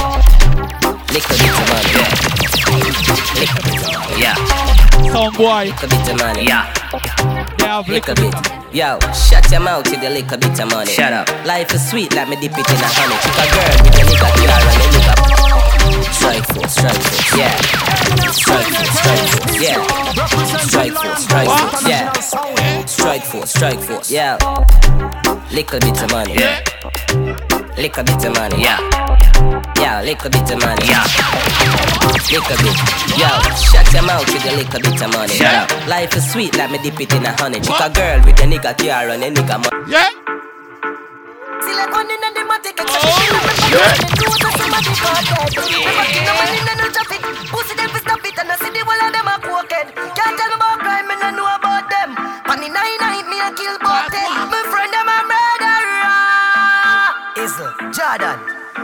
[1.13, 1.93] Little bit of money.
[1.93, 2.09] Yeah.
[3.37, 4.17] Little bit of money.
[4.17, 4.37] Yeah.
[5.13, 5.69] Some boy.
[5.69, 6.49] Little bit of money.
[6.49, 7.58] Yeah.
[7.69, 8.33] Have Little bit.
[8.73, 10.89] Yo, shut your mouth with a little bit of money.
[10.89, 11.29] Shut up.
[11.45, 13.13] Life is sweet, let me dip it in a honey.
[13.21, 15.13] Took a girl with a nigga car and a nigga.
[16.11, 17.53] Strike force, strike force, yeah.
[18.31, 19.77] Strike force, strike force, yeah.
[20.57, 22.85] Strike force, strike force, yeah.
[22.85, 24.37] Strike force, strike force, yeah.
[25.51, 27.48] Little bit of money, yeah.
[27.79, 28.77] Little bit of money, yeah.
[29.79, 31.07] Yeah, little bit of money, yeah.
[32.27, 32.75] Little bit,
[33.15, 33.31] yo.
[33.55, 35.33] Shut your mouth with a little bit of money.
[35.33, 35.87] Shut up.
[35.87, 37.61] Life is sweet, let me dip it in a honey.
[37.61, 39.91] Chick a girl with a nigga car and a nigga oh, money.
[39.93, 40.09] Yeah.
[57.49, 58.37] Jordan,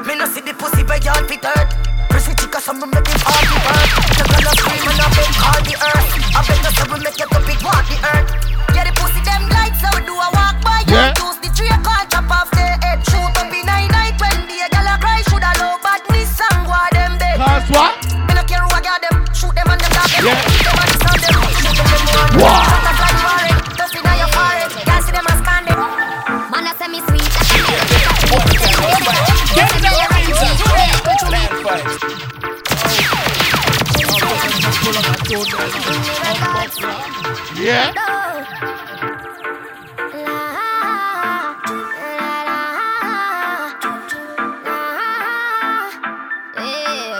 [0.10, 1.70] me no see the pussy where y'all fit hurt.
[2.10, 3.86] Prissy chica, some me make it party burn.
[4.18, 6.10] The girl a scream and I beg call the earth.
[6.34, 8.26] I beg the seven make you top it walk the earth.
[8.74, 10.98] Get the pussy them lights out, do a walk by you.
[10.98, 11.14] Yeah.
[11.14, 13.06] Use the tree call chop off the head.
[13.06, 15.22] Shoot up in night night when the girl a cry.
[15.30, 17.38] Shoulda low badness and go them dead.
[17.38, 17.94] Cause what?
[18.26, 19.30] Me no care who I got them.
[19.30, 20.26] Shoot them and them dog them.
[20.26, 20.42] Yeah.
[20.42, 21.38] Shoot them and sound them.
[21.54, 22.42] Shoot them them.
[22.42, 22.85] Wow.
[31.66, 32.06] Yeah.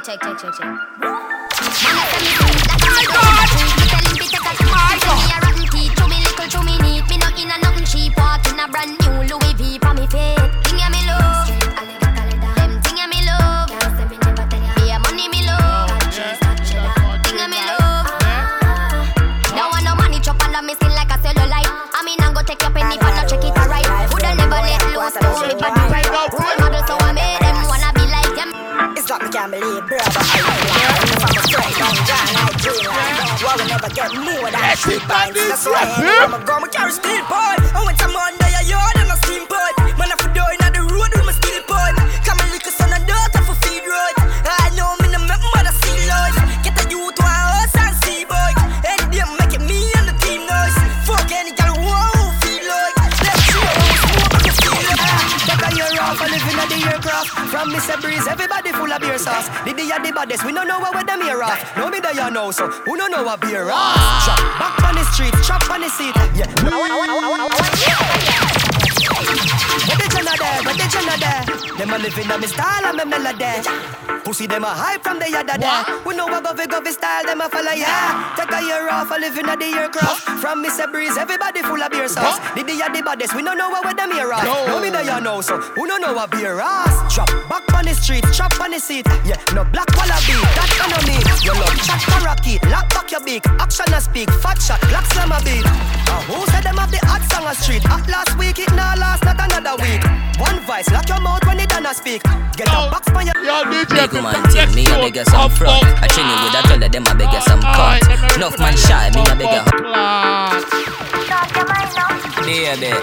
[0.06, 2.05] Check, check, check, check.
[29.46, 30.24] It's like me can't believe, brother.
[31.22, 32.90] From a straight down John, I dream
[33.46, 35.86] Why we never get more than That's why
[36.22, 37.30] I'm a go, me carry steel boy.
[37.30, 38.95] Oh, I went some under your yard
[58.96, 59.48] of beer sauce.
[59.66, 61.60] The day of the baddest, we don't know where them here off.
[61.78, 63.96] No me there you know, so who don't know what beer off?
[64.24, 66.16] Trap back on the street, trap on the seat.
[66.36, 66.48] Yeah.
[69.86, 70.64] Where the Jenna there?
[70.64, 71.44] Where the Jenna there?
[71.78, 74.05] Them a living on me style and me melody.
[74.26, 75.86] Pussy them a hype from the yada there.
[76.02, 78.34] We know what govy govy style them a follow yeah.
[78.34, 80.42] Take a year off a living at the aircraft.
[80.42, 80.92] From Mr.
[80.92, 82.42] Breeze, everybody full of beer sauce.
[82.58, 84.44] The of the baddest, we don't know where them here off.
[84.44, 87.14] No me there you know, so who don't know what beer ass?
[87.14, 89.06] Drop back on the street, chop on the seat.
[89.30, 91.22] Yeah, no black wallaby, that kind of me.
[91.46, 93.46] You love chat parakeet, lock back your beak.
[93.62, 95.62] Action and speak, fat shot, black slam a beat.
[96.10, 97.86] Uh, who said them have the hot song a street?
[97.86, 100.02] At last week, it now last, not another week.
[100.42, 102.24] One voice, lock your mouth when it done a speak.
[102.58, 103.38] Get a box for your
[104.16, 105.84] Big woman thing, me a bigger some front.
[106.00, 108.02] I train you with a tell them a bigger some cut.
[108.38, 109.64] Enough man shy, me a bigger.
[112.46, 112.96] Baby.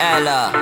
[0.00, 0.52] Ella.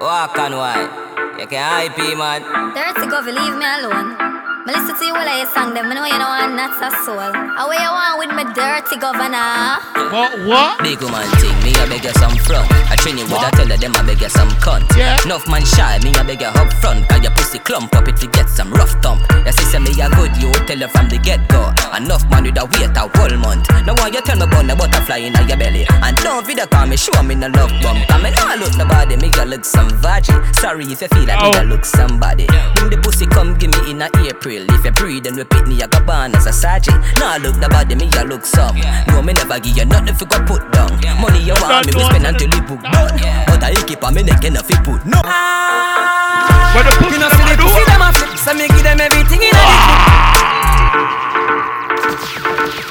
[0.00, 1.38] Walk on white.
[1.40, 2.42] You can hype me, man.
[2.74, 4.47] Dirty go, leave me alone.
[4.68, 5.88] Me listen to you while I sing them.
[5.88, 7.16] I know you know I'm not a soul.
[7.16, 9.80] How you want with me dirty governor?
[10.12, 10.36] What?
[10.44, 10.84] What?
[10.84, 12.68] Big woman thing, me a beg you some front.
[12.92, 14.84] I train you with a tell them a beg you some cunt.
[14.92, 15.16] Yeah.
[15.24, 17.08] Enough man shy, me a beg you up front.
[17.08, 19.24] Cause your pussy clump up if you get some rough thump.
[19.40, 21.72] Your sister me a good, you tell her from the get go.
[21.96, 23.72] Enough man with a wait a whole month.
[23.88, 25.88] Now why you tell me about the butterfly in your belly?
[26.04, 28.04] And don't video call me, show me no love bump.
[28.12, 30.36] I mean, I look nobody, me a look some veggie.
[30.60, 31.72] Sorry if you feel like me a oh.
[31.72, 32.44] look somebody.
[32.76, 34.57] Bring the pussy, come give me in a April.
[34.66, 36.98] If you breathe, then we pick me, I go born as a sergeant.
[37.20, 38.76] Now I look the body, me a look some.
[39.08, 40.98] No, me never give you nothing if you go put down.
[41.20, 43.18] Money you want me, we spend until you book done.
[43.46, 45.22] But I keep on me neck and if you put no.
[45.22, 49.00] But the pussy You know, see the pussy them a flip, so me give them
[49.00, 50.48] everything in a ah!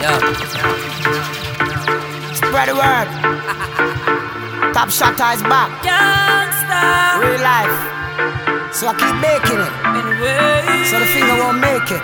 [0.02, 0.20] Yeah.
[2.34, 3.08] Spread the word.
[4.74, 5.70] Top shot is back.
[5.82, 7.20] Gangsta.
[7.22, 8.57] Real life.
[8.74, 9.74] So I keep making it.
[10.92, 12.04] So the finger won't make it.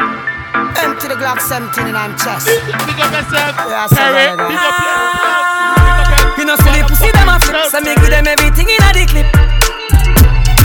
[0.80, 2.48] Empty the Glock 17 in I'm chest.
[2.48, 4.34] Big up yourself, Yeah, Perry.
[4.38, 6.38] Big up yourself.
[6.38, 8.90] You know, see the pussy them a flip, so me give them everything in a
[8.96, 9.28] the clip.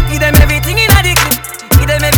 [0.08, 1.38] Give them everything in a the clip.
[1.76, 2.17] Give them everything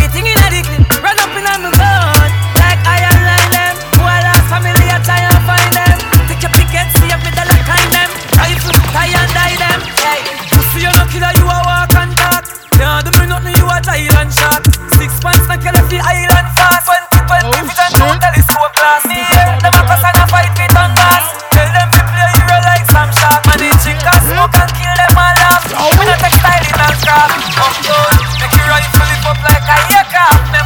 [14.01, 14.65] a Thailand shot.
[14.97, 16.89] Six months, you left the island fast.
[16.89, 19.05] 20, 20 vision, two telescope glass.
[19.05, 21.25] Me, yeah, them a cuss and a fight with on gas.
[21.53, 23.41] Tell them to play hero like shark.
[23.45, 25.65] Man, they drink and smoke and kill them all off.
[25.99, 26.79] When I textile in.
[27.61, 30.60] Up down, make your rifle lift up like a aircraft.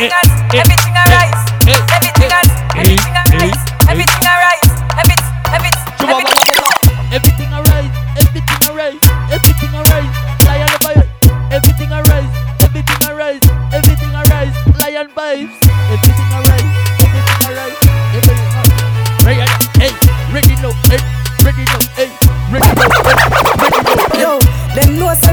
[0.00, 0.60] Everything eh, eh, eh.
[0.60, 0.93] everything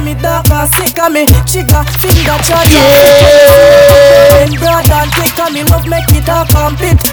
[0.01, 2.73] them know say me dark and sick of me Chigga, finger charge
[4.31, 6.27] Then brother take of me love make it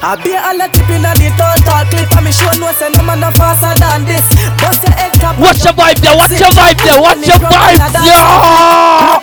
[0.03, 2.91] I be a lot tip in a the total clip And me sure know say
[2.91, 4.25] no man no faster than this.
[4.61, 7.79] Bust your head top Watch your vibe there, watch your vibe there, watch your vibe,
[8.05, 9.21] yeah.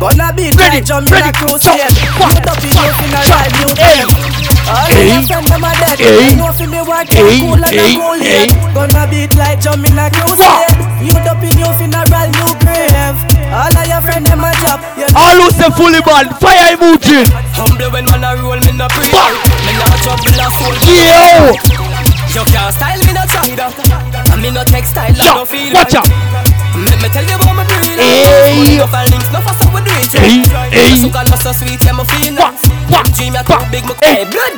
[0.00, 3.52] Gonna be Ready, like jump in ready, a crusade Put up your in a ride
[4.48, 5.08] new All Hey.
[5.12, 6.30] my friends them a dead Hey.
[6.30, 7.40] You know fi me work Hey.
[7.40, 7.94] cool and Hey.
[7.96, 8.46] cool Hey.
[8.74, 13.18] Gonna beat like jump in a crusade You up in your funeral new grave
[13.52, 14.40] All of your friends them
[14.98, 15.20] you know.
[15.20, 17.22] All who say fully man, fire emoji.
[17.54, 21.54] Humble when man a roll, me no pre Me no trouble a soul Yo.
[22.34, 25.72] You can't style me no try that And me no take style, I no feel
[25.72, 26.08] watch out.
[26.90, 28.76] Let me tell you about my breed Hey.
[28.78, 30.96] No for links, no for we do it Hey, hey.
[31.00, 34.54] So God so sweet, yeah, me feel nice Them dream too big, me hey, blood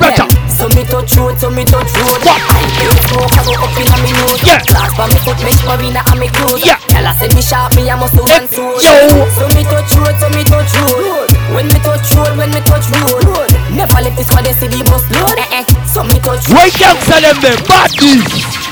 [0.51, 2.41] So me touch road, so me touch road What?
[2.43, 4.61] I feel smoke, I go up in a me nose Yeah.
[4.67, 6.77] Glass by me foot, make marina and me clothes Yeah.
[7.07, 9.23] I say me sharp, me a must one sword Yo.
[9.39, 12.87] So me touch road, so me touch road When me touch road, when me touch
[12.91, 15.65] road Never let this see the bus load eh, eh.
[15.87, 18.66] So me touch Right gangster them there, baddies.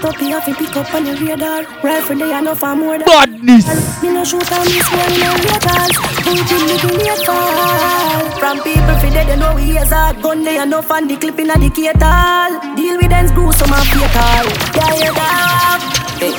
[0.00, 1.66] Puppy have to pick up on the radar.
[1.82, 3.66] Rifle they are no for more than Badness.
[4.00, 5.90] Me no shoot and miss when no radars
[6.22, 10.22] Put in me the late From people fi dead, you know we is hard.
[10.22, 13.88] Gun They enough and the clip in the catal Deal with them screw some and
[13.90, 14.46] fatal.
[14.78, 15.82] Yeah, yeah, dog
[16.22, 16.30] Hey,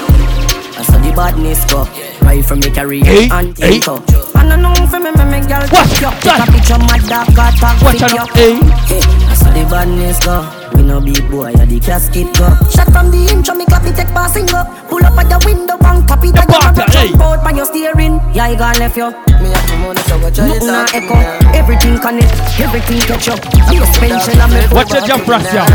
[0.79, 1.83] I saw the badness go.
[2.25, 3.91] Right from your career hey, and take hey.
[4.39, 7.27] And I know for me, me, me, girl Watch you Take a picture, my dog,
[7.35, 8.55] got talk with you Hey,
[8.88, 12.91] hey, I saw the badness go we no big boy, yeah, the casket go Shot
[12.91, 16.06] from the intro, me clap it, take passing up Pull up at the window, bang,
[16.06, 18.19] tap it, I got a jump out by your steering.
[18.33, 19.09] Yeah, I got left you
[19.41, 21.15] Me have some money, so go try it out echo.
[21.56, 25.65] Everything connect, everything catch up Be a pension, I'm a Watch your jump, Rastia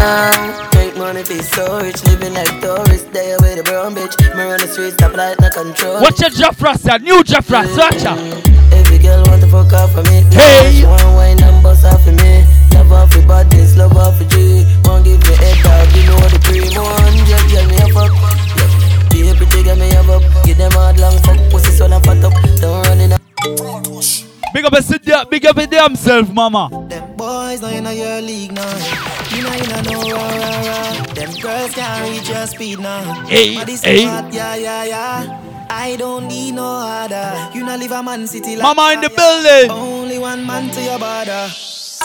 [0.73, 3.09] Take money, be so rich, living like tourists.
[3.11, 6.03] There with a brown bitch, me run the streets, stop light, no control.
[6.03, 8.19] Watch your Jeff Rastia, new Jeff Rastia, watch out
[8.73, 10.23] Every girl want to fuck off for me.
[10.35, 10.81] Hey.
[10.81, 12.45] She want wine and bust off for me
[12.85, 13.23] Love off for
[13.77, 14.65] love off for G.
[14.85, 18.13] Won't give me head you know the cream one Just get me a fuck
[19.11, 22.03] Be happy to get me a up Give them hard long fuck, pussy so I'm
[22.03, 22.33] fat up.
[22.61, 23.19] Don't run in a
[24.53, 26.69] Big up a there, big up a damn self, mama.
[26.89, 28.77] Them boys not in your league now
[29.31, 31.15] You know you know no rah rah rah.
[31.15, 34.05] Them girls can't reach your speed now Hey, hey.
[34.05, 38.57] hot, yeah yeah yeah I don't need no other You not live a man city
[38.57, 41.49] like Mama in the building Only one man to your border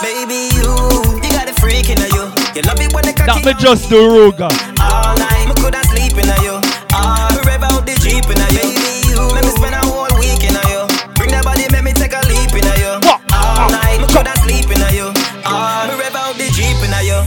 [0.00, 0.72] Baby, you,
[1.20, 2.24] you got a freak in you.
[2.56, 4.48] You love it when the That me just do Ruga
[4.80, 5.44] all night.
[5.44, 6.56] Me coulda sleep in you.
[6.96, 8.64] All me rev out the jeep in you.
[8.64, 10.88] Baby, you, let me spend a whole week in you.
[11.20, 12.96] Bring that body, make me take a leap in you.
[13.36, 15.12] All night, me coulda sleep in you.
[15.44, 17.20] All me rev out the jeep in you.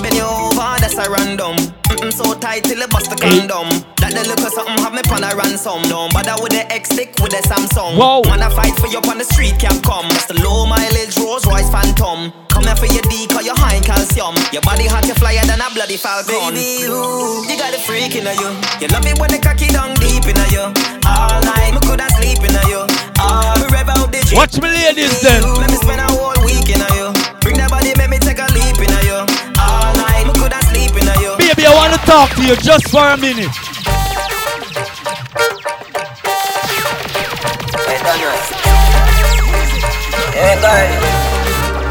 [0.00, 1.56] Bend you over, that's a random.
[1.92, 3.68] Mm-mm, so tight till it bust the condom.
[4.16, 5.84] That the look of something have me pon a ransom.
[5.92, 8.00] Don't bother with the X stick with the Samsung.
[8.00, 8.24] Whoa.
[8.24, 10.08] Wanna fight for you on the street, can't come.
[10.08, 12.32] That's the low mileage Rolls Royce Phantom.
[12.48, 14.32] Come here for your D, cause you're high in calcium.
[14.56, 16.32] Your body hot, you flyer than a bloody falcon.
[16.56, 16.96] Baby, you,
[17.44, 18.50] you got a freak in you.
[18.80, 20.64] You love it when the cocky down deep in you.
[21.04, 22.88] All night, me coulda sleep in you.
[23.20, 24.40] All me rev out the jeep.
[24.40, 27.12] Watch me ladies then Let me spend a whole week in you.
[27.44, 29.28] Bring that body, make me take a leap in you.
[29.60, 31.36] All night, me coulda sleep in you.
[31.36, 33.75] Baby, I wanna talk to you just for a minute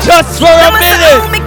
[0.03, 1.44] Just for a minute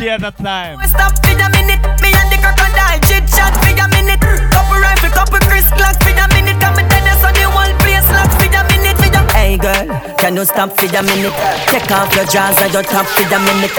[0.00, 0.80] DJ at a time.
[0.88, 1.82] Stop for a minute.
[2.00, 4.20] Me and the crocodile chit chat for a minute.
[4.48, 6.56] Couple rifle, couple Chris clocks for a minute.
[6.56, 8.96] Come me tell you so the whole place locks for a minute.
[8.96, 11.36] For a Hey girl, can you stop for a minute?
[11.68, 13.76] Take off your jaws and your top for a minute.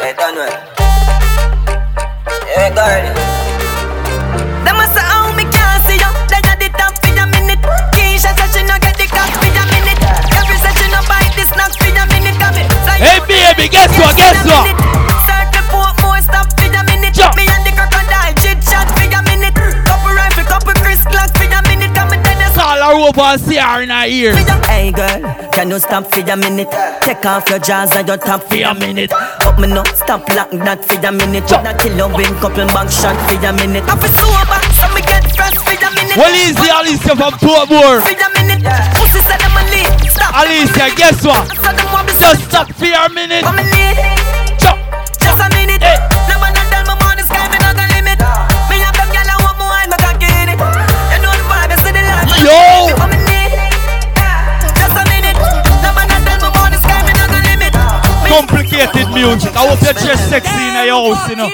[0.00, 0.48] Hey, Daniel.
[2.56, 3.41] Hey, girl.
[21.94, 24.34] Come me tell you Call her over and see her in her ear
[24.66, 25.20] Hey girl,
[25.52, 26.70] can you stop for a minute?
[27.02, 29.12] Take off your jaws and your top for a minute.
[29.12, 31.44] Up me no, stop like that for a minute.
[31.52, 33.84] Wanna kill you win couple back shot for a minute.
[33.84, 36.16] I feel sober, so me get fresh for a minute.
[36.16, 38.00] Well, easy, Alicia from Portmore.
[38.00, 38.64] For a minute,
[38.96, 39.92] pussy said I'm a lead.
[40.08, 40.40] Stop.
[40.40, 41.91] Alicia, guess what?
[42.22, 43.42] Just stop for a minute.
[43.42, 43.98] I'm a lead.
[44.54, 44.78] Chop.
[45.18, 45.82] Just a minute.
[46.30, 48.14] No man not tell my money sky me not limit.
[48.70, 49.98] Me have them gyal want more and me
[50.30, 50.58] in it.
[51.10, 52.30] You know the vibe, you see the light.
[52.38, 52.94] Yo.
[53.26, 53.50] Lead.
[54.70, 55.34] Just a minute.
[55.82, 57.74] No man not tell my money sky me not limit.
[58.30, 59.50] Complicated music.
[59.58, 61.50] I hope you're just sexy in your house, you know.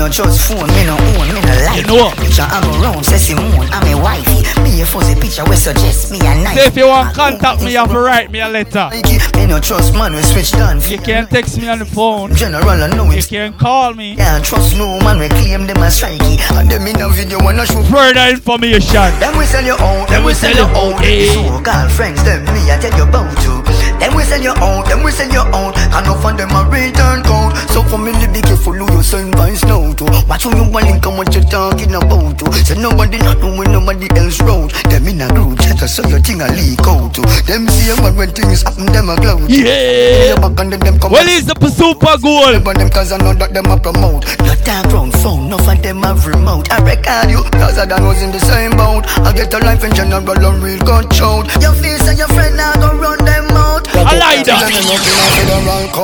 [0.00, 2.08] No trust phone, me no own, me no like You know.
[2.16, 6.10] Picture I go round, say Simone, I'm a wifey Me a fuzzy picture, we suggest
[6.10, 8.48] me a night Say if you want contact me, you have to write me a
[8.48, 8.88] letter.
[9.36, 12.34] Me no trust man, we switch done You can text me on the phone.
[12.34, 14.16] General, I know You it can call me.
[14.16, 17.66] Can't trust no man, we claim them as strikey And them in a video wanna
[17.66, 19.12] show Further information.
[19.20, 21.28] Them we sell you out, Them we sell you out, eh.
[21.34, 23.59] So call friends, them me I tell you about you
[24.00, 25.76] Them we sell you out, them we sell you out.
[25.76, 29.34] And no of them a return code So for me, be careful who you send
[29.36, 30.04] vines now to.
[30.28, 32.52] Watch who you want and what you talking about to.
[32.64, 36.20] Say nobody not know when nobody else wrote Them in a group chat so your
[36.20, 37.22] thing a leak out to.
[37.44, 40.34] Them see a man when things happen, them a gloat Yeah.
[40.40, 42.58] back and then them come Well, it's the super goal.
[42.64, 44.24] But them cause I know that them a promote.
[44.40, 46.72] No talk round phone, no of them have remote.
[46.72, 49.04] I record you, cause I done was in the same boat.
[49.26, 52.72] I get a life in general and real out Your face and your friend now
[52.80, 54.70] go run them out I like that.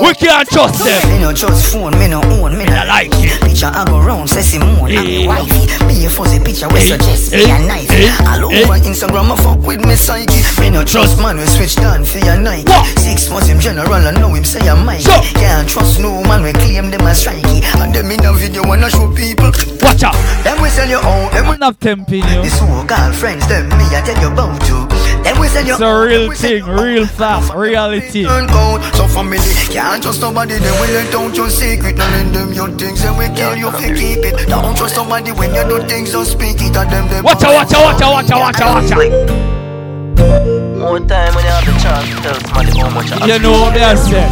[0.03, 1.01] We can't trust them.
[1.11, 3.41] Me no trust phone, me no own, me no like it.
[3.43, 5.29] Picture I go round, say Simone, I'm me eh.
[5.29, 5.67] wifey.
[5.87, 6.97] Me a fuzzy picture, we eh.
[6.97, 7.57] suggest me eh.
[7.57, 7.91] a knife.
[8.27, 10.43] All over Instagram, I fuck with me psyche.
[10.61, 12.73] Me no trust man, we switch down for your Nike.
[12.99, 15.05] Six months him general, I know him say I'm Mike.
[15.05, 17.63] Can't trust no man, we claim them as strikey.
[17.81, 19.53] And them in a video wanna show people.
[19.83, 20.17] Watch out.
[20.43, 22.43] Them we sell you out, them we not tempting you.
[22.43, 24.96] This whole girlfriends, them me I tell you about you.
[25.27, 28.23] Them we sell you It's a real thing, real fast, reality.
[28.23, 29.39] So family
[29.75, 30.55] can't trust somebody.
[30.55, 31.97] They will let out your secret.
[31.97, 33.03] None of them your things.
[33.03, 34.49] They will kill you if you keep it.
[34.49, 36.13] Don't trust somebody when you do things.
[36.13, 36.77] Don't speak it.
[36.77, 40.79] And them they Watch out, watch out, watch out, watch out, watch out, watch out.
[40.79, 43.63] More time when you have the chance to tell somebody how much I You know
[43.63, 44.31] what I said.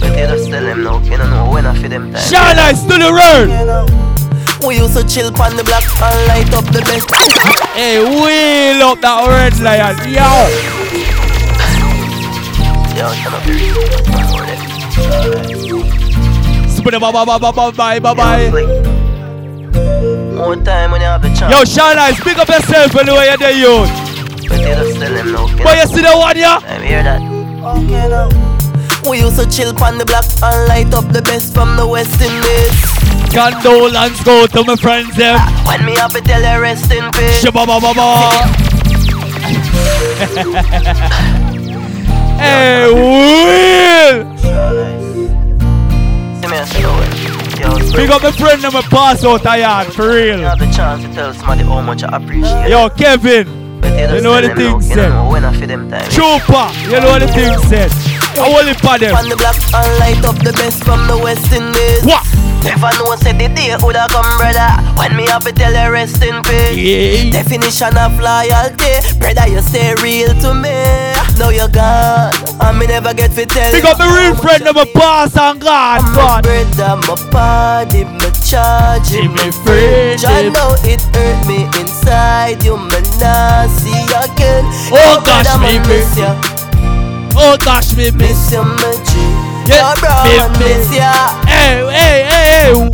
[0.00, 2.20] But they just tell them now, you don't know when I feed them time.
[2.20, 4.13] Shine eyes to the road.
[4.66, 7.10] We used to chill on the block and light up the best.
[7.74, 10.24] Hey, wheel up that red lion, yo.
[16.68, 18.50] Spin bye bye bye bye bye bye bye.
[20.38, 21.52] One time when you have a chance.
[21.52, 23.90] Yo, Shana, speak up yourself anyway, you're the youth.
[24.48, 25.62] But you just.
[25.62, 26.58] But you see the one, yeah?
[26.62, 27.20] I hear that.
[27.20, 28.28] Okay, now.
[29.10, 32.20] We used to chill on the block and light up the best from the West
[32.20, 32.93] Indies.
[33.34, 35.38] Condolence go to my friends them.
[35.66, 37.42] When me have to tell you rest in peace.
[37.44, 38.04] Shabba ba ba ba.
[42.38, 44.36] Hey, Will!
[44.36, 44.48] See
[46.48, 50.04] me, I say, yo, so up my friend and my pass out a yard, for
[50.04, 50.38] you real.
[50.40, 52.68] have the chance to tell somebody how much I appreciate.
[52.70, 54.96] Yo, Kevin, But they just you know what the thing You said.
[55.08, 56.10] don't know I feed them time.
[56.10, 57.90] Trooper, you know what the thing said.
[58.36, 59.14] I will it for them.
[59.14, 62.04] On the block and light up the best from the West Indies.
[62.04, 62.26] What?
[62.64, 64.72] Never know said the day woulda come, brother.
[64.96, 66.76] When me have to tell you rest in peace.
[66.76, 67.30] Yeah.
[67.30, 70.72] Definition of loyalty, brother, you stay real to me.
[71.38, 73.90] Now you're gone, and me never get to tell Pick you.
[73.90, 76.42] up my real friend of my pass and God, My God.
[76.44, 82.62] brother, my party, my charge, me friend, I know it hurt me inside.
[82.64, 84.64] You may not see again.
[84.94, 86.63] Oh, gosh, God, I'ma me ya.
[87.36, 88.20] Oh gosh, me miss.
[88.20, 89.10] Miss you, my G.
[89.66, 91.12] Yeah, bro, me man, miss ya.
[91.46, 92.90] Hey, hey, hey, hey.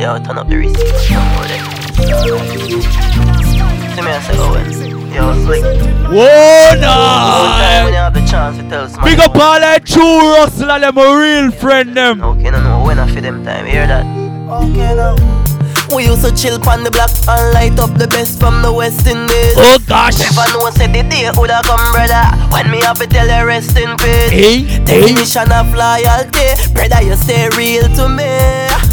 [0.00, 0.98] Yo, turn up the receiver.
[0.98, 1.64] Some more there.
[3.94, 4.64] See me, I say, Owen.
[5.12, 5.62] Yo, slick.
[6.08, 6.24] Whoa,
[6.70, 7.88] One time when nah.
[7.88, 9.10] you have the chance to tell somebody.
[9.16, 12.22] Big up all that true Russell and them a real friend them.
[12.22, 14.06] Okay, no, no, when I feed them time, hear that?
[14.06, 15.49] Okay, now.
[15.94, 19.06] We used to chill on the block and light up the best from the West
[19.06, 19.58] Indies.
[19.58, 20.18] Oh gosh.
[20.18, 22.22] Never know said the day woulda come, brother.
[22.54, 24.30] When me have to tell you rest in peace.
[24.30, 24.84] Hey, hey.
[24.86, 28.30] Definition of loyalty, brother, you stay real to me.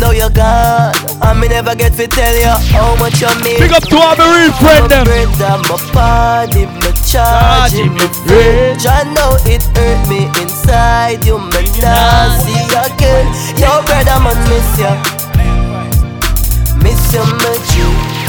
[0.02, 3.62] Now you're gone, and me never get to tell you how much you mean.
[3.62, 5.06] Big up to all my real friend them.
[5.06, 8.82] Brother, my party, my charge, my friend.
[8.86, 11.26] I know it hurt me inside.
[11.26, 13.30] You may not see again.
[13.58, 14.98] Your brother man miss ya,
[16.84, 17.72] miss you, my G.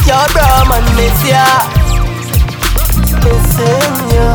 [0.09, 1.45] Your brother man miss ya,
[3.25, 4.31] missing you.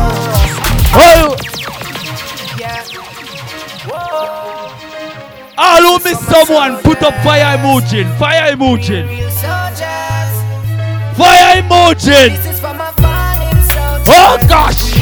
[0.96, 1.36] Oh.
[5.56, 8.04] All who miss someone, put up fire emoji.
[8.18, 9.04] Fire emoji.
[11.16, 12.20] Fire emoji.
[14.06, 14.94] Oh gosh.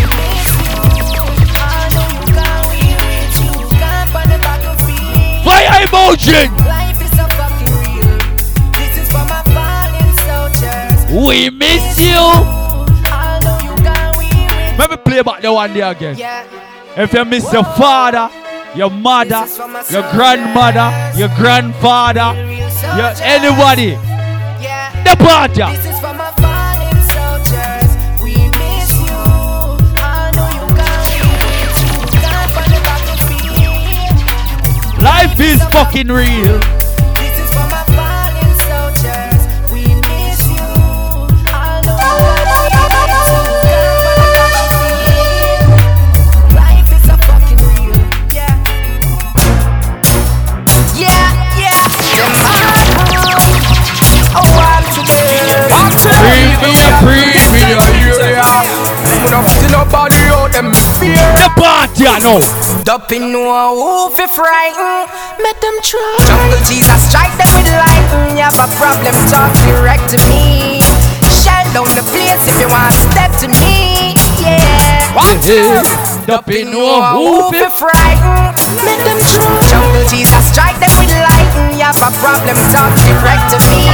[5.44, 6.72] Fire emoji.
[11.12, 12.16] We miss you.
[14.78, 16.16] Let me play back the one day again.
[16.97, 18.31] If you miss your father,
[18.74, 19.47] your mother,
[19.91, 22.32] your grandmother, your grandfather,
[22.97, 23.91] your anybody,
[25.05, 25.60] the party.
[35.02, 36.81] Life is fucking real.
[59.92, 62.40] The party, I know.
[62.80, 65.04] Dumping no who fi frighten.
[65.36, 66.16] Make them try.
[66.24, 68.40] Jungle Jesus strike them with lightning.
[68.40, 70.80] You have a problem talk direct to me.
[71.28, 74.16] Shell down the place if you want step to me.
[74.40, 75.12] Yeah.
[75.12, 75.44] What?
[76.24, 78.56] Dumping no who fi frighten.
[78.88, 79.44] Make them try.
[79.68, 81.76] Jungle Jesus strike them with lightning.
[81.76, 83.84] You have a problem talk direct to me.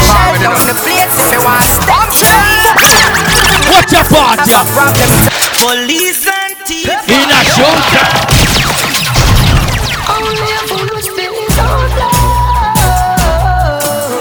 [0.00, 2.59] Shell down the place if you want step to me
[3.70, 4.50] Watch your party.
[4.50, 4.64] ya.
[5.62, 6.90] Police and thief.
[7.06, 8.26] In a showtime.
[10.10, 12.18] Only a fool with feelings of love.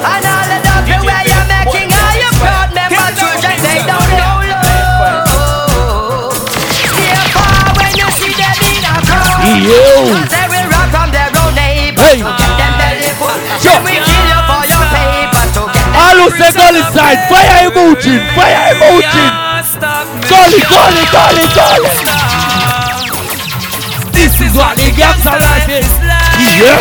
[0.06, 4.38] And all of the where you're making all your proud members children, they don't know
[4.54, 6.38] love.
[6.94, 9.66] Stay far when you see them in a crowd.
[9.66, 9.89] Yo.
[16.40, 19.26] Say gully side, fire emoji, fire emoji.
[20.32, 21.92] Gully, gully, gully, gully.
[24.16, 25.92] This is what the gangster life is.
[26.64, 26.80] Yo.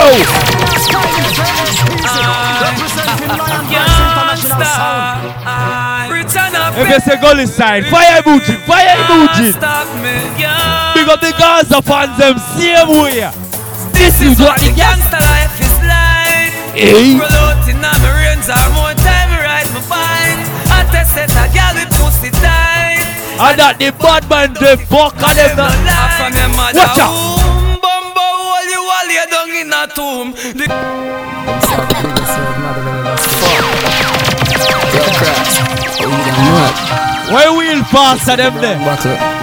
[6.81, 9.53] If you say gully side, fire emoji, fire emoji.
[10.95, 13.31] Big up the Gaza fans them same way.
[13.93, 16.55] This is what the gangster life is like.
[16.79, 17.19] Hey.
[17.19, 17.91] Roll out in my
[18.23, 19.08] range or
[20.93, 23.05] test set a girl with pussy tight.
[23.39, 25.57] And that the bad man the fuck of them.
[25.57, 27.39] Them no from your mother Watch out.
[27.79, 30.35] Bumbo all you all lay down in a tomb.
[30.59, 30.67] The
[37.31, 38.79] Where real faster them there?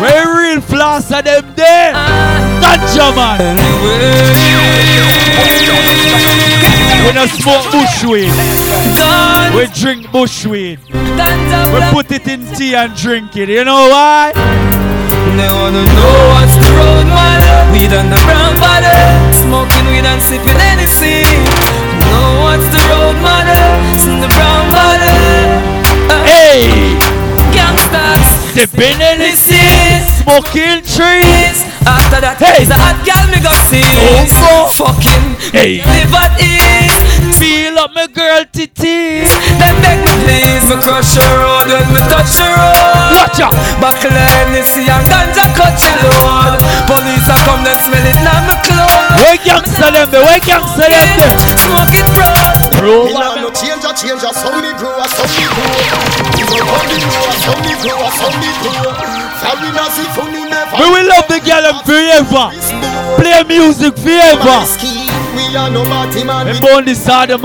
[0.01, 1.93] Where real faster them there?
[2.61, 3.55] Ganja man.
[7.05, 8.33] We don't smoke bushweed.
[9.53, 10.79] We drink bushweed.
[10.89, 13.49] We put it in tea and drink it.
[13.49, 14.33] You know why?
[14.33, 17.71] They wanna know what's the road, man.
[17.73, 21.27] Weed on the brown bottle, smoking weed and sipping anything.
[22.09, 23.53] Know what's the road, man.
[23.93, 25.75] It's in the brown bottle.
[26.09, 26.97] Uh, hey,
[27.53, 31.74] Gangsters, sipping anything, smoking trees.
[31.85, 32.61] After that, Hey.
[32.65, 33.83] it's a hot girl me go see.
[33.85, 35.81] Oh, Fucking, Hey.
[35.85, 36.93] live at ease.
[37.37, 39.29] Feel up my girl titties.
[39.59, 43.11] Them beg me please, me crush your road when me touch your road.
[43.15, 43.53] Watch out.
[43.81, 46.57] Buckle Hennessy and ganja cut your load.
[46.89, 49.19] Police a come, them smell it now me clothes.
[49.21, 50.23] Where gangster them there?
[50.25, 51.29] Where gangster them?
[51.59, 52.55] Smoking broad.
[52.79, 56.39] Bro, Me nah no change a change a some me grow a some me grow.
[56.39, 59.24] You know how me grow a some me grow a some me grow.
[59.45, 60.75] Foreigner if you never.
[60.81, 62.49] we will love the girl them forever.
[63.21, 64.57] Play music forever.
[65.35, 66.47] We are no party man.
[66.47, 67.41] And born this side of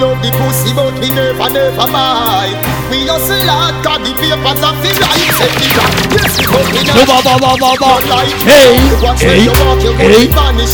[0.00, 2.52] love the pussy but we never never buy.
[2.90, 5.32] We hustle hard 'cause the papers are feel right.
[5.36, 5.92] Set the clock.
[6.14, 6.92] Yes, we come in ba.
[6.96, 7.04] No
[8.12, 8.36] light.
[8.46, 8.76] Hey,
[9.18, 10.26] hey, when you walk, you hey, hey,
[10.56, 10.66] the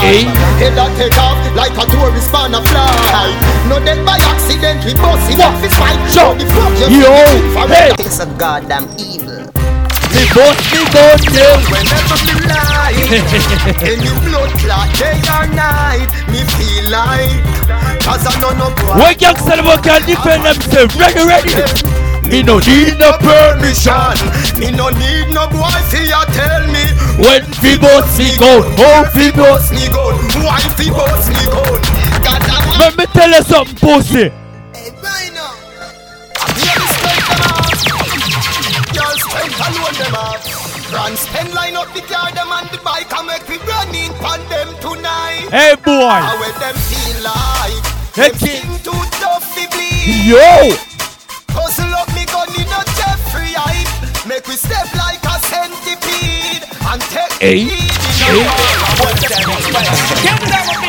[0.00, 0.24] hey.
[0.60, 3.30] Head a take off like a tourist man a fly.
[3.68, 5.98] No dead by accident, we bust it off his fight.
[6.14, 7.12] Yo, the fuck you yo,
[7.68, 7.92] hey.
[7.98, 9.45] It's a goddamn evil.
[10.16, 11.60] Me boss, me boss, them.
[11.68, 12.96] Whenever me lie,
[13.84, 17.44] any blood clot day or night, me feel like
[18.00, 20.96] Cause I know no boy Where gangster them can defend themselves.
[20.96, 21.52] Ready, ready.
[22.32, 24.16] Me no need no permission.
[24.56, 26.88] Me no need no boy fi ya tell me
[27.20, 31.80] When fi boss me gun, how fi boss me gun Why fi boss me gun
[32.80, 34.32] Let me tell you something, pussy.
[35.06, 35.35] Girl
[39.72, 40.42] strength alone them off
[40.90, 44.12] Grand spend line up the car them and the bike And make we run in
[44.22, 46.20] pan them tonight Hey, boy.
[46.22, 48.62] How when them feel like Hey, Them kid.
[48.62, 50.76] skin too tough fi bleed Yo.
[51.52, 53.90] Hustle up me gun in a Jeffrey hype
[54.26, 57.64] Make we step like a centipede And take Hey.
[57.66, 57.72] the
[58.30, 58.46] lead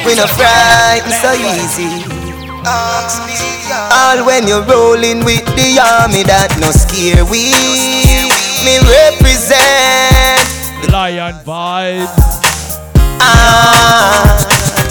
[0.06, 2.06] We no frightened so easy.
[3.92, 8.27] All when you're rolling with the army that no scare we.
[8.68, 10.44] Me represent.
[10.92, 12.12] Lion vibes.
[13.24, 14.36] Ah.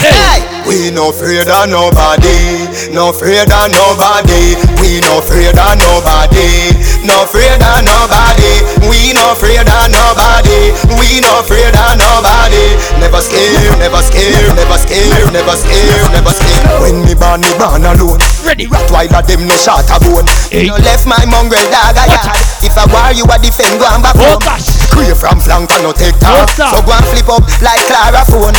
[0.00, 0.40] Hey.
[0.64, 4.56] We no afraid of nobody, no afraid of nobody.
[4.80, 6.72] We no afraid of nobody,
[7.06, 8.60] no afraid of nobody.
[8.90, 12.76] We no afraid of nobody, we no afraid of nobody.
[12.98, 16.66] Never scared, never scared, never scared, never scared, never scared.
[16.82, 18.20] When me born, me born alone.
[18.44, 18.66] Ready.
[18.66, 20.26] Rottweiler them no shot a bone.
[20.50, 20.66] Hey.
[20.66, 22.38] You left my mongrel dog a yard.
[22.62, 24.42] If I war you a defend, go and back Oh home.
[24.42, 24.85] gosh.
[24.92, 26.74] Crave from flank and no take What's talk.
[26.74, 28.56] So go and flip up like Clara phone.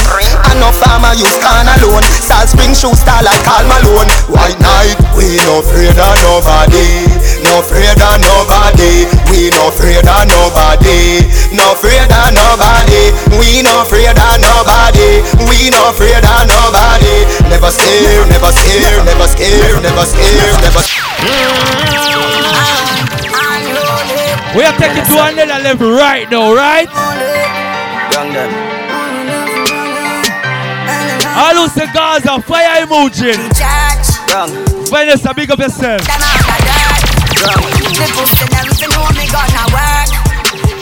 [0.51, 2.03] And no farmer use can alone.
[2.19, 4.09] Salt spring shoe star like Karl Malone.
[4.31, 7.07] White night, we no afraid of nobody,
[7.43, 9.07] no afraid of nobody.
[9.31, 13.11] We no afraid of nobody, no afraid of nobody.
[13.38, 17.25] We no afraid of nobody, we no afraid of nobody.
[17.49, 20.81] Never scared, never scared, never scared, never scared, never.
[22.49, 23.16] Ah.
[24.56, 26.88] We are taking to another level right now, right?
[28.14, 28.51] Young them.
[31.38, 33.34] All who say Gaza, fire emoji.
[34.30, 34.50] Young.
[34.90, 36.01] Vanessa, big up yourself.
[36.01, 36.08] The
[38.14, 40.09] pussy them fi know me gonna work.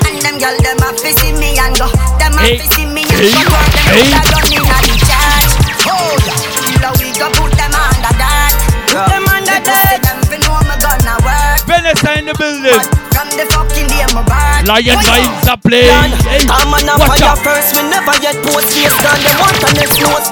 [0.07, 1.87] And them girl them a fi see me and go.
[2.19, 3.15] Them a Hey, see me and go.
[3.51, 4.11] Work them hey.
[4.15, 5.51] coulda inna the church.
[5.87, 5.91] Oh
[6.23, 6.79] yeah.
[6.81, 8.53] Now we go put them under that.
[8.87, 9.99] Put them under that.
[10.03, 11.44] Them fi know me gonna work.
[11.75, 12.79] Vanessa in the building.
[13.11, 14.63] From the fucking day my birth.
[14.63, 16.15] Lion vibes are playing.
[16.23, 17.43] Hey, I'm on a watch fire out.
[17.43, 20.23] first, we never yet post face down the want the next note.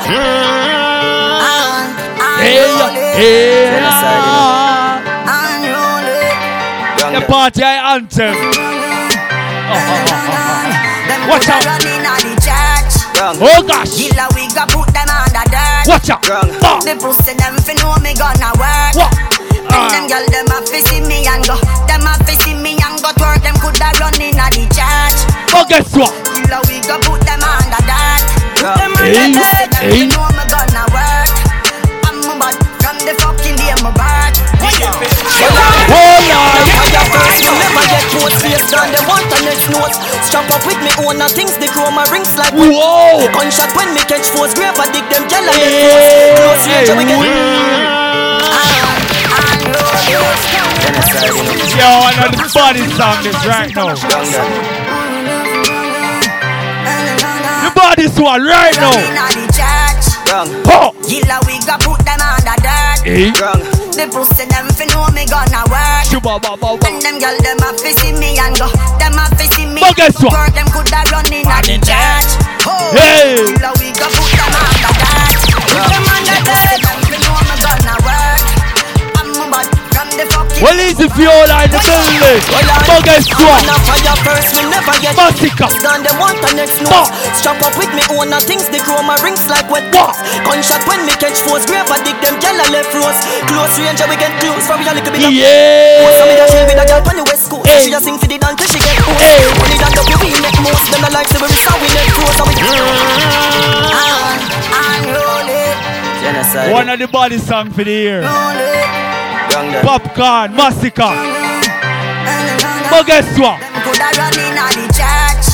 [2.39, 2.63] Hey,
[3.19, 3.75] hey.
[7.13, 8.33] The party I anthem.
[8.33, 8.39] Oh,
[9.75, 10.63] oh, oh, oh.
[11.29, 11.67] Watch out.
[13.35, 13.97] Oh gosh.
[13.97, 15.87] Gilla we go put them under dirt.
[15.87, 16.25] Watch out.
[16.31, 16.79] Ah.
[16.81, 18.95] The pussy them fi know me gonna work.
[18.95, 19.52] What?
[19.73, 20.11] And them ah.
[20.11, 21.57] girl them a fi see me and go.
[21.89, 23.41] Them a fi see me and go twerk.
[23.41, 25.19] Them coulda run inna the church.
[25.53, 26.13] Oh guess what?
[26.37, 28.23] Gilla we go put them under dirt.
[28.61, 29.69] Put them under Hey, dirt.
[29.73, 29.97] Them hey.
[29.97, 31.33] fi know me gonna work.
[32.05, 34.37] I'm a bad from the fucking day my birth.
[34.63, 36.83] Hold on.
[37.13, 39.95] Fire never yet post face down the want the next note.
[40.25, 43.27] Strap up with me own and things they grow my rings like Whoa.
[43.33, 46.89] Gunshot when me catch force, grave I dig them gyal and Hey, them close range
[46.97, 47.92] we get.
[50.13, 53.97] Yo, I know the body song this right now.
[57.65, 58.93] The body one right now.
[58.93, 60.45] The.
[60.69, 60.93] Oh.
[61.09, 61.49] Gilla eh?
[61.49, 63.01] we go put them under dirt.
[63.01, 63.33] Hey.
[63.93, 66.05] The pussy them fi know me gonna work.
[66.05, 66.87] Shuba ba ba ba.
[66.89, 68.69] And them girl them a fi see me and go.
[69.01, 69.81] Them a fi see me.
[69.81, 70.33] But guess what?
[70.33, 72.37] Twerk them coulda run inna the church.
[72.69, 72.93] Oh.
[72.93, 73.49] Hey.
[73.49, 75.41] Gilla we go put them under dirt.
[75.57, 76.81] Put them under dirt.
[76.85, 78.32] Them fi know me gonna work.
[80.63, 82.39] Well, easy for all in the building.
[82.87, 83.59] But guess what?
[83.59, 85.67] On a fire first, we never yet Massacre.
[85.83, 87.11] Down want the next note.
[87.35, 90.15] Strap up with me own things they grow my rings like wet balls.
[90.47, 93.19] Gunshot when me catch force, grave I dig them gyal left rose.
[93.49, 96.07] Close range we get close for we a little bit of Yeah.
[96.07, 97.67] Most of me da chill with a girl on the west coast.
[97.83, 99.19] She a sing for the dance she get host.
[99.19, 99.43] Hey.
[99.59, 100.87] Only dance up we make most.
[100.93, 102.55] Them the like say we how we let close and we.
[105.03, 105.63] Unruly,
[106.71, 108.82] One of the body song for the year.
[109.63, 109.81] Unruly.
[109.83, 111.13] Popcorn, massacre.
[112.91, 113.57] But guess what?
[113.59, 115.45] Them coulda run inna the church.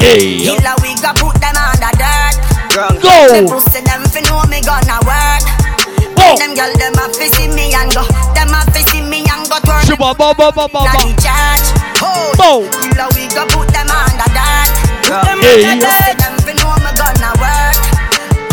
[0.00, 0.46] Hey.
[0.48, 2.36] Gilla we go put them under dirt.
[2.72, 3.14] The Go.
[3.48, 5.44] pussy them fi know me gonna work.
[6.20, 6.34] Oh.
[6.40, 8.02] Them girl them a fi see me and go.
[8.32, 9.84] Them a fi see me and go twerk.
[9.84, 11.02] Shuba ba ba ba ba Inna ba.
[11.04, 11.66] the church.
[12.00, 12.32] Oh.
[12.38, 12.58] Bow.
[12.80, 14.72] Gilla we go put them under dirt.
[15.04, 15.64] Put them Hey.
[15.68, 16.16] under dirt.
[16.16, 17.80] Them fi know me gonna work.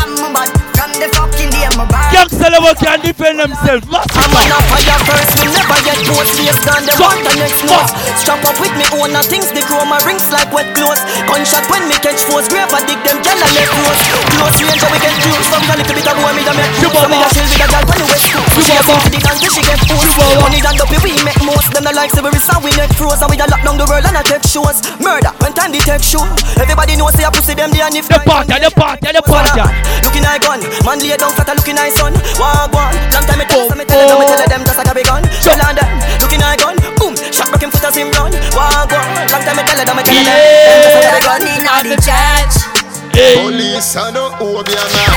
[0.03, 1.35] I'm a bad from the fucking
[1.76, 2.14] day my birth.
[2.16, 3.84] Youngster level can defend themselves.
[3.92, 7.62] I'm on a fire first, we never get post face down the want the next
[7.68, 7.92] note.
[8.16, 11.02] Strap up with me own things they grow my rings like wet clothes.
[11.28, 14.02] Gunshot when me catch force, grave I dig them gyal and left rose.
[14.32, 17.08] Close range and we get a little bit of boy me da make Shuba So
[17.12, 18.56] me da chill with a girl on the west coast.
[18.56, 20.08] She a sing for the dance she get host.
[20.16, 20.45] Shuba ba.
[20.48, 21.70] Only dance up we make most.
[21.76, 24.06] Them the like say we risk we neck froze and we lock down the world
[24.06, 24.80] and I take shows.
[25.04, 26.24] Murder when time show.
[26.56, 29.62] Everybody know say I pussy them there and if The party, the party, the party.
[30.06, 32.14] Looking like gun, man lay down flat, a looking like sun.
[32.38, 34.85] Walk one, long time me tell them, me tell them, me tell them just like
[34.85, 35.26] a big gun.
[35.42, 35.90] Tell on them,
[36.22, 38.30] looking like gun, boom, shot broken foot as him run.
[38.53, 41.26] Walk one, long time me tell them, me tell them, them just like a big
[41.26, 41.42] gun.
[41.42, 42.69] Run inna the church.
[43.18, 45.10] Police are no Obeah man.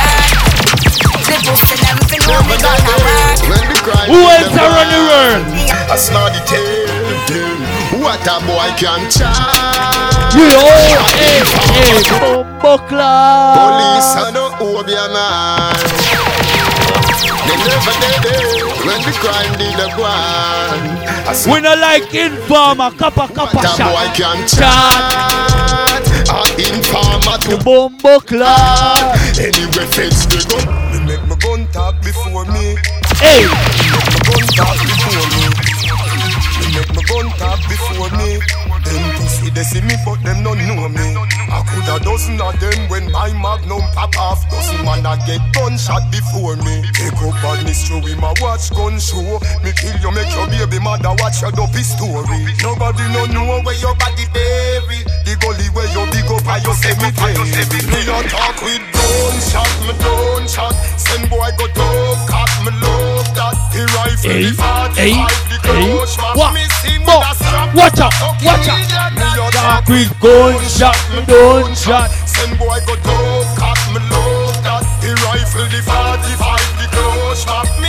[1.28, 3.44] The pussy them fi know me gonna work.
[3.44, 5.44] When the crime Who else them are on the world?
[5.68, 6.89] I smell the tail.
[8.01, 10.33] What a boy can charge.
[10.33, 11.44] We all, hey,
[11.77, 13.52] hey, Bumbo Club.
[13.59, 16.18] Police are no Obeah man.
[17.49, 20.81] They never did it when the crime did a go on.
[21.28, 23.89] I swear We not like informer, kappa kappa what a shot.
[23.93, 24.68] boy can Chat.
[24.68, 26.09] charge.
[26.28, 29.17] A informer The to Bumbo Club.
[29.41, 30.57] Anyway, fence they go.
[30.93, 32.77] Me make my gun talk before me.
[33.20, 35.44] Hey, Make my gun talk before me.
[36.60, 38.38] Me make my gun talk before me.
[39.51, 41.17] They see me but them don't know me.
[41.49, 44.44] I could a dozen of them when my magnum pop off.
[44.51, 46.85] Dozen man a get gunshot before me.
[46.93, 49.41] Take up badness show him a watch gun show.
[49.65, 52.44] Me kill you make your baby mother watch your dopey story.
[52.60, 55.01] Nobody no know where your body bury.
[55.25, 57.65] The gully where you dig up and you cemetery.
[57.89, 60.75] Me a talk with gunshot, me gunshot.
[61.01, 64.98] Send boy go dog cut me love that the rifle, the 45,
[67.74, 68.10] watch out,
[68.42, 68.82] watch out.
[69.15, 69.47] Me no
[69.86, 74.82] with gunshot, me gunshot Same boy go talk, cut me load that.
[75.00, 77.88] The rifle, the 45, the close map me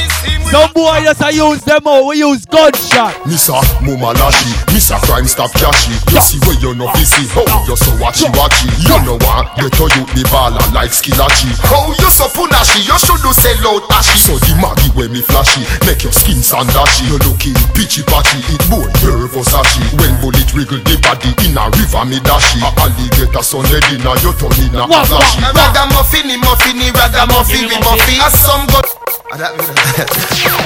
[0.49, 2.09] some boy just a use them out.
[2.09, 3.13] We use gunshot.
[3.29, 5.93] Missa Muma Lashi, Missa Crime Stop Cashy.
[6.09, 8.65] You see where you know busy, oh, how you so watchy watchy.
[8.81, 9.53] You know what?
[9.61, 11.53] They told you the baller like Skillachi.
[11.69, 14.17] How oh, you so punashi, you should do sell out ashy.
[14.17, 17.05] So the maggie when me flashy, make your skin sandashy.
[17.05, 19.85] You looking peachy patchy, it both nervous ashy.
[20.01, 22.57] When bullet wriggle the body in a river me dashy.
[22.65, 25.45] A alligator son head in a your turn in a flashy.
[25.45, 28.17] Ragamuffin, muffin, ragamuffin, we muffin.
[28.25, 28.81] As some go.
[29.31, 30.08] Ah,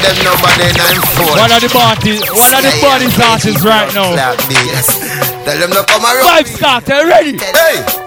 [0.04, 1.38] Them nobody nine four.
[1.38, 4.16] One of the party, one of the party artists right now.
[5.46, 6.24] Tell them to come around.
[6.24, 7.38] Five starter ready.
[7.38, 8.03] Hey!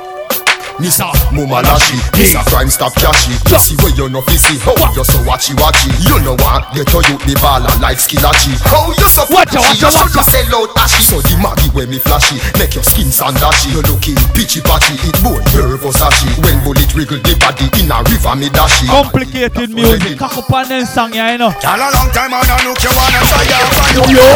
[0.78, 3.32] Missa Muma Lashi, Missa Crime Stop Cashy.
[3.48, 5.88] You see where you know busy, oh, how you so watchy watchy.
[6.05, 6.68] You know what?
[6.76, 8.52] They told you the baller like Skillachi.
[8.60, 10.20] How oh, you so Watcha, flashy, watcha, you should watcha.
[10.20, 11.02] do sell out ashy.
[11.02, 13.72] So the maggie when me flashy, make your skin sandashy.
[13.72, 16.28] You looking peachy patchy, it boy nervous ashy.
[16.44, 18.86] When bullet wriggle the body in a river me dashy.
[18.92, 20.18] Complicated music.
[20.20, 21.52] Cock up on them song, yeah, you know.
[21.56, 24.05] Tell a long time I don't look you wanna say ya for you.
[24.12, 24.28] Yo,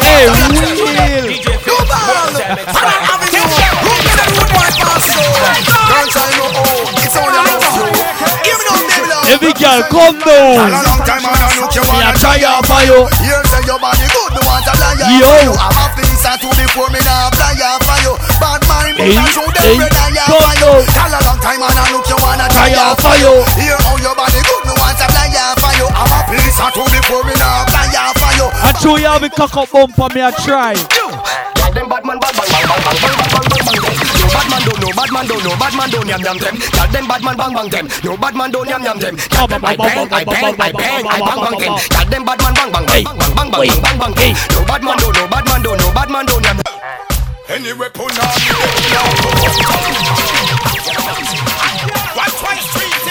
[0.00, 0.24] hey,
[0.56, 1.28] real.
[9.28, 10.72] Every girl, come down.
[10.72, 13.04] Me a try out for you.
[13.20, 15.04] Here's say your body good, no want a liar.
[15.20, 15.28] Yo.
[15.44, 18.16] You have a piece or before me now apply for you.
[18.40, 20.72] Bad mind, me not show them red eye for you.
[20.96, 23.44] Girl, a long time and I look you wanna try out for you.
[23.60, 25.86] Here how your body good, no want a liar for you.
[25.92, 28.48] I've a piece or before me now apply for you.
[28.48, 30.72] I show you how me cock up bump for me a try.
[30.96, 31.12] Yo.
[31.76, 34.07] Them bad man, bad man, bad man, bad man, bad man, bad man.
[34.28, 36.56] No bad man don't, no bad man don't, no bad man don't yam yam them.
[36.60, 37.88] Tell them bad man bang bang them.
[38.04, 39.16] No bad man don't yam yam them.
[39.16, 41.74] Tell them I bang, I bang, I bang, I bang bang them.
[41.88, 44.34] Tell them bad man bang bang bang bang bang bang bang bang bang bang.
[44.52, 46.60] No bad man don't, no bad man don't, no bad man don't yam.
[47.48, 48.28] Anyway, put on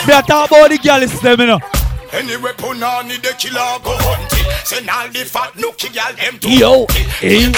[0.05, 1.76] Me a talk about the girl is them, you know.
[2.13, 4.47] Anyway, punani the killer go hunting.
[4.63, 6.87] Send all the fat nookie them to Yo,
[7.19, 7.51] eh.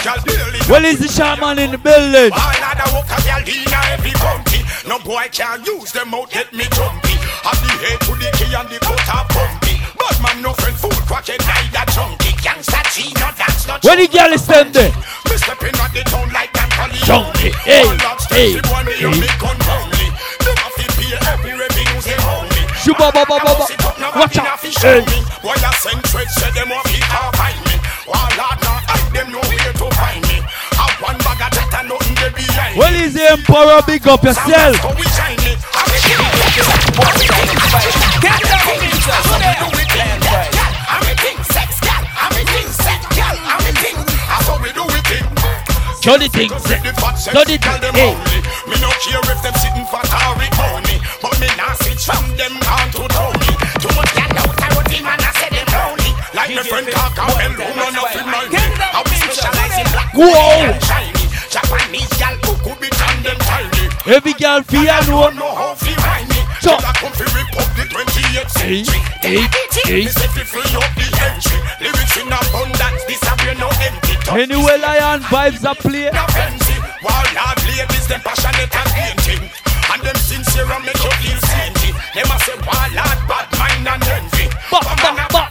[0.69, 2.33] Well, is the shaman in the building?
[2.33, 4.61] All other work a gal in every country.
[4.89, 7.13] No boy can use them out, get me jumpy.
[7.45, 9.77] Have the head to the key and the butt a pumpy.
[9.93, 12.33] But man, no friend, fool, crackhead, neither chunky.
[12.41, 14.65] Gangsta G, no dance, no Where the girl is there?
[14.65, 16.69] Me stepping at the town like them
[17.05, 17.85] Chunky, hey,
[18.33, 18.79] hey, hey.
[22.99, 23.53] Ba ba ba ba.
[24.19, 24.59] Watch out.
[24.59, 24.99] Hey.
[25.39, 27.79] Why send threats, say them off it can't find me.
[28.03, 30.43] While Lord not hide them nowhere to find me.
[30.99, 32.79] One bag of and nothing they behind me.
[32.79, 34.75] Well, is the emperor big up yourself?
[34.83, 35.55] So we shine it.
[38.19, 39.95] Get down with it, just so they do it.
[40.91, 42.03] I'm a king, sex, gal.
[42.03, 43.31] I'm a king, sex, gal.
[43.47, 43.95] I'm a king.
[43.95, 45.07] That's how we do it.
[45.07, 45.31] Things.
[46.03, 46.51] The things.
[47.95, 48.11] Hey.
[48.67, 50.88] Me no care if them sitting for Tory Tony But
[51.39, 53.51] me nah switch from them down to Tony
[53.81, 56.87] Too much gal out I would him and I said them lonely Like my friend
[56.91, 60.75] talk a well woman of him like me I we specialize in black Whoa.
[60.75, 65.43] and shiny Japanese gal who could be tan them tiny Every girl feel don't know.
[65.43, 68.83] know how fi whine me So- Till I come fi rip up the 28th Hey,
[68.83, 69.41] century hey,
[69.85, 70.03] hey.
[70.05, 74.09] Me say fi free up the entry Lyrics in abundance This a we no empty
[74.29, 76.05] Anyway, lion vibes are play.
[76.13, 76.75] no fancy.
[77.01, 79.49] While hard ladies, them passionate and painting.
[79.91, 81.91] And them sincere and make you feel saintly.
[82.13, 84.45] Them a say, while hard bad mind and envy.
[84.69, 85.49] Ba, ba, ba.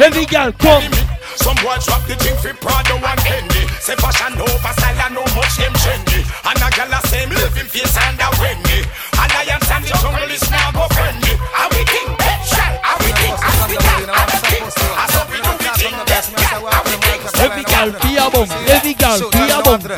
[0.00, 0.88] Every girl come.
[1.36, 3.62] Some boys drop the thing for Prada and Fendi.
[3.80, 6.24] Say fashion over style and no much them trendy.
[6.44, 8.80] And a gal a same living face and a Wendy.
[9.12, 10.49] Alliance and the jungle is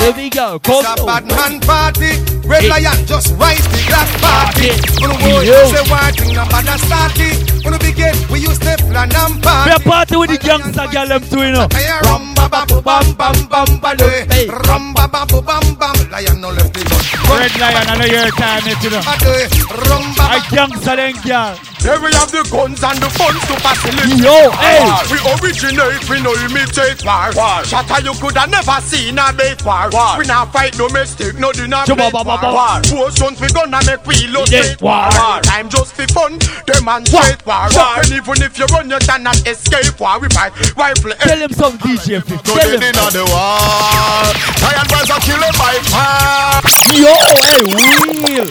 [0.02, 0.10] a bum.
[0.10, 2.12] Every girl come It's a bad man party.
[2.46, 4.70] Red lion just rise the glass party.
[4.98, 5.54] We go Yo.
[5.70, 7.30] say one thing, no bad and starty.
[7.64, 9.70] When we begin, we use the plan and party.
[9.70, 11.68] a party with the gangster girl them too, you know.
[12.04, 14.26] Rum ba ba boo bam bam bam ba de.
[14.66, 15.94] Rum ba ba boo bam bam.
[16.10, 16.82] Lion no left the.
[17.30, 19.02] Red lion, I know your time, you know.
[19.06, 19.46] Ba de.
[19.88, 21.71] Rum ba I gangster them girl.
[21.82, 24.22] Here we have the guns and the funds to facilitate.
[24.22, 24.86] Yo, hey.
[25.10, 27.34] We originate, we no imitate war.
[27.34, 27.58] war.
[27.66, 29.90] Shatter you could have never seen a bait war.
[29.90, 30.14] war.
[30.14, 32.38] We not fight domestic, no dinner plate war.
[32.38, 32.78] war.
[32.86, 35.10] Potions we gonna make we lose Yeah, war.
[35.10, 35.42] war.
[35.42, 36.38] Time just for fun,
[36.70, 37.66] demonstrate war.
[37.74, 37.98] war.
[37.98, 40.22] And even if you run, you cannot escape war.
[40.22, 41.10] We fight rifle.
[41.18, 42.46] Tell him some DJ Fif.
[42.46, 42.94] Go Tell dead him.
[42.94, 44.30] inna the war.
[44.62, 46.62] Giant boys are killing by fire.
[46.94, 47.10] Yo,
[47.42, 48.46] hey, real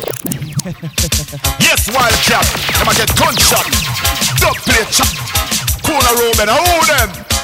[0.64, 2.46] yes, wild chap.
[2.78, 3.66] Them I get gunshot.
[4.38, 5.10] Double chop.
[5.82, 7.41] Corner room and hold them.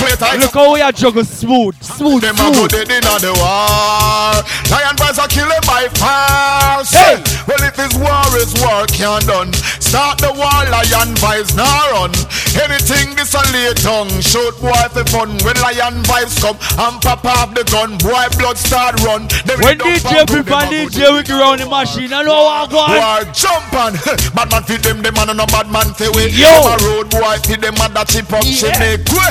[0.00, 2.70] No Look how we are juggle smooth, smooth, Them a go smooth.
[2.70, 4.34] dead inna the war.
[4.72, 6.84] Lion boys are killing by far.
[6.84, 9.52] Say, well if his war is war can't done.
[9.78, 12.10] Start the war, lion vibes now run.
[12.56, 14.10] Anything this a lay tongue.
[14.20, 15.36] Shoot boy for fun.
[15.44, 19.28] When lion vibes come and pop off the gun, boy blood start run.
[19.46, 20.28] Them When up DJ and
[20.72, 22.98] DJ Wiggy round the machine, I know what I'm going.
[22.98, 23.92] War jump on.
[24.34, 26.26] bad man feed them, them man and no bad man say we.
[26.32, 26.48] Yo.
[26.48, 28.78] Them road boy feed them and that chip up she Yeah.
[28.98, 29.30] make way.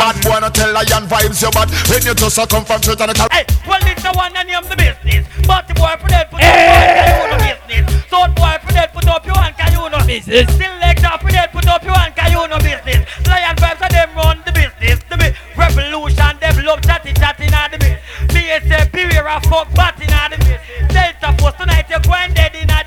[0.00, 1.68] Bad boy no tell lion vibes you bad.
[1.92, 4.48] When you just a come from church and it Hey, well, it's the one that
[4.48, 5.28] name the business.
[5.44, 7.84] But the boy for that put up you know business.
[8.08, 10.48] South boy for that put up your hand, can you know business.
[10.56, 13.04] Still like that for that put up your hand, can you know business.
[13.28, 15.04] Lion vibes are them run the business.
[15.04, 18.00] The big revolution, them love chatty chatty now the bit.
[18.32, 20.64] BSA period of fuck batty now the bit.
[20.88, 22.80] Delta Force tonight you're going dead in the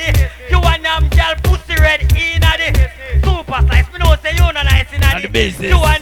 [0.50, 2.74] You and them girl pussy red in the
[3.22, 5.70] Super size, me know say you no nice in the business.
[5.70, 6.02] You and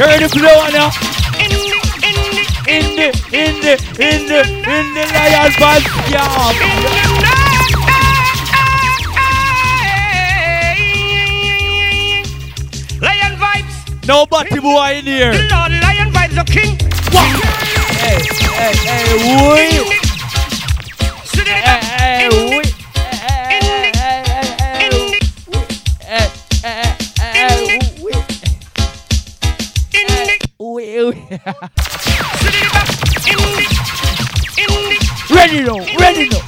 [0.00, 0.88] You ready for the one now?
[1.36, 1.76] In the,
[2.08, 5.84] in the, in the, in the, in the in the Lion Band
[13.02, 13.74] Lion vibes.
[14.06, 15.32] Nobody boy in here.
[15.32, 16.78] The Lord Lion vibes are king.
[18.00, 18.24] Hey,
[18.56, 19.14] hey, hey,
[19.50, 20.00] wait.
[21.34, 22.70] Hey, hey, wait.
[35.30, 36.40] Ready now, ready now.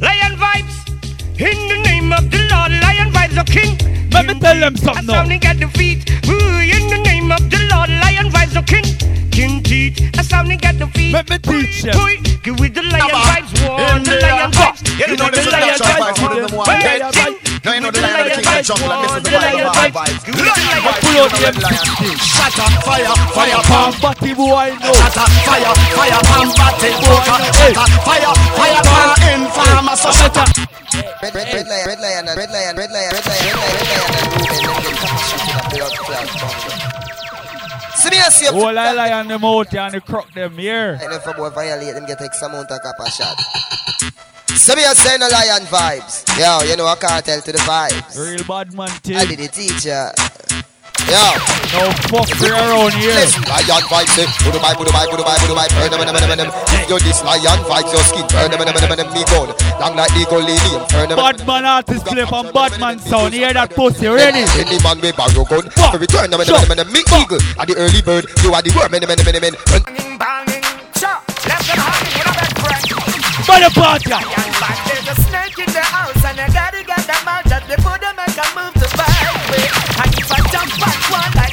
[0.00, 0.76] Lion vibes.
[1.38, 3.76] In the name of the Lord, Lion vibes are king.
[4.10, 6.10] Let me tell them something That's how they get defeat.
[6.28, 7.90] Ooh, in the name of the Lord,
[8.52, 9.30] Lion vibes king.
[9.30, 10.12] King teeth.
[10.12, 11.12] That's how they get defeat.
[11.12, 11.92] Let me teach you.
[11.92, 14.02] Boy, give with the Lion vibes one.
[14.04, 15.08] The Lion vibes.
[15.08, 16.68] You know the Lion a trap fight, vibes one of them one.
[16.68, 17.32] Hey, Hey.
[17.64, 19.70] Now you know the Give with lion king and jungle and this is the Lion
[19.72, 19.94] vibe, vibes.
[19.94, 20.24] vibe.
[20.26, 21.00] Give with the Lion vibes.
[21.00, 21.54] Pull out them
[22.18, 24.90] Shut up, fire, fire, Pam, batty boy, no.
[24.92, 27.22] Shut up, fire, fire, pam, batty, boy.
[27.22, 30.48] Shut up, fire, fire, pam, informer, so shut up.
[31.22, 33.88] Red, red, red lion, red lion, red lion, red lion, red lion, red lion, red
[33.88, 36.50] lion, and Ruben, them get come shot in a blood clot bungle.
[36.50, 36.61] See me
[38.30, 40.98] see Oh, I lie on them out and they crock them here.
[41.02, 43.36] And if a boy violate them, get X amount of copper shot.
[44.56, 46.24] So me a say no lion vibes.
[46.38, 48.18] Yo, you know I can't tell to the vibes.
[48.18, 49.14] Real bad man, T.
[49.16, 50.12] I did the teacher.
[51.10, 51.24] Yo.
[51.72, 53.16] No fuck around here.
[53.16, 56.12] Listen, lion vibes, say, budu bye, budu bye, budu bye, budu bye, burn them, burn
[56.12, 56.50] them, burn them.
[56.68, 59.56] If you this lion vibes, your skin, burn them, burn them, burn them, me gold.
[59.80, 61.16] Long like the gold lady, burn them.
[61.16, 63.32] Bad man artist clip and bad man sound.
[63.32, 64.44] Hear that pussy, ready?
[64.60, 67.40] Any man with barrow gun, for return them, burn them, burn them, me eagle.
[67.56, 69.56] At the early bird, you are the worm, many, many, many, many.
[69.72, 70.64] Banging, banging.
[71.00, 71.18] Sure.
[71.48, 72.84] Left them hanging with a bad friend.
[73.48, 74.12] Motherfucker.
[74.12, 77.66] Young man, there's a snake in the house and I gotta get them out just
[77.66, 78.76] before they make a move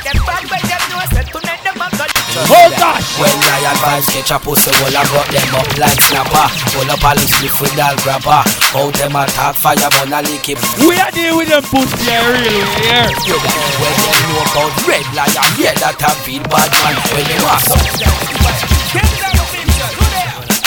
[0.10, 2.06] them bad way, them know I said tonight them a go.
[2.50, 3.10] Oh gosh!
[3.20, 6.48] When lion vibes catch a pussy, well I got them up like snapper.
[6.74, 8.42] Pull up a little split with that grabber.
[8.74, 10.58] How them attack fire, man, I lick it.
[10.82, 13.06] We are dealing with them pussy here, real here.
[13.06, 16.96] When them know about red lion, yeah, that a feel bad man.
[17.14, 17.82] When they walk up.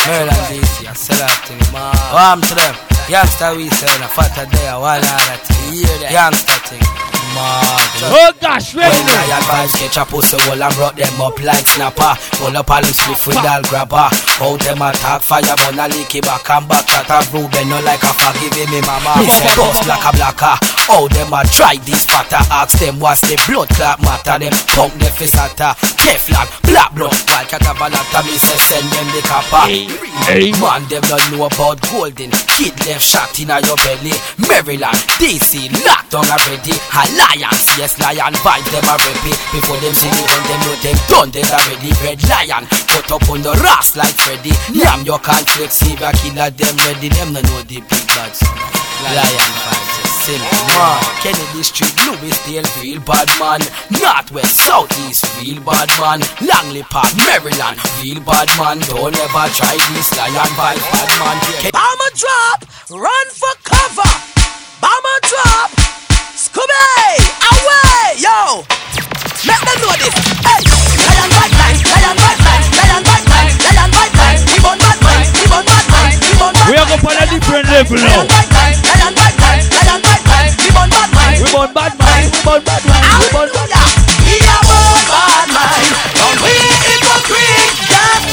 [0.07, 1.95] Maryland DC, I sell that thing, man.
[2.15, 2.75] Warm to them.
[3.09, 6.11] Youngster we say, a fatter day, one other thing.
[6.11, 7.02] Youngster thing.
[7.35, 7.83] Man.
[8.13, 9.25] Oh gosh, ready When now.
[9.29, 12.13] lion vibes catch a pussy wall and brought them up like snapper.
[12.37, 14.09] Pull up a little split with that grabber.
[14.37, 16.85] How them attack fire, man, a lick it back and back.
[16.93, 19.17] That a Ruben, no like a forgive me, mama.
[19.57, 20.57] Boss like a blacker.
[20.85, 22.43] How them a try this fatter.
[22.53, 24.37] Ask them what's the blood clot matter.
[24.43, 25.73] Them punk the face atta.
[26.03, 27.15] Keflag, black blood.
[27.31, 29.71] While catabalata, me say send them the copper.
[29.71, 29.89] Hey.
[30.29, 30.51] hey.
[30.61, 32.35] Man, them don't know about golden.
[32.59, 34.13] Kid left shot in your belly.
[34.51, 36.75] Maryland, DC, locked on already.
[37.23, 39.39] Alliance, yes, lion vibe them a repeat.
[39.55, 41.91] Before them see me when them know them done, they already.
[42.03, 44.53] Red lion, cut up on the ras like Freddy.
[44.75, 47.09] Yam your country, see a killer them ready.
[47.09, 48.43] Them no know the big bads.
[49.03, 51.03] Lion simple man.
[51.19, 53.61] Kennedy Street, Louis Dale, real bad man.
[53.91, 56.23] Northwest, Southeast, real bad man.
[56.39, 58.79] Langley Park, Maryland, real bad man.
[58.87, 61.37] Don't ever try this lion vibe, bad man.
[61.75, 62.59] Bomber drop,
[62.91, 64.11] run for cover.
[64.79, 65.71] Bomber drop,
[66.33, 68.65] Scooby, away, yo.
[69.45, 70.17] Make them know this.
[70.41, 74.37] Hey, lion bad man, lion bad man, lion bad man, lion bad man.
[74.49, 77.21] We born bad man, we born bad man, we born bad We are going on
[77.21, 78.25] a different level now.
[78.25, 80.49] Lion bad man, lion bad man, lion bad man.
[80.57, 83.69] We born bad man, We born bad man, we born bad man, we born bad
[83.69, 83.89] man.
[84.25, 85.85] we are born bad man.
[86.17, 88.33] Don't we hypocrite, just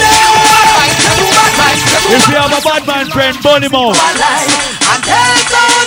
[3.11, 3.97] friend Bunny Mouth.
[3.99, 5.78] And tell those wives to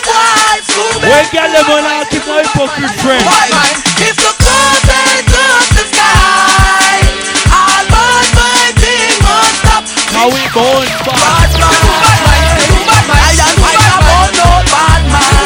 [1.02, 3.24] When girl them on out, keep no hypocrite friend.
[3.99, 7.00] If the curtain touch the sky,
[7.50, 9.84] all ah bad mind thing must stop.
[10.15, 11.50] How we born bad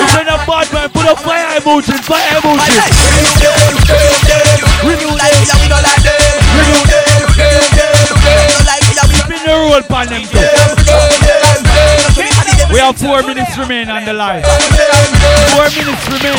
[0.02, 4.05] If you're not bad man, put up fire emotion, fire emotion.
[13.16, 14.44] Four minutes remain on the line.
[14.44, 16.36] Four minutes remain.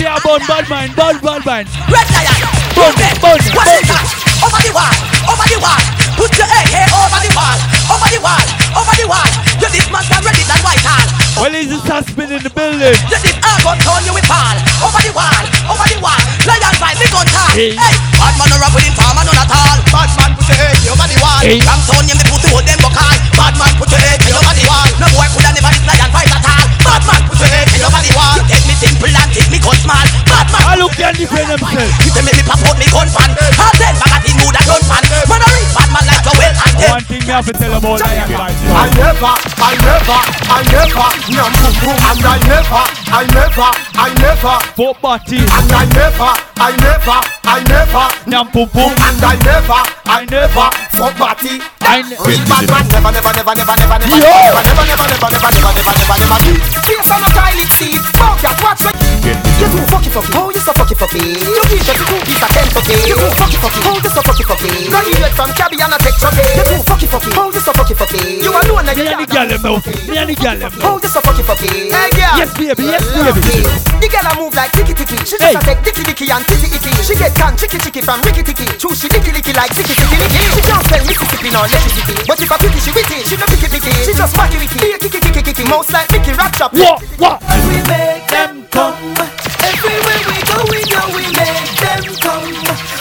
[0.00, 1.68] You are born bad mind, bad bad mind.
[1.92, 2.40] Red lion,
[2.72, 4.04] Bun, bun, bun.
[4.40, 4.96] Over the wall,
[5.28, 5.84] over the wall.
[6.16, 7.58] Put your head here over the wall,
[7.92, 8.46] over the wall,
[8.80, 9.28] over the wall.
[9.60, 11.04] You this man can ready than white hall.
[11.36, 12.96] Well, is this husband in the building?
[13.12, 14.56] This argon turn you with fall.
[14.80, 16.22] Over the wall, over the wall.
[16.48, 17.28] Lion fight, we gun.
[17.52, 17.76] Hey.
[17.76, 19.78] Hey, bad man no rap with him, farmer none at all.
[19.92, 21.40] Bad man put your head here over the wall.
[21.46, 21.58] Hey.
[21.62, 23.14] Ram turn you me pussy hold them vocal.
[23.38, 24.88] Bad man put your head here over the wall.
[24.98, 26.66] No boy coulda never this lion fight at all.
[26.82, 28.34] Bad man put your head here over the wall.
[28.34, 30.06] You take me simple and take me gun small.
[30.26, 30.62] Bad man.
[30.66, 31.94] I look can defend themselves.
[32.02, 33.30] You tell me me pop out me gun fan.
[33.30, 35.02] I'll tell Magatin mood a gun fan.
[35.30, 37.74] Man a real bad man like a well and One thing me have to tell
[37.78, 38.60] about Lion Vibes.
[38.74, 40.18] I never, I never,
[40.50, 45.70] I never, nyam pum pum, and I never, I never, I never, Foot body, and
[45.70, 51.14] I never, I never, I never, nyam pum pum, and I never, I never, fuck
[51.18, 51.58] party.
[51.82, 54.30] I ne- Real bad man never, never, never, never, never, never, Yo!
[54.30, 56.52] never, never, never, never, never, never, never, never, never do.
[56.86, 58.92] Face on a toilet seat, fuck that, watch me.
[59.60, 61.20] You too fucky fucky, oh you so fucky fucky.
[61.20, 62.96] You give just a two piece of Kentucky.
[63.08, 64.70] You too fucky fucky, oh you so fucky fucky.
[64.88, 66.44] Graduate from Cabby and a tech chucky.
[66.56, 68.20] You too fucky fucky, oh you so fucky fucky.
[68.40, 69.76] You alone and Me you and the girl them now.
[70.08, 70.86] Me and the girl them now.
[70.88, 71.68] Oh, you so fucky fucky.
[71.92, 72.36] Hey, girl.
[72.40, 73.60] Yes, baby, yes, baby.
[74.00, 75.18] The girl a move like ticky ticky.
[75.28, 75.54] She just Hey.
[75.56, 76.90] a take dicky dicky and titty icky.
[77.04, 78.66] She get can chicky chicky from Ricky Ticky.
[78.78, 80.40] True, she dicky licky like ticky ticky licky.
[80.54, 82.14] She can't spell Mississippi nor electricity.
[82.26, 83.18] But if a pity, she witty.
[83.26, 83.90] She no picky picky.
[84.04, 84.78] She just wacky wicky.
[84.80, 85.64] Be a kicky kicky kicky.
[85.68, 86.72] Mouse like Mickey Rat Chop.
[86.74, 87.02] What?
[87.18, 87.38] What?
[87.68, 88.96] We make them come.
[89.60, 92.46] Everywhere we go, we know we make them come.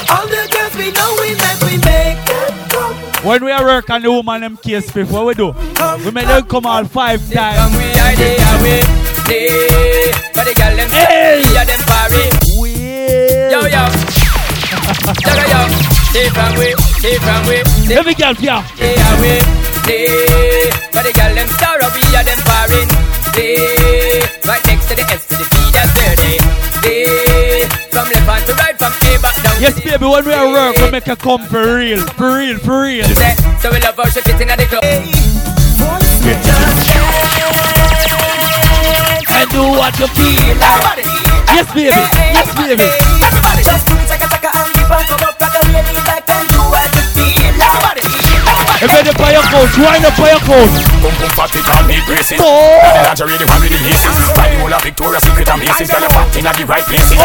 [0.09, 2.95] All the girls we know we make, we make them come.
[3.23, 5.53] When we are work on the woman them case fifth, what we do?
[6.05, 7.57] We make them come all five times.
[7.57, 8.81] Come we are there, away.
[9.29, 11.43] Hey, but the girl them Hey.
[11.45, 12.29] we are them party.
[13.51, 14.08] Yo, yo,
[15.15, 18.63] stay from we, stay Every girl, yeah.
[18.75, 19.39] stay away.
[19.85, 22.85] Hey, but the girl them sorrow we are them party.
[23.33, 26.37] Hey, right next to the S to the T, that's dirty.
[26.85, 29.55] Hey, from left hand to right, from A back down.
[29.61, 32.05] Yes, baby, when we are work, we make her come for real.
[32.13, 33.05] For real, for real.
[33.61, 34.83] So we love she fit in the club.
[39.31, 41.05] And do what you feel like.
[41.55, 41.89] Yes, baby.
[41.89, 42.83] Yes, baby.
[43.23, 45.58] Everybody just do chaka chaka and keep back, up, back up.
[48.79, 50.71] If you're the your coach, wind up your coach.
[51.03, 52.79] Boom boom fat it all me braces Oh.
[52.79, 55.59] And the lingerie the one with the laces Buy the whole of Victoria's Secret and
[55.59, 57.19] Macy's Girl you fat in at the right places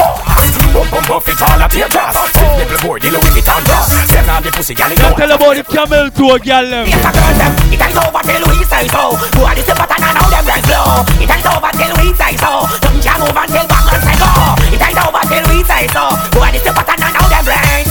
[0.74, 3.62] Boom boom buff it all at your grass Sit nipple board deal with it on
[3.66, 6.38] grass Send all the pussy gal it Now go tell about the camel to a
[6.38, 6.66] girl.
[6.86, 7.52] Yes, I girl them.
[7.70, 9.02] It ain't over till we say so.
[9.14, 11.06] Who are the and now them red slow.
[11.18, 12.50] It ain't over till we say so.
[12.66, 14.30] Nothing can move until Batman say go.
[14.70, 16.02] It ain't over till we say so.
[16.34, 17.83] Who are the and now them red.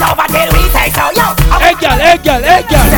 [0.00, 1.04] Ain't over till we say so.
[1.12, 1.26] Yo,
[1.60, 2.88] Hey, girl, hey, girl, hey, girl.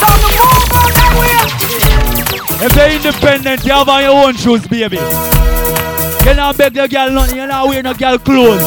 [0.00, 2.64] so the move on that way.
[2.64, 4.96] If you're independent, you have on your own shoes, baby.
[6.24, 8.62] You not beg the girl nothing, you not wear no girl clothes.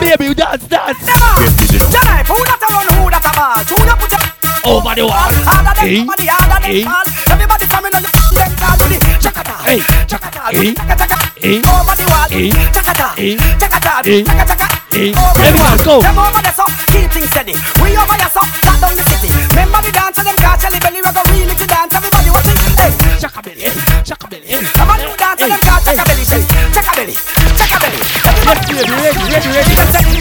[0.00, 0.98] Baby, you dance, dance.
[0.98, 3.62] Jive, who that a run, who that a ball?
[3.68, 5.12] Who you put your Over the wall.
[5.14, 6.82] harder than eh, somebody, harder than eh.
[6.82, 7.32] hey.
[7.32, 8.10] Everybody from in on your
[9.20, 9.54] chakata.
[9.68, 9.80] Hey.
[10.10, 10.74] chakata, Hey.
[10.74, 11.18] chaka chaka.
[11.36, 11.58] Hey.
[11.62, 12.50] Over the wall, Hey.
[12.74, 13.36] chakata, Hey.
[13.60, 14.22] chakata, Hey.
[14.24, 14.66] chaka chaka.
[14.90, 15.10] Hey.
[15.14, 16.00] Over the Everybody wall.
[16.00, 16.02] go.
[16.02, 17.54] Them over there, so keep things steady.
[17.82, 19.28] We over here, so lock down the city.
[19.54, 21.92] Remember the dance, them catch Belly, we go really to dance.
[21.94, 23.68] Everybody watching, hey, Chaka belly,
[24.04, 24.48] chaka belly.
[24.74, 27.14] come on, do dance, them catch Chaka Belly, Shelly, Chaka Belly,
[27.60, 28.00] Chaka Belly.
[28.50, 29.74] Yes, baby, ready, ready, ready.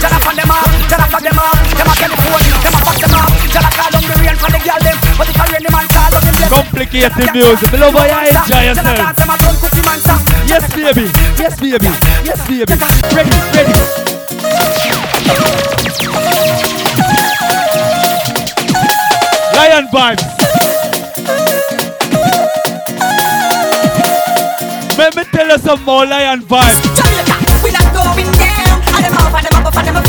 [0.03, 1.57] Jala fan them off, jala fan them off.
[1.77, 3.29] Them a telephone, them a pass them off.
[3.53, 5.87] Jala call on the rain for the girl them, but if I rain the man
[5.87, 6.08] call on.
[6.49, 7.71] Complicated music.
[7.71, 8.97] Me love how you enjoy yourself.
[8.97, 10.19] dance, them a done cookie man song.
[10.49, 11.05] Yes, baby.
[11.37, 11.85] Yes, baby.
[12.25, 12.73] Yes, baby.
[13.13, 13.73] Ready, ready.
[19.55, 20.25] Lion vibes.
[24.97, 26.81] Let me tell you some more lion vibes.
[26.97, 28.81] Jamaica, we not going down.
[28.95, 30.08] And them off, and them up, and them around.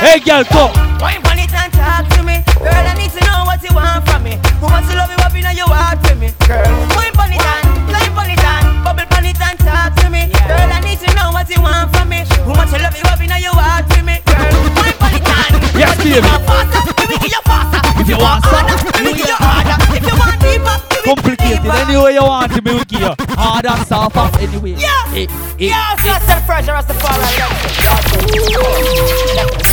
[0.00, 0.72] Hey, girl, come.
[1.00, 2.44] Wine on it and talk to me.
[2.60, 4.36] Girl, I need to know what you want from me.
[4.60, 6.30] Who wants to love you up in your heart for me?
[6.46, 6.62] Girl,
[6.94, 10.28] wine on it and, climb on it and, bubble on it and talk to me.
[10.46, 12.22] Girl, I need to know what you want from me.
[12.44, 14.20] Who wants to love you up in your heart for me?
[14.28, 16.20] Girl, wine on it and, Yes, baby.
[16.20, 17.80] give me your faster.
[18.00, 19.76] If you want some, Give me your harder.
[19.96, 21.64] If you want deeper, give me complicated.
[21.66, 23.14] Any way you want to, me will you.
[23.38, 24.74] Hard and soft and anyway.
[24.74, 25.14] Yeah.
[25.14, 25.26] Eh, eh,
[25.58, 27.22] Yes, yes, the pressure as the fire.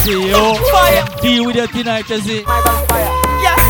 [0.04, 0.56] See you.
[0.72, 1.04] Fire.
[1.22, 2.42] Deal with it tonight, you see.
[3.42, 3.64] Yes,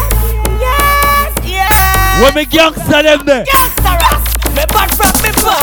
[0.62, 2.22] yes, yes.
[2.22, 3.46] When me gangster them there.
[3.46, 4.24] Gangster ass.
[4.54, 5.56] Me bad from me born.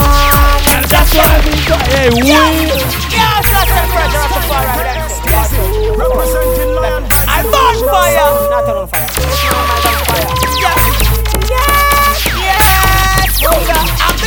[0.73, 1.75] And that's why me go.
[1.93, 2.27] Hey, we.
[2.27, 4.97] Yes, that's the pressure as the fire.
[6.01, 8.49] Representing Lion I'm on fire.
[8.49, 9.70] Not on fire.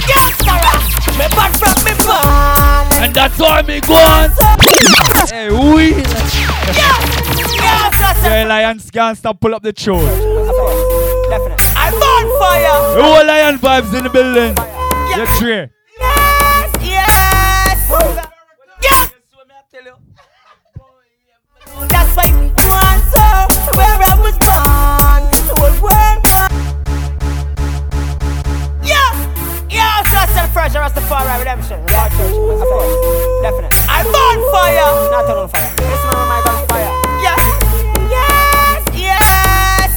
[0.06, 0.58] I'm gangster.
[1.18, 3.02] Me bad from me born.
[3.02, 4.30] And that's why me go on.
[5.28, 5.90] Hey, we.
[5.90, 6.06] Yes,
[7.98, 10.00] that's the Hey, Lions gangster, pull up the tune.
[11.76, 12.94] I'm on fire.
[12.96, 14.54] The whole Lion vibes in the building.
[15.16, 15.68] You're three.
[15.98, 17.90] Yes, yes.
[18.82, 19.12] Yes.
[21.88, 23.22] That's why we want so
[23.76, 23.98] where
[30.54, 31.84] The fire redemption.
[31.86, 32.94] God church, of course,
[33.42, 33.76] definitely.
[33.88, 35.74] I'm on fire, not on fire.
[35.76, 36.92] This man, my on fire.
[37.20, 37.42] Yes,
[38.14, 39.90] yes, yes.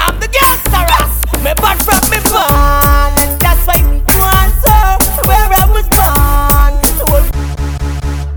[0.00, 1.12] I'm the gangster ass.
[1.44, 3.12] Me bad from me born,
[3.44, 4.72] that's why we want so
[5.28, 6.80] where I was born.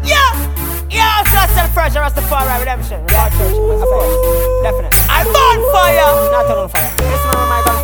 [0.03, 2.99] Yeah, so that's the the fire redemption.
[3.07, 4.15] God church, of course,
[4.63, 4.99] definitely.
[5.07, 6.91] I'm on fire, not on fire.
[6.97, 7.74] This man, my on fire.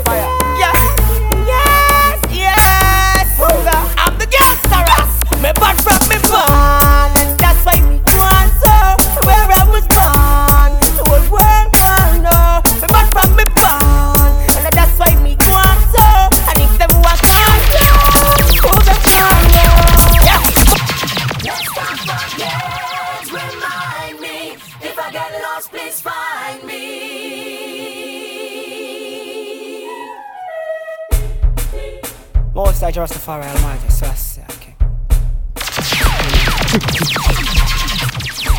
[33.27, 34.15] I Almighty, so I
[34.51, 34.75] okay.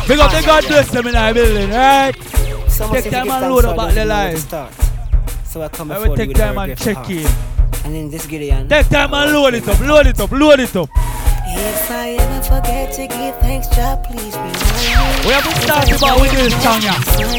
[0.07, 2.13] Big up the God bless them in our building, right?
[2.13, 4.73] Take time and load up back the who know where to line.
[5.45, 7.09] So I come I before will you take time and check heart.
[7.09, 7.27] in.
[7.85, 8.69] And in this Gideon.
[8.69, 10.89] Take time and load it up, load it up, load it up.
[11.45, 15.27] If I ever forget to give thanks, God, please remind me.
[15.27, 17.33] We have to start about with this song, yeah.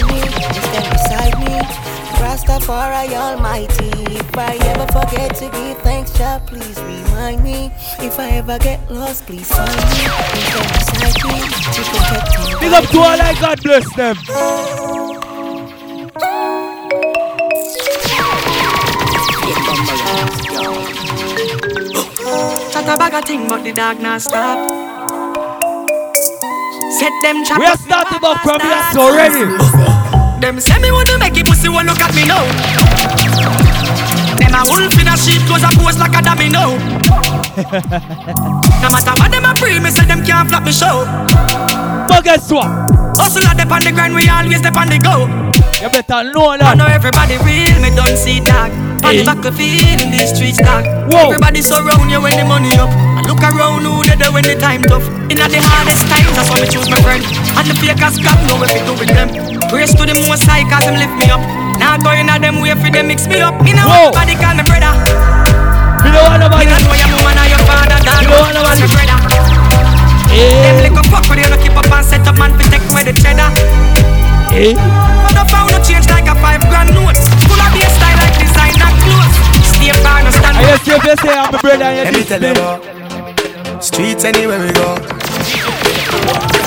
[2.25, 3.11] Find me, stand beside me.
[3.11, 4.17] Rastafari Almighty.
[4.17, 7.71] If I ever forget to give thanks, God, please remind me.
[8.01, 10.09] If I ever get lost, please find me.
[10.49, 11.41] Stand beside me
[11.75, 12.55] to protect me.
[12.61, 14.17] Big up to all I God bless them.
[22.73, 24.59] Chat a bag of thing, but the dog not stop.
[26.99, 29.74] Set them trap We are starting off from here so ready.
[30.45, 32.45] Them say me wanna make it pussy, well look at me now.
[34.37, 36.77] Them a wolf in a sheep, close a pose like a domino.
[38.85, 41.09] no matter what them a pre, me say them can't flop me show.
[42.07, 42.69] But guess what?
[43.17, 45.25] Hustle at the on the grind, we always step on the go.
[45.81, 46.61] You better know that.
[46.61, 46.77] I that.
[46.77, 48.94] know everybody real, me don't see dark.
[49.05, 50.89] On the battlefield in the streets dark.
[51.13, 51.29] Whoa.
[51.29, 52.89] Everybody surround you when the money up.
[52.89, 55.05] I look around who they do when the time tough.
[55.29, 57.21] In the hardest times, that's why me choose my friend.
[57.57, 59.29] And the fakers got know what we do with them.
[59.69, 61.41] Praise to the most high, cause them lift me up.
[61.77, 63.61] Now going at them way for them mix me up.
[63.61, 64.09] Me know Whoa.
[64.17, 64.93] everybody call me brother.
[66.01, 66.65] Me don't want Me nobody.
[66.73, 68.25] don't know your woman or your father, dog.
[68.25, 68.83] Me don't want Cause nobody.
[68.83, 69.19] me brother.
[70.33, 72.83] Them Eh, little fuck with you, no keep up and set up man, fi take
[72.91, 73.53] away the cheddar.
[74.55, 74.75] Eh.
[75.35, 77.19] But I change like a five grand note.
[77.47, 79.37] Full of your style like designer clothes.
[79.67, 82.53] Stay far, no stand I just say, you say I'm brother Let me tell you
[82.53, 84.95] about streets anywhere we go.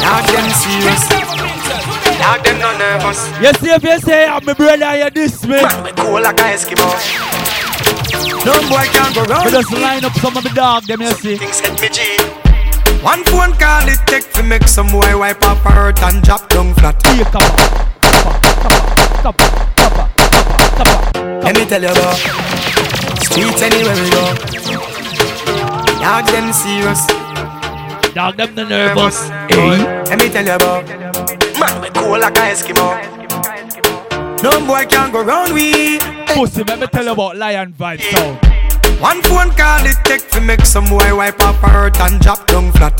[0.03, 1.03] Now them serious.
[2.19, 3.27] Now them no nervous.
[3.41, 5.61] You see if you say I'm a brother you diss me.
[5.61, 6.87] Man, we cool like a Eskimo.
[8.45, 9.45] No boy can go round.
[9.45, 11.37] We just line up some of the dog, them you see.
[11.37, 12.26] Things hit me G.
[13.03, 16.73] One phone call it take to make some boy wipe up hurt and drop down
[16.75, 17.01] flat.
[17.07, 17.41] Here, come.
[18.01, 18.27] Come
[18.61, 18.77] come
[19.21, 21.41] come on, come on, come on.
[21.43, 22.17] Let me tell you about
[23.23, 24.25] streets anywhere we go.
[26.01, 27.05] Dog them serious.
[28.13, 29.29] Dog, them the nervous.
[29.53, 29.77] Boy,
[30.09, 30.87] Let me tell you about
[31.59, 32.97] Man, we cool like a Eskimo.
[34.41, 35.99] No boy can go round we.
[36.27, 38.46] Pussy, let me tell you about Lion Vibes sound.
[38.99, 42.47] One phone call it take to make some boy wipe up her hurt and drop
[42.47, 42.99] down flat.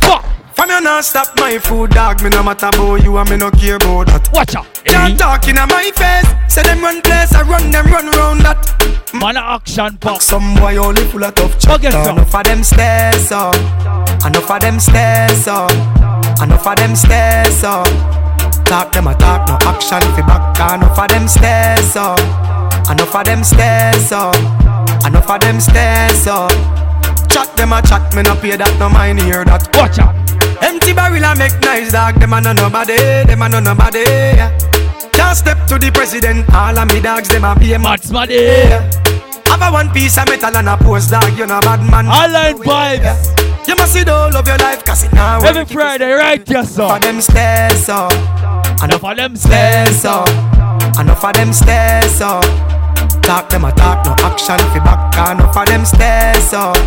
[0.53, 3.51] From you not stop my food dog, me no matter about you and me no
[3.51, 4.29] care about that.
[4.33, 4.65] Watch out.
[4.85, 6.53] Can't talk in my face.
[6.53, 8.57] Say them run place, I run them run round that.
[8.79, 9.21] Mm.
[9.21, 10.21] Man, a action pop.
[10.21, 11.83] Some boy only full of tough chat.
[11.83, 13.55] Enough of them stairs up.
[14.25, 15.71] Enough of them stairs up.
[16.41, 17.87] Enough of them stairs up.
[18.65, 20.73] Talk them a talk, no action fi back.
[20.73, 22.19] Enough of them stairs up.
[22.89, 24.76] Enough of them stairs up.
[25.05, 26.51] Enough of them stairs up.
[27.29, 29.67] Chat them a chat, me no pay that, no mind hear that.
[29.75, 30.15] Watch out.
[30.63, 34.03] Empty barrel a make nice dog, them a no nobody, them a no nobody.
[34.07, 34.57] Yeah.
[35.13, 38.37] Can't step to the president, all of me dogs, them a be a mad smaddy.
[38.37, 38.89] Yeah.
[39.45, 42.07] Have a one piece of metal and a post dog, you know bad man.
[42.07, 43.67] I like vibes.
[43.67, 45.39] You must see the whole of your life, cause it now.
[45.39, 46.83] Every Friday, right, yes, sir.
[46.83, 48.13] Enough of them stairs up.
[48.83, 50.29] Enough of them stairs up.
[50.99, 52.76] Enough of them stairs up.
[53.27, 55.11] Talk them a talk, no action fi back.
[55.35, 56.79] Enough of them stairs up.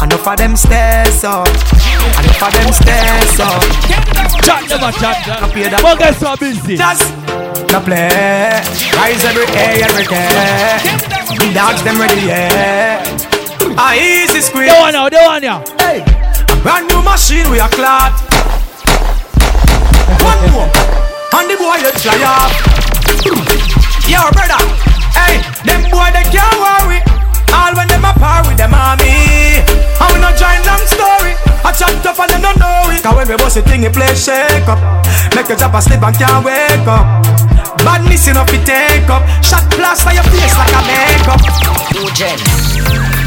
[0.00, 1.48] Enough of them stairs up.
[1.50, 3.66] Enough of them stairs up.
[4.46, 5.26] Chat them a chat.
[5.42, 5.82] No pay that.
[5.82, 6.78] But guess what, busy?
[6.78, 7.10] Just
[7.74, 8.62] no play.
[8.94, 10.78] Rise every day, every day.
[11.34, 13.02] The dogs them ready, yeah.
[13.74, 14.70] A easy squeeze.
[14.70, 15.66] The one now, the one now.
[15.82, 16.06] Hey.
[16.62, 18.14] Brand new machine we a clot.
[20.22, 20.70] One more.
[21.34, 22.54] And the boy they fly off.
[24.06, 24.62] Yo, brother.
[25.14, 27.00] Hey, them boy they can't worry.
[27.52, 29.60] All when them a par with them army.
[29.64, 31.36] And we no join long story.
[31.64, 33.02] I chat tough and them don't know it.
[33.02, 34.80] Cause when we bust a thing, it play shake up.
[35.34, 37.06] Make a drop a sleep and can't wake up.
[37.84, 39.22] Badness enough to take up.
[39.42, 41.40] Shot plaster your face like a makeup.
[41.92, 42.38] New gen.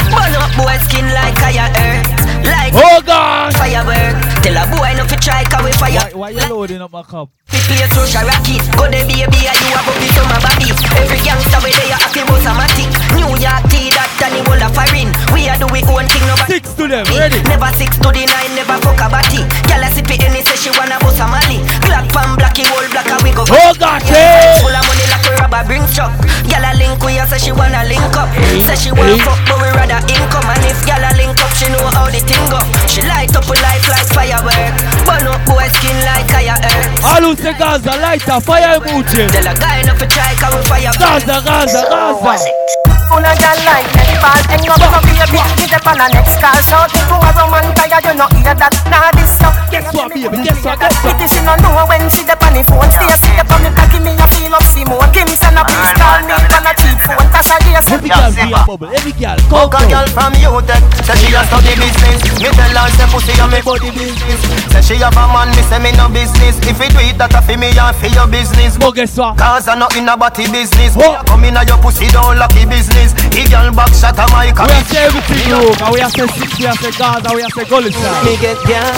[0.10, 2.25] Burn up boy skin like fire earth.
[2.46, 3.54] Like oh God.
[3.58, 4.16] firework.
[4.46, 5.98] Tell a boy not to try cause we fire.
[6.14, 7.30] Why, why you loading up my cup?
[7.52, 8.62] We play social rocket.
[8.78, 10.70] Go the baby and you a boogie to my body.
[11.02, 12.90] Every gangster we there happy bus a matic.
[13.18, 15.10] New York tea that Danny will a foreign.
[15.34, 17.42] We are do we own thing no Six to them, ready.
[17.50, 19.42] Never six to the nine, never fuck a body.
[19.66, 21.58] Gyal a sip it any say she wanna bust a mali.
[21.90, 23.42] Black pan blacky whole black and we go.
[23.50, 24.62] Oh God, yeah.
[24.62, 26.14] Full of money a rubber bring truck.
[26.50, 28.30] Gyal a link we a say she wanna link up.
[28.66, 30.48] Say she wanna fuck but we rather income.
[30.50, 32.60] And if gyal a link up, she know how the thing go.
[32.88, 34.74] She light up a life like firework.
[35.06, 37.04] Burn up boy skin like fire earth.
[37.04, 39.28] All who say Gaza, lighter, fire emoji.
[39.32, 40.94] Tell a guy not to try cause we fire.
[40.98, 42.16] Gaza, Gaza, Gaza.
[42.16, 45.86] Oh, Full of girl like Nelly Ball Hang up so baby Get up.
[45.86, 46.58] On the next call.
[46.66, 48.74] So think to a roman tired You know hear that.
[48.90, 50.42] Nah this so Guess what baby?
[50.42, 51.14] Guess what Guess what?
[51.22, 53.62] It is she no know when she dep on the phone Stay stay up on
[53.62, 56.66] me Give me a feel of Simone Give me send a please call me On
[56.66, 57.28] a cheap phone.
[57.30, 58.90] Cause I hear Every girl be a bubble.
[58.90, 59.38] Every girl.
[59.54, 62.20] Come Fuck a girl from UTech Say she a study business.
[62.42, 64.42] Me tell her say pussy a me body business.
[64.74, 66.58] Say she have a man Me say me no business.
[66.66, 68.82] If you do it that a fi me and fi your business.
[68.82, 69.38] But guess what?
[69.38, 70.98] Cause I not in a body business.
[70.98, 72.95] Come in a your pussy don't lucky business
[73.36, 74.56] The girl back shot a mic.
[74.56, 75.62] We have say everything you.
[75.84, 78.38] And we have say six We have say Gaza We have say Gully style Me
[78.40, 78.96] get girl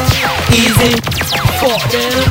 [0.53, 0.93] Easy.
[1.58, 2.22] Fuck them.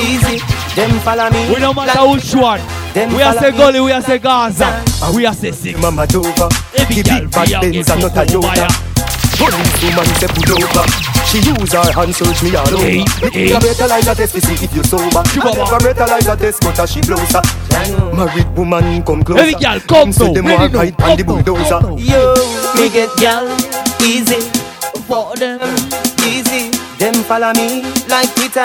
[0.00, 0.38] Easy.
[0.76, 1.48] Them follow me.
[1.54, 2.60] We no matter which one.
[2.94, 5.80] We are say Gully, we are say Gaza, and we are say six.
[5.80, 8.68] Mama Dover, every girl bad Benz and not a Toyota.
[9.38, 10.86] Police woman say pull over.
[11.26, 12.78] She use her hand search me all over.
[12.84, 13.48] Hey, hey.
[13.50, 15.22] You brutalize a test to see if you sober.
[15.30, 17.42] She never brutalize a test, but she blows her.
[18.14, 19.42] Married woman come closer.
[19.42, 21.80] Every girl come so them want ride on the bulldozer.
[21.98, 22.34] Yo,
[22.78, 23.50] me get girl
[24.02, 24.40] easy
[25.08, 25.60] for them.
[26.24, 28.64] Easy, them follow me like Peter.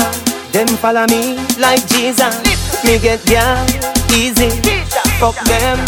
[0.54, 2.38] Them follow me like Jesus.
[2.86, 3.58] Me get girl
[4.14, 4.50] easy.
[5.20, 5.80] Fuck them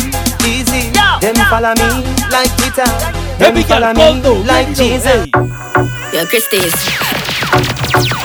[0.45, 0.89] easy.
[1.21, 3.20] Them follow me like Peter.
[3.41, 5.25] Them follow me like Jesus.
[6.13, 6.75] Yo, Christie's.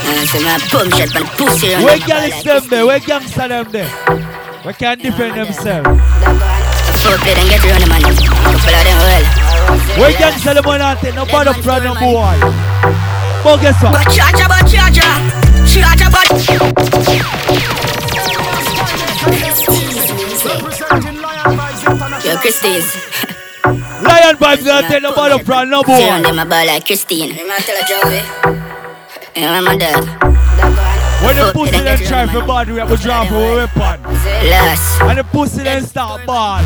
[0.07, 2.85] Uh, so my boom shot my pussy on Where gangs them there?
[2.85, 3.89] Where gangster them there?
[4.67, 5.89] We can defend themselves.
[7.01, 8.05] Fuck it and get around the money.
[8.05, 9.25] Couple of them well.
[9.99, 11.03] Where gangster them on that?
[11.15, 12.36] No bother from no boy.
[13.43, 13.93] But guess what?
[13.97, 15.01] But charger, but charger.
[15.65, 16.28] Charger, but...
[22.23, 23.06] Yo, Christie's.
[24.07, 25.99] Lion vibes don't take no bother from no boy.
[25.99, 27.31] Say on them about like Christine.
[27.31, 28.23] Remember tell her Joey?
[29.36, 30.01] Yeah, my dad.
[31.25, 34.02] When the pussy then try for bad, we have to drop our weapon.
[34.47, 35.01] Less.
[35.02, 36.62] And the pussy then start ball.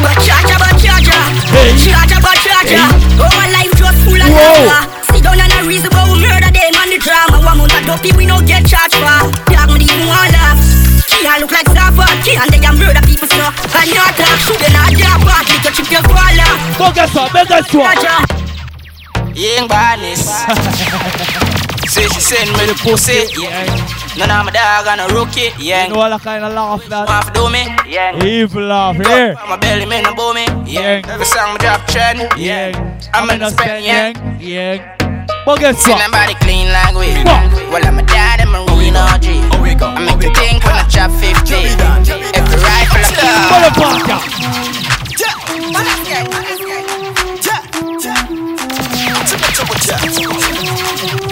[0.00, 1.20] But charger, but charger.
[1.52, 1.76] Hey.
[1.76, 2.36] Charger, but.
[2.60, 2.76] Hey.
[3.16, 4.84] Oh, life just full of drama.
[5.08, 7.40] Sit down and a reason but we murder them and the drama.
[7.44, 9.32] One month of dopey we no get charged for.
[9.52, 10.79] Dog me even want laugh.
[11.08, 12.04] Can't look like Zafa.
[12.24, 13.46] Can't they a murder people so.
[13.78, 15.20] And not talk shoot in a job.
[15.24, 16.46] But you can chip your koala.
[16.76, 17.96] Go get some, make us one.
[19.34, 20.26] Young badness.
[21.90, 23.26] Say she send me the pussy.
[23.40, 23.66] Yeah.
[24.16, 25.50] None of my dog and a rookie.
[25.58, 25.86] Yeah.
[25.86, 27.08] You know what kind of laugh that?
[27.08, 27.66] Want to do me?
[27.90, 28.24] Yeah.
[28.24, 29.34] Evil laugh, here.
[29.48, 30.46] My belly, man, no boo me.
[30.70, 31.02] Yeah.
[31.08, 32.30] Every song me drop trend.
[32.38, 32.70] Yeah.
[33.12, 34.12] I'm in the spend, yeah.
[34.38, 34.96] Yeah.
[35.44, 35.98] But guess See what?
[36.06, 37.10] nobody clean like we.
[37.26, 37.72] What?
[37.74, 39.59] Well, I'm a dad and marine OG.
[39.82, 41.54] I make you think when I chop 50.
[42.36, 43.50] Every rifle I got.
[43.50, 44.50] Motherfucker.
[50.92, 51.29] Ricky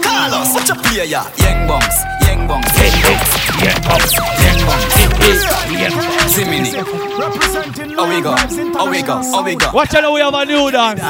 [0.00, 1.24] down a tongue, Carlos, what you play ya?
[1.38, 3.30] Yang bongs, yang bongs, yang bongs,
[3.62, 4.94] yang bongs, yang bongs,
[6.34, 6.70] Zimini.
[7.96, 8.34] How we go?
[8.76, 9.22] How we go?
[9.22, 9.70] How we go?
[9.72, 11.00] Watch out, we have a new dance.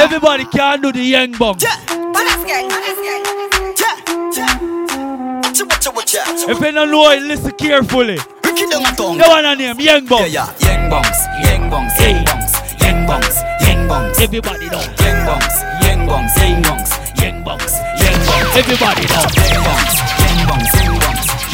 [0.00, 1.58] Everybody can do the yang bong.
[6.12, 8.18] If you don't know it, listen carefully.
[8.42, 10.26] The one on name, Yang Bong.
[10.28, 12.52] Yeah, yeah, Yang bongs, yang bongs, yang bongs,
[12.82, 14.20] yang bongs, yang bongs.
[14.20, 14.82] Everybody know.
[14.98, 16.90] Yang bongs, yang bongs, yang bongs,
[17.20, 18.56] yang bongs, yang bongs.
[18.56, 19.24] Everybody know.
[19.36, 20.72] Yang bongs, yang bongs,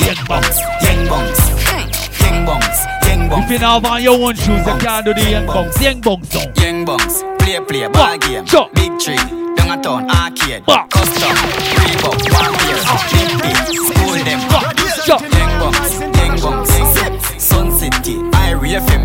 [0.00, 1.40] yang bongs, yang bongs,
[2.22, 3.44] yang bongs, yang bongs.
[3.44, 5.74] If you don't on your own shoes, you can't do the Yang Bongs.
[5.82, 6.52] Yang song.
[6.62, 9.18] Yang bongs, play play, ball game, big tree,
[9.56, 11.34] down a town, arcade, custom,
[11.82, 12.78] Reebok, one beer,
[13.10, 14.40] big big, school them,
[15.34, 16.70] Yang bongs, yang bongs,
[17.42, 19.02] Sun City, Irie FM,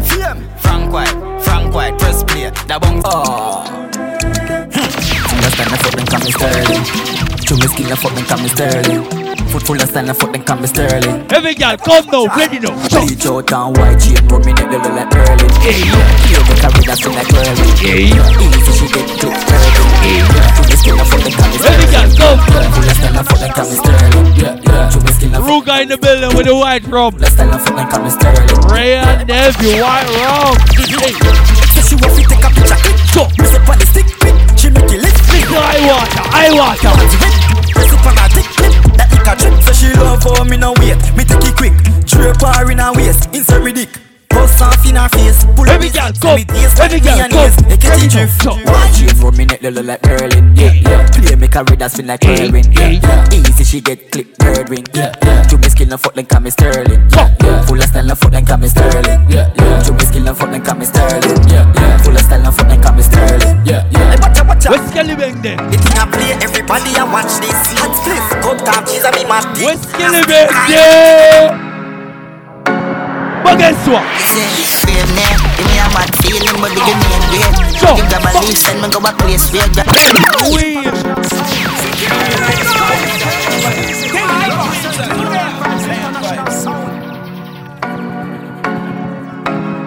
[0.57, 3.01] Frank White, Frank White, press play, da bong.
[3.05, 3.90] Oh.
[5.61, 6.83] Time I fuck them come sterling.
[7.45, 9.05] Chew me skin, I fuck them come sterling.
[9.53, 11.21] Foot full of sand, I fuck them come sterling.
[11.29, 12.73] Every girl, come now, ready now.
[12.89, 15.53] Bleach out and white chain, rub me neck, they look like Erling.
[15.61, 17.77] Here we carry that thing like Erling.
[17.77, 19.77] Easy, she get click Erling.
[20.57, 22.41] Chew me skin, I fuck them come Every girl, come.
[22.41, 24.25] Full of sand, I fuck them come sterling.
[24.33, 24.89] Yeah, yeah.
[24.89, 27.13] Chew me skin, I fuck Ruga in the building with the white rum.
[27.21, 28.49] Time I fuck them come sterling.
[28.65, 30.57] Wray and Nephew, white rum.
[30.73, 31.13] Hey.
[31.69, 32.81] So she want to take a picture.
[33.13, 33.29] Go.
[33.69, 34.33] On the stick, pick.
[34.57, 35.01] She make it
[35.51, 36.91] Listen, I water, I water.
[38.31, 38.45] Tick.
[38.95, 39.37] That.
[39.65, 40.95] So she love how me no wait.
[41.17, 41.73] Me take it quick.
[42.05, 43.27] Drape her in her waist.
[43.35, 44.10] Insert me dick.
[44.33, 45.45] Bust off in her face.
[45.45, 45.93] Pull up Every it.
[45.93, 46.35] girl, come.
[46.35, 47.43] Me taste Every girl, me and come.
[47.45, 47.55] his.
[47.67, 48.13] Make it Ready now.
[48.13, 48.41] drift.
[48.41, 48.51] So.
[48.55, 50.55] White chain, me neck, they look like Erling.
[50.55, 51.07] Yeah, yeah.
[51.11, 52.71] Play me carry that spin like Erling.
[52.73, 53.33] Yeah, yeah.
[53.33, 54.85] Easy, she get click bird wing.
[54.93, 55.43] Yeah, yeah.
[55.47, 57.01] Chew me skin, I fuck them come sterling.
[57.11, 57.65] Yeah, yeah.
[57.65, 59.21] Full of style, I fuck them come sterling.
[59.29, 59.83] Yeah, yeah.
[59.83, 61.41] Chew me skin, I fuck them come sterling.
[61.49, 61.97] Yeah, yeah.
[62.03, 63.55] Full of style, I fuck them come sterling.
[63.65, 64.15] Yeah, yeah.
[64.21, 64.71] Watch out, watch out.
[64.77, 65.57] Where's Kelly Bang then?
[65.71, 67.57] The thing I play, everybody I watch this.
[67.79, 69.65] Hot split, cut top, she's a me mad dick.
[69.65, 71.70] Where's Kelly Bang then?
[73.43, 74.05] But guess what?
[74.85, 77.97] Give me a mad feeling, but give me a great.
[77.97, 79.85] Give them a leaf, send me go a place where gra-
[80.53, 81.91] Weed.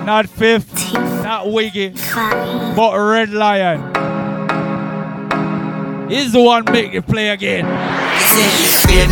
[0.05, 1.89] Not Fif, not Wiggy,
[2.77, 3.81] but Red Lion.
[6.11, 7.65] He's the one make you play again.
[8.87, 9.09] Give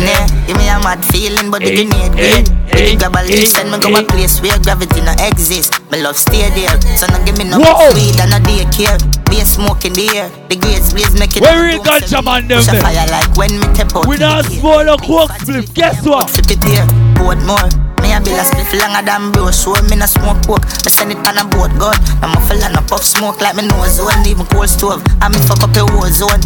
[0.57, 2.99] me a mad feeling, but the give me a great.
[2.99, 5.79] Give grab a leaf, send me go a place where gravity no exist.
[5.91, 7.57] My love stay there, so no give me no
[7.93, 8.97] weed and no daycare.
[9.29, 11.41] Be a smoke in the air, the grades blaze make it.
[11.41, 12.81] Where we ganja man them a there?
[12.81, 14.07] fire like when me tap out.
[14.07, 15.73] We not smoke no coke spliff.
[15.73, 16.29] Guess what?
[16.29, 16.85] Flip it here,
[17.15, 17.82] board more.
[18.01, 20.65] Me a bill a spliff longer than bro, so me no smoke coke.
[20.85, 21.97] Me send it on a boat gun.
[22.23, 25.03] I'm a fella no puff smoke like me nose zone, even cold stove.
[25.21, 26.41] I me fuck up a war zone.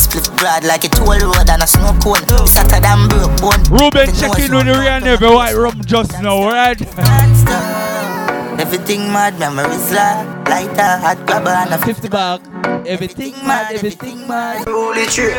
[0.00, 2.22] Split broad like a toll road and a snow cone.
[2.40, 3.62] It's hotter than broke bone.
[3.70, 6.80] Ruben check in with the real never white rum just now, right?
[8.60, 12.40] Everything mad, memories like lighter, hot grabber and a 50 bag.
[12.86, 14.66] Everything mad, everything mad.
[14.68, 15.34] Holy tree.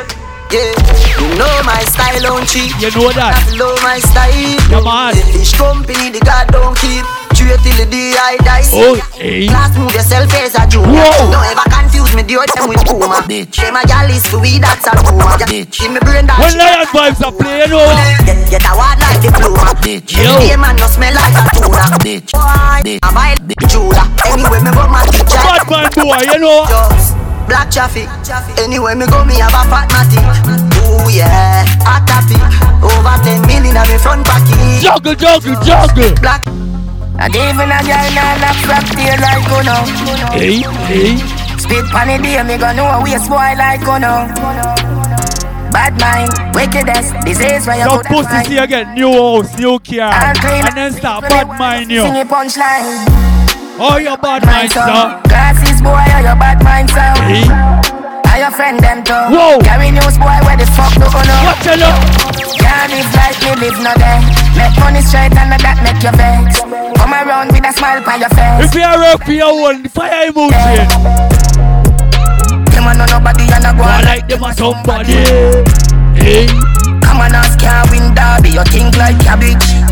[0.51, 0.75] Yeah,
[1.15, 2.75] you know my style, don't cheat.
[2.83, 3.39] You know that.
[3.39, 4.59] I know my style.
[4.67, 5.15] Come on.
[5.15, 7.07] The fish company, the God don't keep.
[7.31, 8.67] Straight till the day I die.
[8.75, 9.43] Oh, hey.
[9.43, 9.49] Eh.
[9.49, 10.91] Class move yourself as a junior.
[10.91, 11.31] Whoa.
[11.31, 13.23] Don't ever confuse me, deal them with Puma.
[13.27, 13.55] Bitch.
[13.55, 15.39] Say my gal is weed, that's a rumor.
[15.47, 15.87] Bitch.
[15.87, 16.59] In me brain that When.
[16.59, 17.87] Lion vibes are playing oh.
[17.87, 17.95] over.
[18.27, 19.71] Get, get a word like the pluma.
[19.79, 20.19] Bitch.
[20.19, 20.35] Yo.
[20.43, 21.95] Yeah, man, no smell like a tuna.
[22.03, 22.35] Bitch.
[22.35, 23.39] Boy, I buy
[23.71, 24.03] Judah.
[24.27, 25.31] Anyway, me go my bitch.
[25.31, 26.67] Bad man boy, you know.
[26.67, 27.20] Just
[27.51, 28.07] black traffic.
[28.63, 30.23] Anyway, me go, me have a fat matic.
[30.87, 32.39] Ooh yeah, hot topic.
[32.79, 34.55] Over 10 million on me front pocket.
[34.79, 36.15] Juggle, juggle, juggle.
[36.23, 36.47] Black.
[37.19, 39.83] And even a girl nah knock flap tail like you know.
[40.31, 41.19] Hey, hey.
[41.59, 44.31] Spit pan the day, me gonna know a waste boy like you know.
[45.75, 50.11] Bad mind, wickedness, disease where you Some could pussy see again, new house, new car.
[50.11, 52.01] And then start bad mind you.
[52.01, 53.40] Sing a punchline.
[53.81, 54.85] Oh, your bad mind, sir.
[55.25, 57.01] Glasses boy, or your bad mind sir.
[57.25, 57.49] Hey.
[58.29, 59.17] Are your friend them too?
[59.33, 59.57] Whoa.
[59.65, 61.49] Carry news boy, where the fuck do you know?
[61.49, 61.97] Watch it up.
[62.61, 64.21] Can't live like me live no day.
[64.53, 66.61] Make money straight and that make your vex.
[66.61, 68.69] Come around with a smile on your face.
[68.69, 70.85] If you are up for your one, fire emotion.
[72.69, 75.25] them a no nobody and a go I like them a somebody.
[76.21, 76.45] Hey.
[77.01, 78.61] Come on, ask can't win derby.
[78.61, 79.90] You think like cabbage.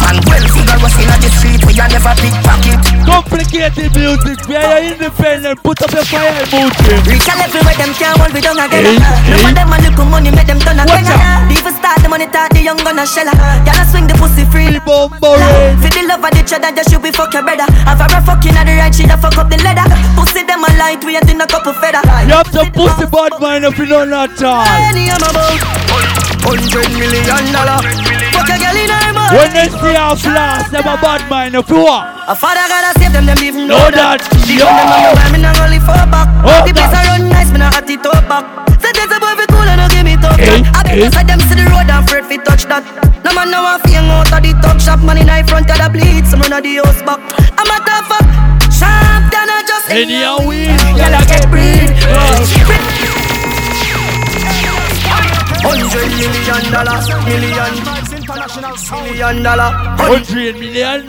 [0.00, 2.80] Man, well figure was in the street where you never pickpocket.
[3.04, 5.60] Complicated music, we are independent.
[5.62, 6.96] Put up your fire emoji.
[7.04, 8.96] Reach a level where them can't hold me down again.
[9.28, 11.04] No one them a look money, make them turn again.
[11.52, 13.28] Even start the money, talk the young gonna shell.
[13.68, 14.70] Gotta swing the pussy free.
[14.80, 15.76] Bombering.
[15.82, 17.68] For the love of the cheddar, just should be fuck your brother.
[17.84, 19.84] Have a fucking at the right, she fuck up the leather.
[20.16, 22.00] Pussy them a light, we in a couple feather.
[22.24, 24.64] You have some pussy bad mind if you don't know that all.
[24.64, 25.60] Any I'm about
[26.40, 27.82] hundred million dollar.
[28.32, 29.09] Fuck a girl in her.
[29.30, 32.02] When they see our flash, them a bad mind if you are.
[32.26, 34.66] A father gotta save them, them even know, Know that, The yo.
[34.66, 36.26] gun them on me, me not only for back.
[36.42, 37.06] Oh, the place that.
[37.06, 38.44] a run nice, me not hot it up back.
[38.82, 40.66] Say there's a boy fi cool and no give me tough Hey.
[40.74, 41.22] I bet hey.
[41.30, 42.82] them see the road and afraid fi touch that.
[43.22, 45.78] No man now a fing out of the top shop, man in the front of
[45.78, 47.22] the bleed, some run of the house back.
[47.54, 48.26] I'm a tough fuck,
[48.74, 51.86] sharp than a just Any a weed, Girl I get breed,
[56.20, 57.72] million dollars, million
[59.04, 61.06] million dollar, Hundred million.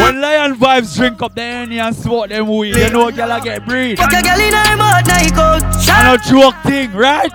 [0.00, 3.40] When Lion Vibes drink up the Henny and smoke them weed, you know girl I
[3.40, 3.98] get breed.
[3.98, 5.62] Fuck a girl in her mouth, now you cold.
[5.88, 7.30] I no joke thing, right?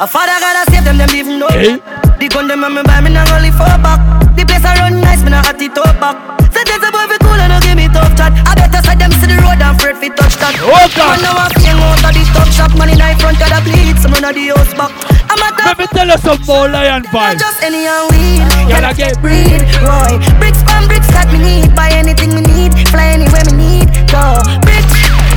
[0.00, 1.48] A father gotta save them, them even know.
[1.48, 1.76] Hey.
[2.18, 4.00] The gun them on me buy me not only for back.
[4.36, 6.39] The place I run nice, me not hot it up back.
[6.80, 8.32] A boy fi cool and no give me tough chat.
[8.48, 10.56] I better say them see the road and afraid fi touch that.
[10.64, 11.20] Oh, God.
[11.20, 14.12] Man now fling out of the top shop, in the front of the bleed, some
[14.16, 14.92] run of the house back.
[15.30, 17.40] I'm a Let me tell you some more Lion not Vibes.
[17.40, 18.42] just any and weed.
[18.66, 19.60] Girl, I get breed.
[19.84, 21.70] Roy, bricks from bricks that me need.
[21.76, 22.72] Buy anything me need.
[22.90, 23.88] Fly anywhere me need.
[24.10, 24.90] Go, bricks,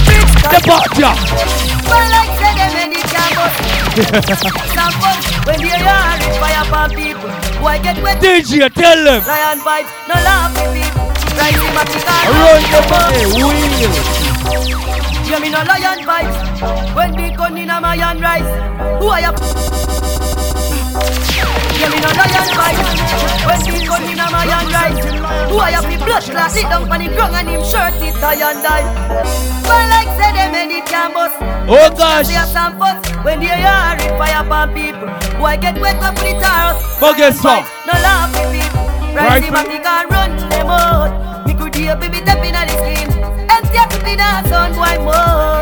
[0.07, 0.33] bricks.
[0.49, 1.13] The part ya.
[1.85, 3.57] Well, like say them and it can't bust.
[4.73, 7.29] Some fun when you are fire upon people.
[7.61, 8.17] Why get wet?
[8.17, 9.21] DJ, tell them.
[9.29, 11.12] Lion vibes, no love with people.
[11.37, 11.89] Rise him up,
[12.29, 13.93] Run the money, wheel.
[15.27, 16.37] You mean no lion vibes?
[16.95, 18.49] When the gun in a my hand rise,
[18.99, 19.33] who are you?
[21.79, 22.85] You mean no lion vibes?
[23.47, 25.03] When the gun in a my hand rise,
[25.49, 25.81] who are you?
[25.81, 28.85] Fi blood clot, sit down on the ground and him shirt it tie and die.
[29.63, 31.37] But like say them and it can bust.
[31.67, 32.27] Oh gosh.
[32.27, 35.07] See some fuss when they hear it fire upon people.
[35.39, 37.17] Boy get wet up with the taros.
[37.17, 37.65] Guess what?
[37.87, 38.62] No laugh with.
[39.13, 39.29] Right.
[39.29, 41.45] Rise him up, he can run to them out.
[41.45, 43.09] Me could hear baby tapping on the skin.
[43.45, 45.61] Empty up in the sun, boy more.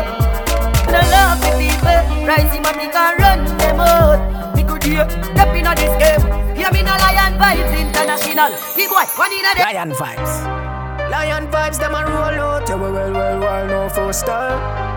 [0.88, 2.00] No laugh with people.
[2.26, 4.56] Rise him up, he can run to them out.
[4.56, 5.04] Me could hear
[5.36, 6.56] tapping on this game.
[6.56, 8.56] Hear me no lion vibes international.
[8.74, 9.62] Big boy, one in a day.
[9.62, 10.71] Lion vibes.
[11.12, 12.66] Lion vibes, them a roll out.
[12.66, 14.48] Yeah, we well, well, well, no foster.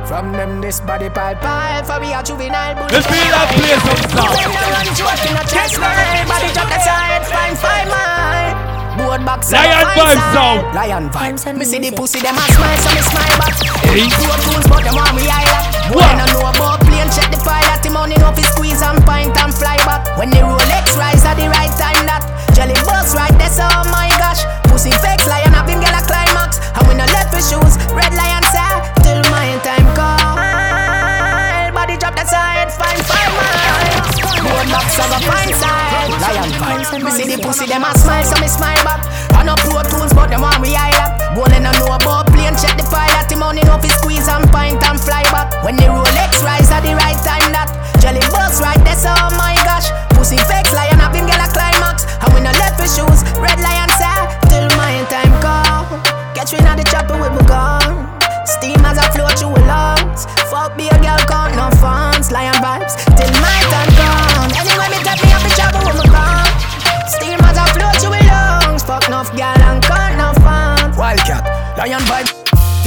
[0.07, 1.83] From them, this body pile pile.
[1.83, 2.87] For me, a juvenile bully.
[2.93, 3.99] Let's feel that place up
[4.31, 6.25] Them no run joke in a chest line.
[6.31, 8.74] Body drop the side, fine, fine, mine.
[8.97, 10.33] Board box Lion the vibes side.
[10.33, 10.59] sound.
[10.75, 11.41] Lion vibes.
[11.57, 13.55] Me see the pussy, them a smile, so me smile back.
[13.91, 14.07] Hey.
[14.07, 15.67] Two tools, but them want me highlight.
[15.91, 16.15] Boy, What?
[16.17, 17.83] no know about plane, check the pilot.
[17.85, 20.07] Him only know fi squeeze and pint point and fly back.
[20.17, 22.23] When the Rolex rise at the right time, that
[22.55, 24.41] jelly bus right there, so oh my gosh.
[24.71, 26.59] Pussy fake lion, have him get a climax.
[26.75, 28.71] And we no left with shoes, red lion say
[29.03, 31.75] till my time come.
[31.75, 33.54] Body drop that side, fine, fine, mile.
[34.65, 36.09] Board box of a fine side.
[36.09, 37.03] Lion vibes.
[37.03, 39.05] Me see the pussy, them a smile, so me smile back.
[39.37, 41.13] I no pro tools, but them want me higher.
[41.37, 43.29] Bowling no know about plane, check the pilot.
[43.29, 45.53] Him only know fi squeeze and pint and fly back.
[45.63, 47.69] When the Rolex rise at the right time, that
[48.01, 49.85] jelly bus right there, so oh my gosh.
[50.17, 52.09] Pussy fake lion, have him get a climax.
[52.25, 54.17] And we no left with shoes, red lion say
[54.49, 55.85] till my time come.
[56.33, 57.84] Catch me in the chopper with my gun.
[58.55, 60.25] Steam as I flow through the lungs.
[60.47, 62.31] Fuck be a girl, count no funds.
[62.31, 64.49] Lion vibes till my time come.
[64.55, 66.47] Anyway, me take me up the chopper with my gun.
[67.11, 68.83] Steam as I flow through the lungs.
[68.87, 70.95] Fuck enough girl and count no funds.
[70.97, 71.43] Wildcat,
[71.75, 72.31] Lion Vibe.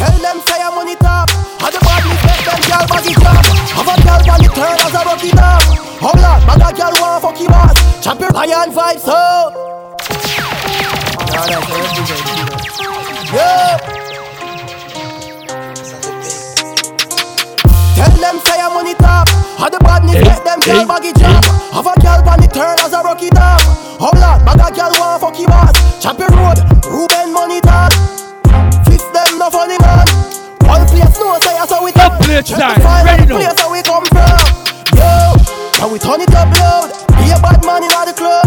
[0.00, 1.28] Tell them say I'm on it up.
[1.60, 3.44] How the body make them girl body drop.
[3.76, 5.62] Have a girl on the turn as I rock it up.
[6.00, 7.76] Hold on, man, a girl want fuck you boss.
[8.02, 9.52] Champion Lion vibes so.
[13.34, 14.07] Yeah.
[17.98, 19.26] Tell them say I'm on it up.
[19.58, 21.42] How the badness make them girl baggy drop.
[21.74, 23.58] Have a girl on the turn as I rock it up.
[23.98, 25.74] Hold on, man, a girl want fuck you boss.
[25.98, 27.90] Champion road, Ruben money talk.
[28.86, 30.06] Fifth them no funny man.
[30.62, 33.34] One place no say that's how we Up play Check time, the file ready the
[33.34, 33.40] now.
[33.42, 34.46] place how we come from.
[34.94, 35.10] Yo,
[35.82, 36.94] now we turn it up loud.
[37.18, 38.46] Be a bad man in all the club.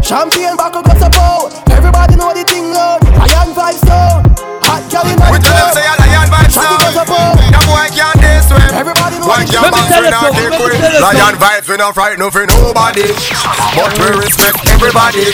[0.00, 1.52] Champagne back up support.
[1.68, 3.04] Everybody know the thing loud.
[3.20, 4.24] Lion vibes down.
[4.64, 6.78] We tell them say a lion vibes now.
[7.04, 8.13] The boy can't
[8.58, 8.94] this way.
[9.24, 11.00] Boy can't bounce we not take way.
[11.00, 13.08] Lion vibes we not frightened for nobody,
[13.76, 15.26] but we respect everybody.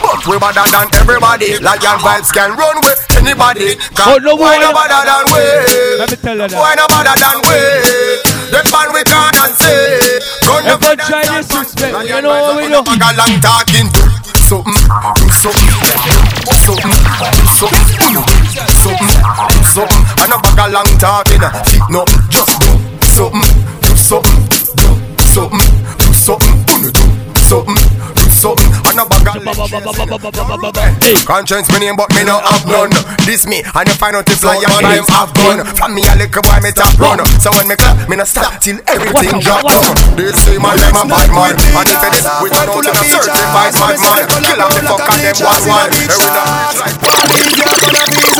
[0.00, 1.58] But we better than everybody.
[1.58, 3.76] Lion vibes can run with anybody.
[4.06, 4.70] Oh, no Why more.
[4.70, 5.42] no better than we?
[5.98, 6.56] Let me tell you that.
[6.56, 7.58] Why no better than we?
[8.52, 10.20] Them man we can't and say.
[10.46, 11.92] Run the Everyone try disrespect.
[12.08, 12.82] You know what we do?
[12.84, 13.88] Bag a long talking.
[14.44, 17.80] Something, mm, something, mm, something, mm, something,
[18.68, 19.08] something,
[19.74, 20.02] something.
[20.22, 21.42] And a bag a long talking.
[21.66, 22.70] Sit no, just do
[23.10, 23.42] something,
[23.82, 27.93] do something, do something, do something, do something,
[28.44, 28.68] something.
[28.84, 29.40] And a bag a
[31.24, 32.92] Conscience me name but me no have none
[33.24, 36.42] This me and you find out if lion vibes have gun From me a little
[36.44, 39.96] boy me top run So when me clap me no stop till everything drop down
[40.14, 42.92] This say my name a bad man And if it is we turn out in
[42.92, 46.04] a certified bad man Kill them the fuck and them one one Every
[47.96, 48.36] night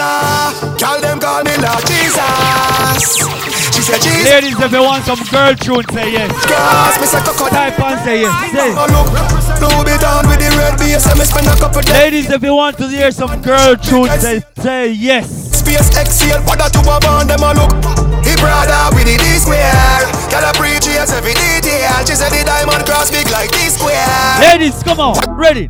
[0.78, 3.63] Call them call me Lord Jesus.
[3.84, 6.32] She said Ladies, if you want some girl tune, say yes.
[6.48, 7.52] Gas, me say cocoa.
[7.52, 8.32] Type and say yes.
[8.56, 8.72] Say.
[8.72, 9.12] Look,
[9.60, 11.92] Louis Vuitton with the red bass, and me spend a couple days.
[11.92, 15.28] Ladies, if you want to hear some girl tune, say, say yes.
[15.60, 17.76] Space exhale, what that you have on them a look.
[18.24, 19.68] He brother with the D square.
[20.32, 21.92] Girl a preach yes every detail.
[22.08, 24.00] She said the diamond cross big like D square.
[24.40, 25.68] Ladies, come on, ready.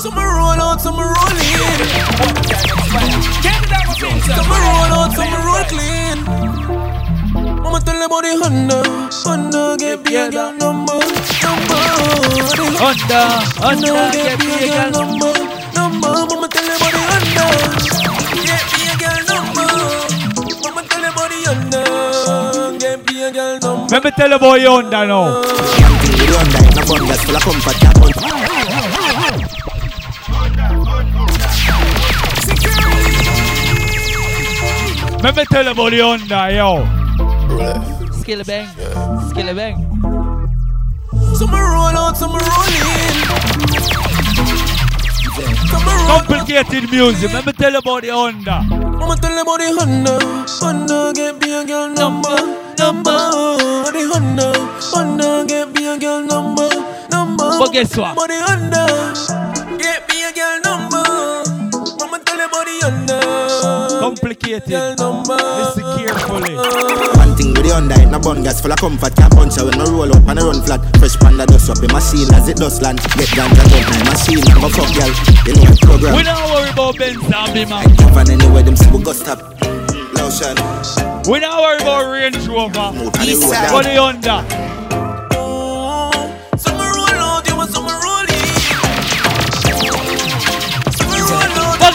[0.00, 1.84] Some roll out, some roll in.
[4.24, 6.65] Some roll out, some roll clean.
[7.66, 8.78] Mama tell them about the Honda,
[9.26, 11.02] Honda get a girl number,
[11.42, 11.82] number.
[12.78, 15.34] Honda, Honda, get me a girl number,
[15.74, 16.14] number.
[16.30, 17.46] Mama tell them about the Honda,
[18.46, 19.66] get a girl number.
[20.62, 21.82] Mama tell them about the Honda,
[22.78, 23.98] get a girl number.
[23.98, 25.42] Me tell you about Honda now.
[26.38, 27.76] Honda in a bun that's full of comfort.
[27.82, 28.14] That one.
[35.20, 37.05] Let me tell about the Honda, yo.
[37.46, 38.68] Skill a bang,
[39.30, 39.76] skill a bang.
[41.36, 43.16] Some roll out, some roll in.
[46.08, 47.32] Complicated music.
[47.32, 48.62] Let me tell you about the Honda.
[48.98, 50.18] Mama tell them about the Honda,
[50.58, 52.36] Honda get me a girl number,
[52.78, 53.16] number.
[53.94, 54.52] The Honda,
[54.90, 56.68] Honda get me a girl number,
[57.10, 57.58] number.
[57.58, 58.12] But guess what?
[58.12, 58.86] About the Honda,
[59.78, 61.04] get me a girl number.
[62.00, 63.15] Mama tell them about the Honda.
[64.00, 64.98] Complicated.
[64.98, 66.54] Listen carefully.
[66.56, 69.14] One thing with the Honda in a bun gas full of comfort.
[69.16, 70.80] Can't punch her when I roll up and I run flat.
[70.98, 73.00] Fresh panda dust up in my machine as it does land.
[73.16, 75.12] Get down ganja done my machine and go fuck girl.
[75.46, 76.16] You know the program.
[76.16, 77.82] We don't worry about Benz and Beamer.
[77.86, 79.40] Even anywhere them see we go stop.
[80.14, 80.56] Lotion.
[81.30, 82.92] We don't worry about Range Rover.
[83.22, 83.70] East side.
[83.70, 84.65] For the Honda.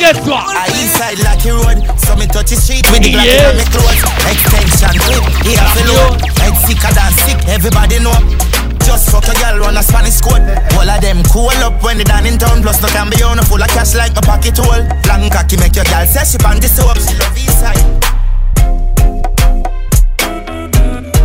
[0.01, 0.17] Roll out.
[0.17, 0.57] But guess what?
[0.57, 3.49] I inside Lucky Road, so me touch the street with the black Yeah.
[3.49, 4.01] on me clothes.
[4.25, 6.21] Extension clip, here for load.
[6.41, 8.17] Head sicker than sick, everybody know.
[8.85, 10.41] Just fuck a girl run a Spanish squad.
[10.75, 12.61] All of them cool up when they done in town.
[12.61, 14.83] Plus no can be on a full of cash like a pocket hole.
[15.07, 16.97] Long cocky make your girl say she pan the soap.
[16.97, 17.81] She love east side.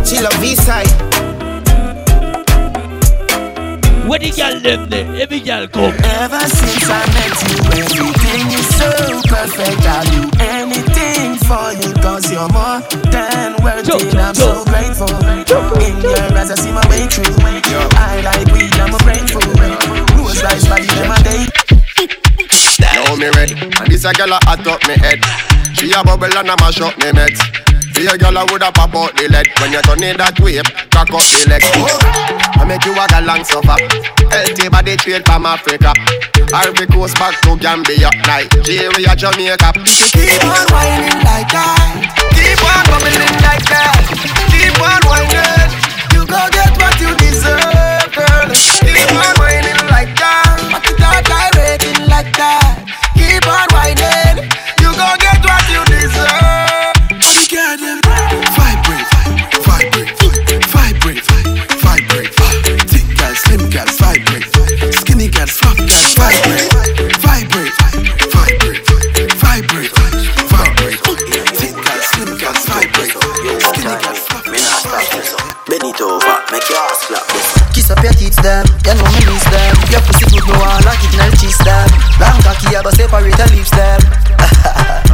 [0.05, 1.26] She love east side.
[4.07, 5.03] Where the girl them there?
[5.19, 5.91] Every girl come.
[6.23, 8.87] Ever since I met you, everything is so
[9.27, 9.83] perfect.
[9.83, 12.79] I'll do anything for you, cause you're more
[13.11, 14.15] than worth it.
[14.15, 15.11] I'm so grateful.
[15.83, 17.35] In your eyes, I see my way through.
[17.67, 19.43] Your I like weed, I'm a grateful.
[20.15, 21.43] Rose rice body, them a day.
[22.79, 25.19] Now me red, and this a girl a hot up me head.
[25.75, 27.66] She a bubble and a mash up me meds.
[27.97, 30.61] See a girl a woulda pop out the lead when you turn it that way,
[30.93, 31.65] cock up the leg.
[31.65, 33.73] I make you a galang suffer.
[34.29, 35.97] Healthy body straight from Africa.
[36.53, 39.73] Ivory Coast back to Gambia, Nigeria, Jamaica.
[40.13, 42.13] Keep on whining like that.
[42.37, 43.97] Keep on bubbling like that.
[44.53, 45.73] Keep on whining.
[46.13, 48.45] You go get what you deserve, girl.
[48.85, 50.53] Keep on whining like that.
[50.69, 52.77] Back it out like raking like that.
[53.17, 53.66] Keep on
[63.57, 64.45] Slim girls, vibrate.
[64.93, 66.69] Skinny girls, flop girls, vibrate.
[67.25, 67.73] Vibrate,
[68.29, 68.85] vibrate,
[69.33, 69.91] vibrate,
[70.45, 70.99] vibrate.
[71.57, 73.17] Thin girl, slim girl, vibrate.
[73.57, 74.61] Skinny girl, flop girl.
[75.65, 77.25] Bend it over, make your ass flop.
[77.73, 78.65] Kiss up your tits, them.
[78.85, 79.75] Your mommy needs them.
[79.89, 81.89] Your pussy good, no one like it, nice cheese, them.
[82.21, 85.03] Long cocky, I separate the lips, them.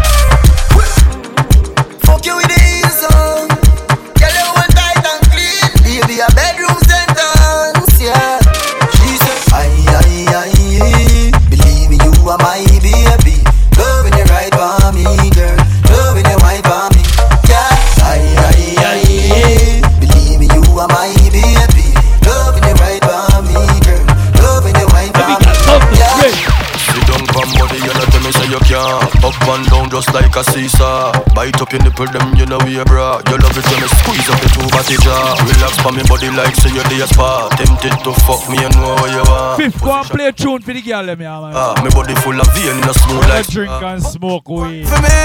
[30.33, 31.11] like a seesaw.
[31.33, 33.21] Bite up your nipple, them you know we a bra.
[33.29, 35.37] You love it when me squeeze up the two body jaw.
[35.45, 37.49] Relax for me body like say you're the spa.
[37.57, 39.61] Tempted to fuck me, you know what you want.
[39.61, 41.53] Fif, go and play a tune for the girl, them, yeah, man.
[41.53, 43.47] Ah, my body full of vein, in a smooth like.
[43.47, 44.87] Drink and smoke weed.
[44.89, 45.21] For me,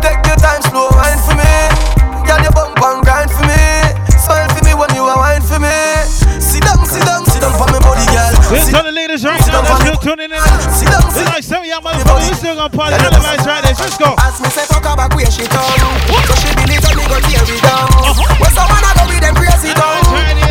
[0.00, 1.52] take your time, slow wine for me.
[2.24, 3.60] Girl, you bump and grind for me.
[4.16, 5.76] Smile for me when you are wine for me.
[6.40, 7.25] Sit down, sit down,
[8.46, 10.38] Let's tell the ladies right now that's still tuning in.
[10.38, 13.74] It's like some young motherfuckers, you still gonna party all the lights right there.
[13.74, 14.14] Just go.
[14.22, 15.66] Ask me say fuck about where she come.
[15.66, 16.30] Uh-huh.
[16.30, 17.90] So she believe that me go tear me down.
[17.90, 18.38] Uh-huh.
[18.38, 19.98] When someone I go with them crazy down.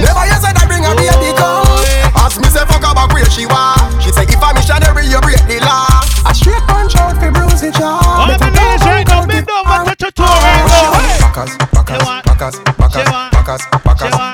[0.04, 2.20] Never you said I bring a baby oh, come.
[2.20, 3.80] Ask me say fuck about where she was.
[4.04, 5.88] She say if I'm missionary, you break the law.
[6.28, 7.96] A straight punch out for bruising jaw.
[7.96, 11.00] All the ladies right now, bend over, touch your toe right now.
[11.32, 13.64] Backers, backers, backers, backers, backers,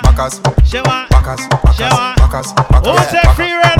[0.01, 1.01] backers, backers.
[2.42, 3.70] Who's that free right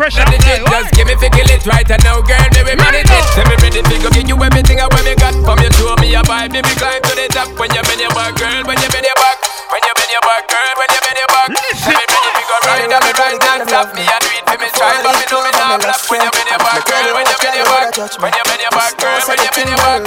[0.00, 0.60] later, now you get fresh out Manage there.
[0.60, 3.24] it, just give me fi kill it right and now, girl, me we manage it.
[3.36, 5.70] Say me ready to go give you everything I want me got from you.
[5.76, 7.48] Show me your vibe, baby, climb to the top.
[7.60, 9.36] When you bend your back, girl, when you bend your back,
[9.68, 11.48] when you bend your back, girl, when you bend your back.
[11.76, 13.88] Say me ready to go ride and me ride non-stop.
[13.92, 16.00] Me a do it for me try, but me know me not black.
[16.08, 18.72] When you bend your back, girl, when you bend your back, when you bend your
[18.72, 20.02] back, girl, when you bend your back.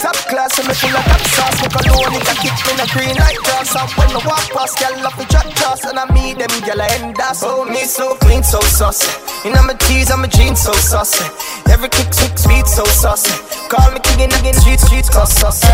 [0.00, 1.23] Top class and me full of top sauce Me
[2.34, 5.24] cologne kick me a green like grass And when I walk past, girl love me
[5.26, 9.08] drop toss And I meet them, girl I end Oh, me so clean, so saucy.
[9.46, 11.24] In my tees, I'm a jeans, so saucy.
[11.70, 13.32] Every kick, kick, sweet, so saucy.
[13.68, 15.68] Call me king in the street, streets, cause saucy.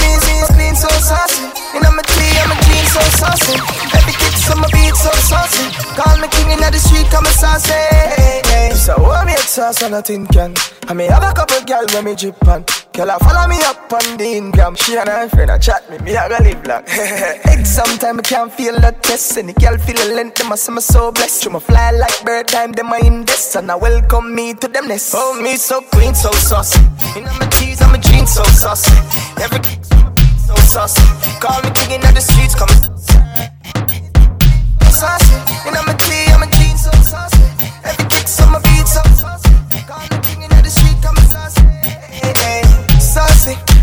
[0.00, 1.44] Me jeans clean, so saucy.
[1.76, 3.54] In my tee, I'm a jeans, so saucy.
[3.96, 5.64] Every kick, so my beat, so saucy.
[5.96, 7.74] Call me king in the street, come saucy.
[8.74, 10.52] So what me sauce and nothing can.
[10.88, 12.66] I me have a couple girl when me drip on.
[12.92, 14.76] Girl I follow me up on the Instagram.
[14.76, 16.82] She and her friend a chat me, me a go live long
[17.52, 19.34] Exam time I can't feel the test.
[19.34, 21.42] The girl feel the length, them a say me so blessed.
[21.42, 24.68] Through my fly like bird time, them a in this And I welcome me to
[24.68, 25.14] them nest.
[25.16, 26.80] Oh me so clean, so saucy
[27.16, 28.92] In my tees, I'm a jeans, so saucy
[29.40, 29.60] Every
[30.36, 31.02] so saucy
[31.40, 32.68] Call me king in the streets, come
[34.90, 35.34] Saucy
[35.66, 35.93] In my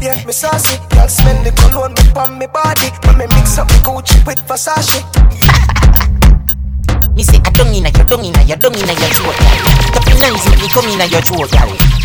[0.01, 3.75] yeah, me saucy Y'all smell the cologne upon me body When me mix up the
[3.85, 5.01] Gucci with Versace
[7.15, 9.57] Me say I don't inna your, don't inna your, don't inna your throat, girl.
[9.91, 12.00] Top in nice, make me come inna your throat, girl.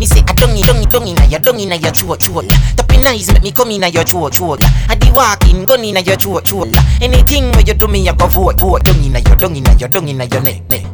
[0.00, 2.50] Me say I don't don't don't inna your, don't inna your throat, throat.
[2.94, 4.64] In nice, make me come inna your throat, throat.
[4.88, 6.74] I di walking, gun inna your throat, throat.
[7.02, 8.82] Anything where you do me, I go vote, vote.
[8.82, 10.86] Don't inna your, don't inna your, don't inna your neck, neck.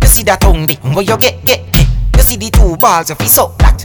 [0.00, 1.60] You see that tongue, dick, where you get, get.
[2.16, 3.84] You see the two balls of his up that.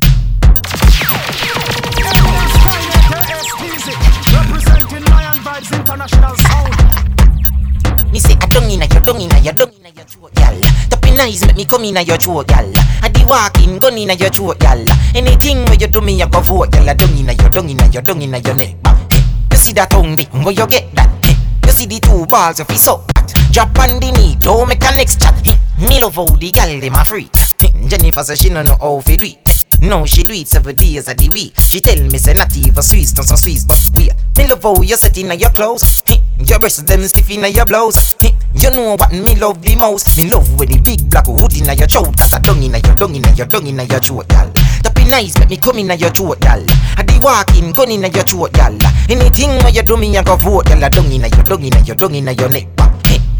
[4.31, 9.73] Representing Lion Vibes International Sound Me say I don't inna your, don't inna your, don't
[9.75, 10.55] inna your throat, gal.
[10.89, 12.71] Top in eyes make me come inna your throat, gal.
[13.19, 14.79] Di walking gun inna your throat, gal.
[15.13, 16.89] Anything where you do me, I go vote, gal.
[16.89, 18.95] I don't inna your, don't inna your, don't inna your neck, bang.
[19.11, 21.09] Hey, You see that tongue, dick, where you get that?
[21.25, 23.27] Hey, You see the two balls of his up that.
[23.51, 25.35] Drop on the knee, don't make a next chat.
[25.45, 27.29] Hey, Me love how the gal dem a free.
[27.59, 29.65] Hey, Jennifer say she no know how to do it.
[29.81, 31.59] No, she do it seven days of the week.
[31.59, 34.09] She tell me say not even Swiss, not so Swiss, but we.
[34.37, 36.03] Me love how you set inna your clothes.
[36.07, 38.15] Hey, Your breasts them stiff inna your blouse.
[38.55, 40.17] You know what me love the most.
[40.17, 42.15] Me love when the big black hood inna your throat.
[42.17, 44.51] Cause I dung inna your dung inna your dung inna your throat, gal.
[44.81, 46.63] Top in nice, make me come in your throat, gal.
[46.97, 48.73] I be walking, gun in your throat, gal.
[49.09, 50.89] Anything where you do me, I go vote, gal.
[50.89, 52.67] Dung in your, dung in your, dung in your neck.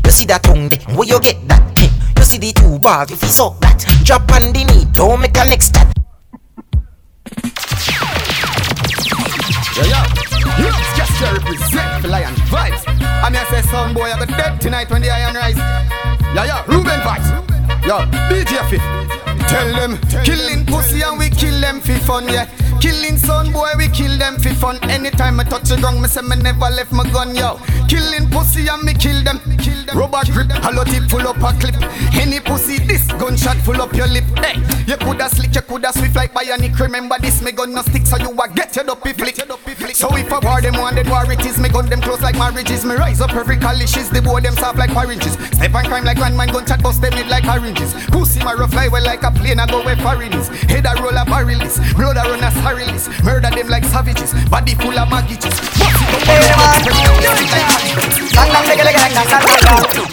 [0.05, 0.79] You see that tongue there?
[0.95, 1.61] Where you get that?
[2.17, 3.11] You see the two bars?
[3.11, 5.87] If you suck that, drop on the knee, don't make a next step.
[9.77, 10.28] Yeah, yeah.
[10.59, 12.83] Yes, just represent for Lion Vibes.
[13.23, 15.57] I'm here say son boy, I got dead tonight when the iron rise.
[15.57, 17.29] Yeah, yeah, Ruben Vibes.
[17.85, 19.18] Yo, DJ Fif.
[19.49, 22.45] Tell them, killing pussy and we kill them for fun, yeah.
[22.79, 24.77] Killing son boy, we kill them for fun.
[24.83, 27.59] Anytime I touch the ground, me say me never left my gun, yo.
[27.89, 29.41] Killing pussy and me kill them.
[29.57, 29.97] Kill them.
[29.97, 31.75] Rubber grip, hollow tip full up a clip.
[32.13, 34.23] Any pussy, this gunshot full up your lip.
[34.37, 36.79] Hey, you coulda slick, you coulda swift like bionic.
[36.79, 39.35] Remember this, me gun no stick, so you a get your dopey flick.
[39.99, 42.85] So if I war them wanted war it is, me gun them close like marriages.
[42.85, 45.33] Me rise up every is the boy them soft like oranges.
[45.51, 47.93] Step and crime like grandman gun chat bust them mid like oranges.
[48.07, 50.47] Pussy my rough fly well like a plane, I go where foreigners.
[50.67, 53.07] Head a roll a barrelis, blood a run a sarilis.
[53.23, 55.47] Murder them like savages, body full of maggots.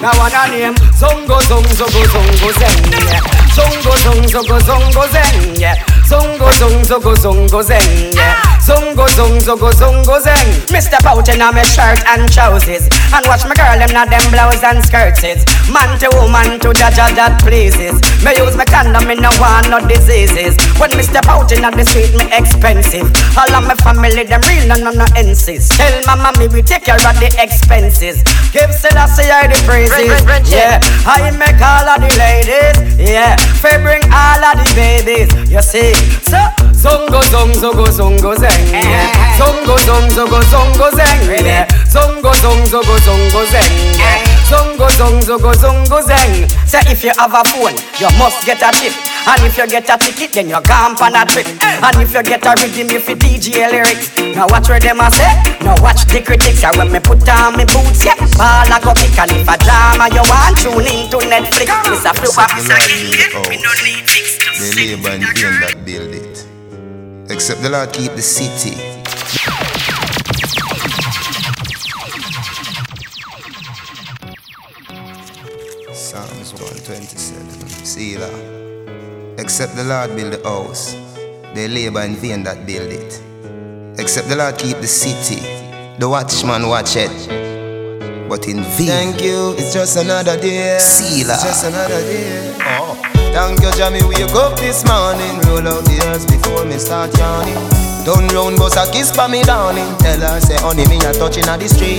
[0.00, 3.20] Now one a name Zongo Zongo Zongo Zongo Zen yeah.
[3.54, 5.72] Zongo Zongo Zongo Zongo Zen.
[6.06, 8.46] Zongo Zongo zeng Zongo Zongo Zen.
[8.66, 10.98] Zongo Zongo Zongo Zen Mr.
[11.02, 14.82] Pouch in my shirt and trousers And watch my girl them not them blouse and
[14.84, 15.22] skirts
[15.70, 17.94] Man to woman to jaja that pleases
[18.26, 20.56] Me use my condom no want no diseases.
[20.78, 21.22] When Mr.
[21.22, 23.08] Pouch in the street me expensive.
[23.36, 26.84] All of my family them real and no no insist Tell mama me we take
[26.84, 28.22] care of the expenses.
[28.52, 30.08] Give Selassie I the praises.
[30.50, 32.76] Yeah, I make all of the ladies.
[32.98, 35.30] Yeah, fi bring all of the babies.
[35.50, 36.38] You see, so
[36.76, 38.72] Zongo zongo zongo zongo zeng.
[38.72, 39.10] Yeah.
[39.38, 41.44] Zongo zongo zongo zongo zeng.
[41.46, 41.66] Yeah.
[41.88, 43.98] Zongo zongo zongo zongo zeng.
[43.98, 44.22] Yeah.
[44.48, 46.48] Zongo zongo zongo zongo zeng.
[46.68, 48.92] Say if you have a phone, you must get a chip
[49.26, 51.46] And if you get a ticket, then you're gone on a trip.
[51.62, 54.14] And if you get a rhythm, if you DJ lyrics.
[54.36, 57.56] Now watch where them a say, now watch the critics And when me put on
[57.56, 58.14] me boots, yeah.
[58.36, 61.72] Ball a go pick And if a drama you want, tune into Netflix.
[61.90, 62.36] It's a flow.
[62.36, 64.38] Of me no need fix
[64.74, 66.46] They labor and pain that build it.
[67.30, 68.76] Except the Lord keep the city.
[75.92, 77.68] Psalms 127.
[77.84, 78.85] Selah.
[79.46, 80.96] Except the Lord build the house,
[81.54, 83.22] they labor in vain that build it.
[83.96, 85.38] Except the Lord keep the city,
[86.00, 87.14] the watchman watch it.
[88.28, 88.88] But in vain.
[88.88, 90.78] Thank you, it's just another day.
[90.80, 91.34] Selah.
[91.34, 92.56] It's just another day.
[92.58, 93.00] Oh.
[93.14, 94.02] Thank you, Jamie.
[94.02, 95.38] Wake up this morning.
[95.46, 97.85] Roll out the earth before me start yawning.
[98.06, 99.90] Turn round, bust a kiss for me, darling.
[99.98, 101.98] Tell her, say, honey, me a touching at the street.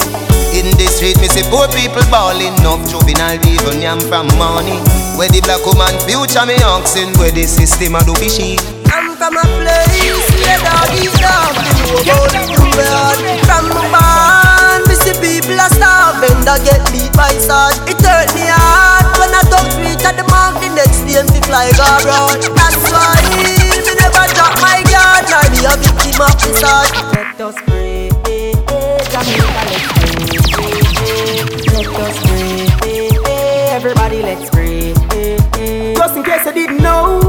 [0.56, 2.56] In the street, me see poor people balling.
[2.64, 4.80] Enough juvenile people yam from money.
[5.19, 7.11] Where the black woman future me oxen.
[7.19, 8.56] Where the system a do fishy.
[8.88, 13.19] I'm from a place where doggies dog do about the world.
[13.44, 17.76] From my barn, see people a starving that get beat by sword.
[17.88, 20.60] It hurt me heart when I talk reach at the mark.
[20.60, 22.44] The next day me fly go abroad.
[22.44, 25.24] That's why me never drop my guard.
[25.32, 26.92] Nor be a victim of the sword.
[27.16, 31.48] Let us pray, eh, eh, Jamaica, let's pray, eh, eh.
[31.72, 33.76] Let us pray, eh, eh.
[33.77, 35.94] Everybody, let's pray, eh, eh.
[35.95, 37.22] Just in case I didn't know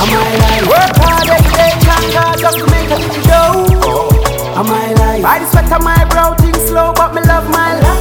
[0.00, 1.74] Am I like Work hard every day,
[2.14, 4.08] God Just to make a little dough
[4.54, 6.34] Am I like By the sweat on my brow,
[6.66, 7.96] slow But me love my life.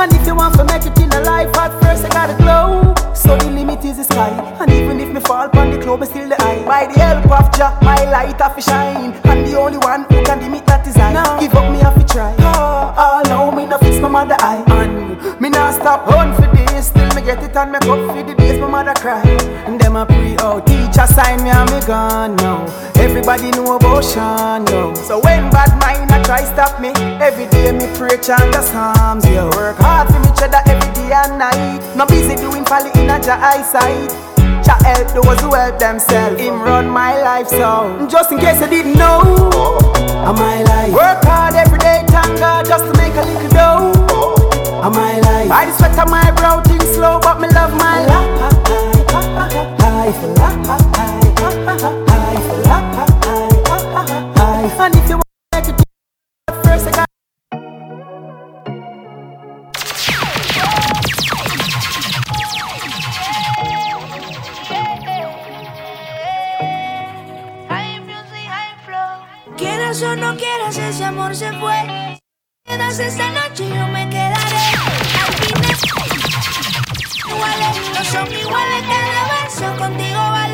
[0.00, 2.94] And if you want to make it in a life At first I gotta glow.
[3.14, 4.30] So the limit is the sky.
[4.60, 6.64] And even if me fall upon the club, me still the eye.
[6.64, 9.12] By the help of Jah, my light have to shine.
[9.24, 11.12] And the only one who can limit that is I.
[11.12, 12.34] Now Give up me have to try.
[12.38, 14.64] Oh, oh no, me no fix my mother eye.
[14.68, 15.09] And
[15.40, 16.88] me not stop run for this.
[16.88, 19.22] Still me get it and make up for the days my mother cry.
[19.66, 22.64] And them a pre oh Teacher sign me and me gone now.
[22.96, 24.94] Everybody know about Sean now.
[24.94, 26.90] So when bad mind a try stop me.
[27.20, 31.12] Every day me pray chant the psalms Yeah, work hard for me cheddar every day
[31.12, 31.80] and night.
[31.96, 34.10] No busy doing folly in a Jah eyesight.
[34.64, 36.40] Jah help those who help themselves.
[36.40, 39.20] Him run my life so Just in case you didn't know
[40.26, 44.09] Am I like Work hard every day, thank God Just to make a little dough
[44.82, 48.06] Am I like By the sweat on my brow, things slow But me love my
[48.06, 48.30] life
[54.80, 55.76] And if you want to make it
[56.64, 57.06] first I got
[69.58, 72.18] Quieras o no quieras, ese amor se fue.
[72.64, 74.59] Quedas esta noche, yo me quedaré
[77.30, 80.49] iguales, no son iguales cada beso contigo vale.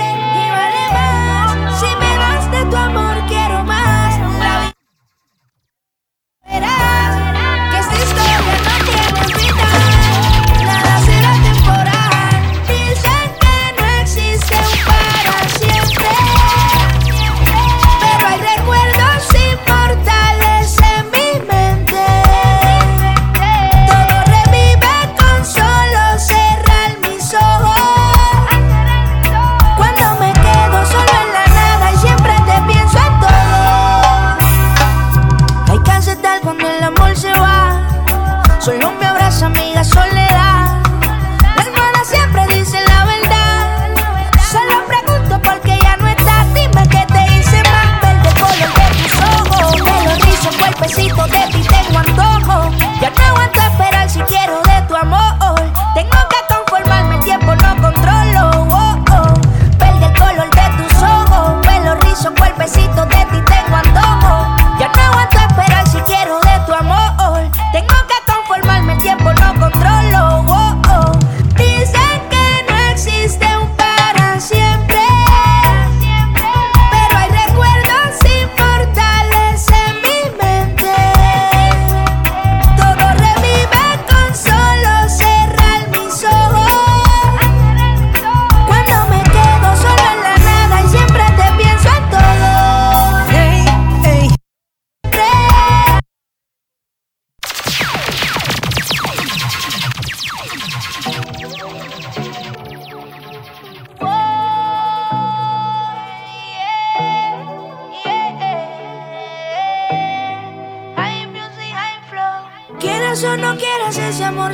[62.67, 63.16] besito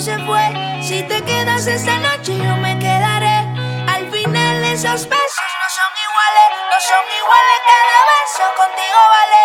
[0.00, 0.80] se fue.
[0.82, 3.38] Si te quedas esta noche, yo me quedaré.
[3.88, 7.58] Al final, esos besos no son iguales, no son iguales.
[7.68, 9.41] Cada beso contigo vale.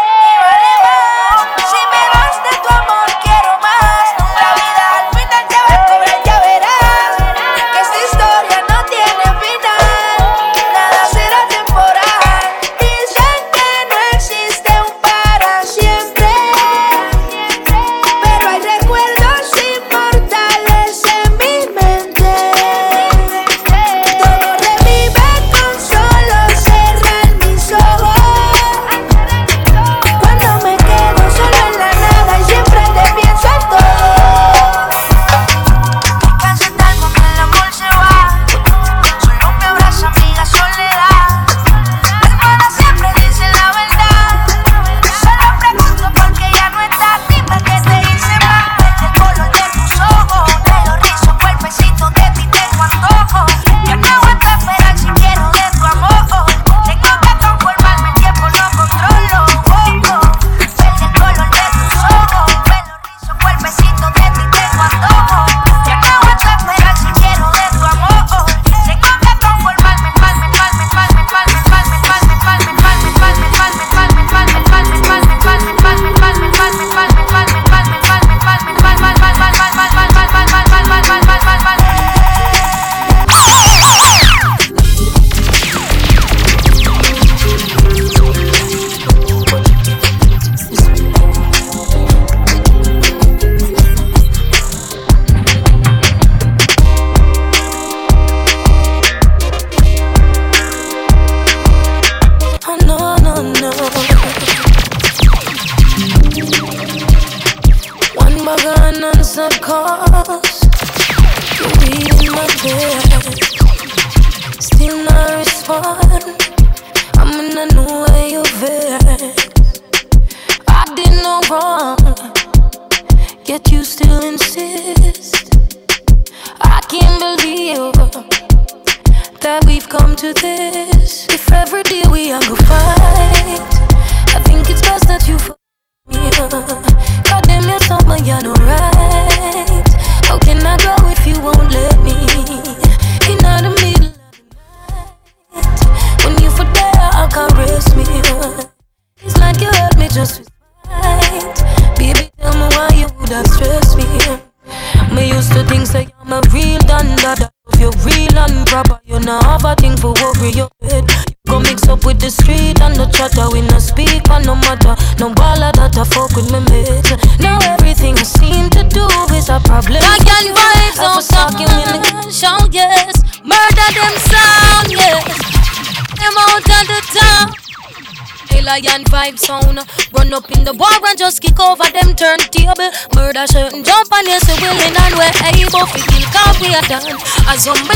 [186.88, 187.18] done.
[187.48, 187.87] As on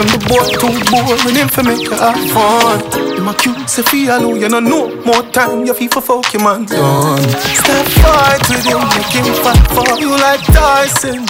[0.00, 2.80] from the boy too boring, him for make you have fun.
[3.16, 5.66] Him a cute, say feel you know no more time.
[5.66, 7.20] You feel for fuck your man done.
[7.52, 11.26] Step fight with him, make him fight for you like Tyson.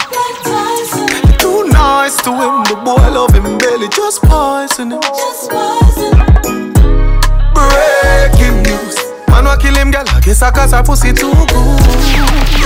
[1.43, 5.03] Too nice to him, the boy I love him belly, just poison him.
[7.51, 8.97] Breaking news.
[9.27, 10.05] Man wa kill him, girl.
[10.07, 11.83] I guess I cause her pussy too good.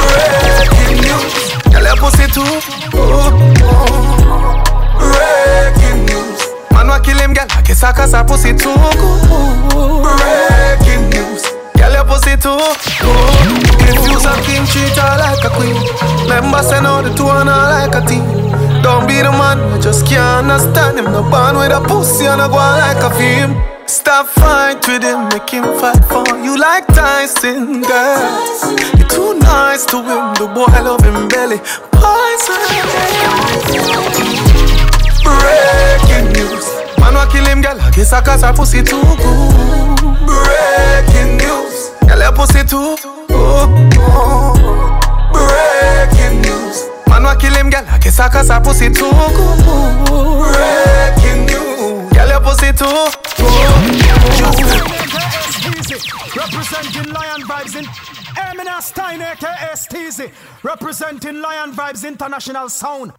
[0.05, 1.33] Breaking news.
[1.73, 2.45] Girl, your pussy too
[2.93, 4.14] good.
[6.95, 7.47] Wa kill him, girl.
[7.51, 10.07] I guess I cause her pussy too good.
[10.07, 11.43] Breaking news.
[11.75, 12.55] Girl, your pussy too
[13.03, 13.51] good.
[13.83, 15.75] Refuse a king, treat her like a queen.
[16.23, 18.23] Remember, send out the two and her like a team.
[18.87, 21.11] Don't be the man, I just can't understand him.
[21.11, 23.59] No born with a pussy and I go like a film.
[23.89, 28.23] Stop fight with him, make him fight for you like Tyson, girl.
[28.95, 31.59] You're too nice to him, the boy love him belly.
[31.91, 32.63] Poison.
[35.27, 36.64] Breaking news.
[37.31, 37.81] Kill him, girl.
[37.81, 39.99] I guess I cause her pussy too good.
[40.25, 41.91] Breaking news.
[42.07, 42.97] Girl, your pussy too
[43.27, 43.69] good.
[45.33, 46.87] Breaking news.
[47.09, 47.85] Man wa kill him, girl.
[47.89, 49.65] I guess I cause her pussy too good.
[50.55, 52.13] Breaking news.
[52.13, 53.15] Girl, your pussy too good.
[56.37, 57.85] Representing Lion Vibes in
[58.37, 60.33] Emina Stein, aka.
[60.63, 63.13] Representing Lion Vibes International Sound.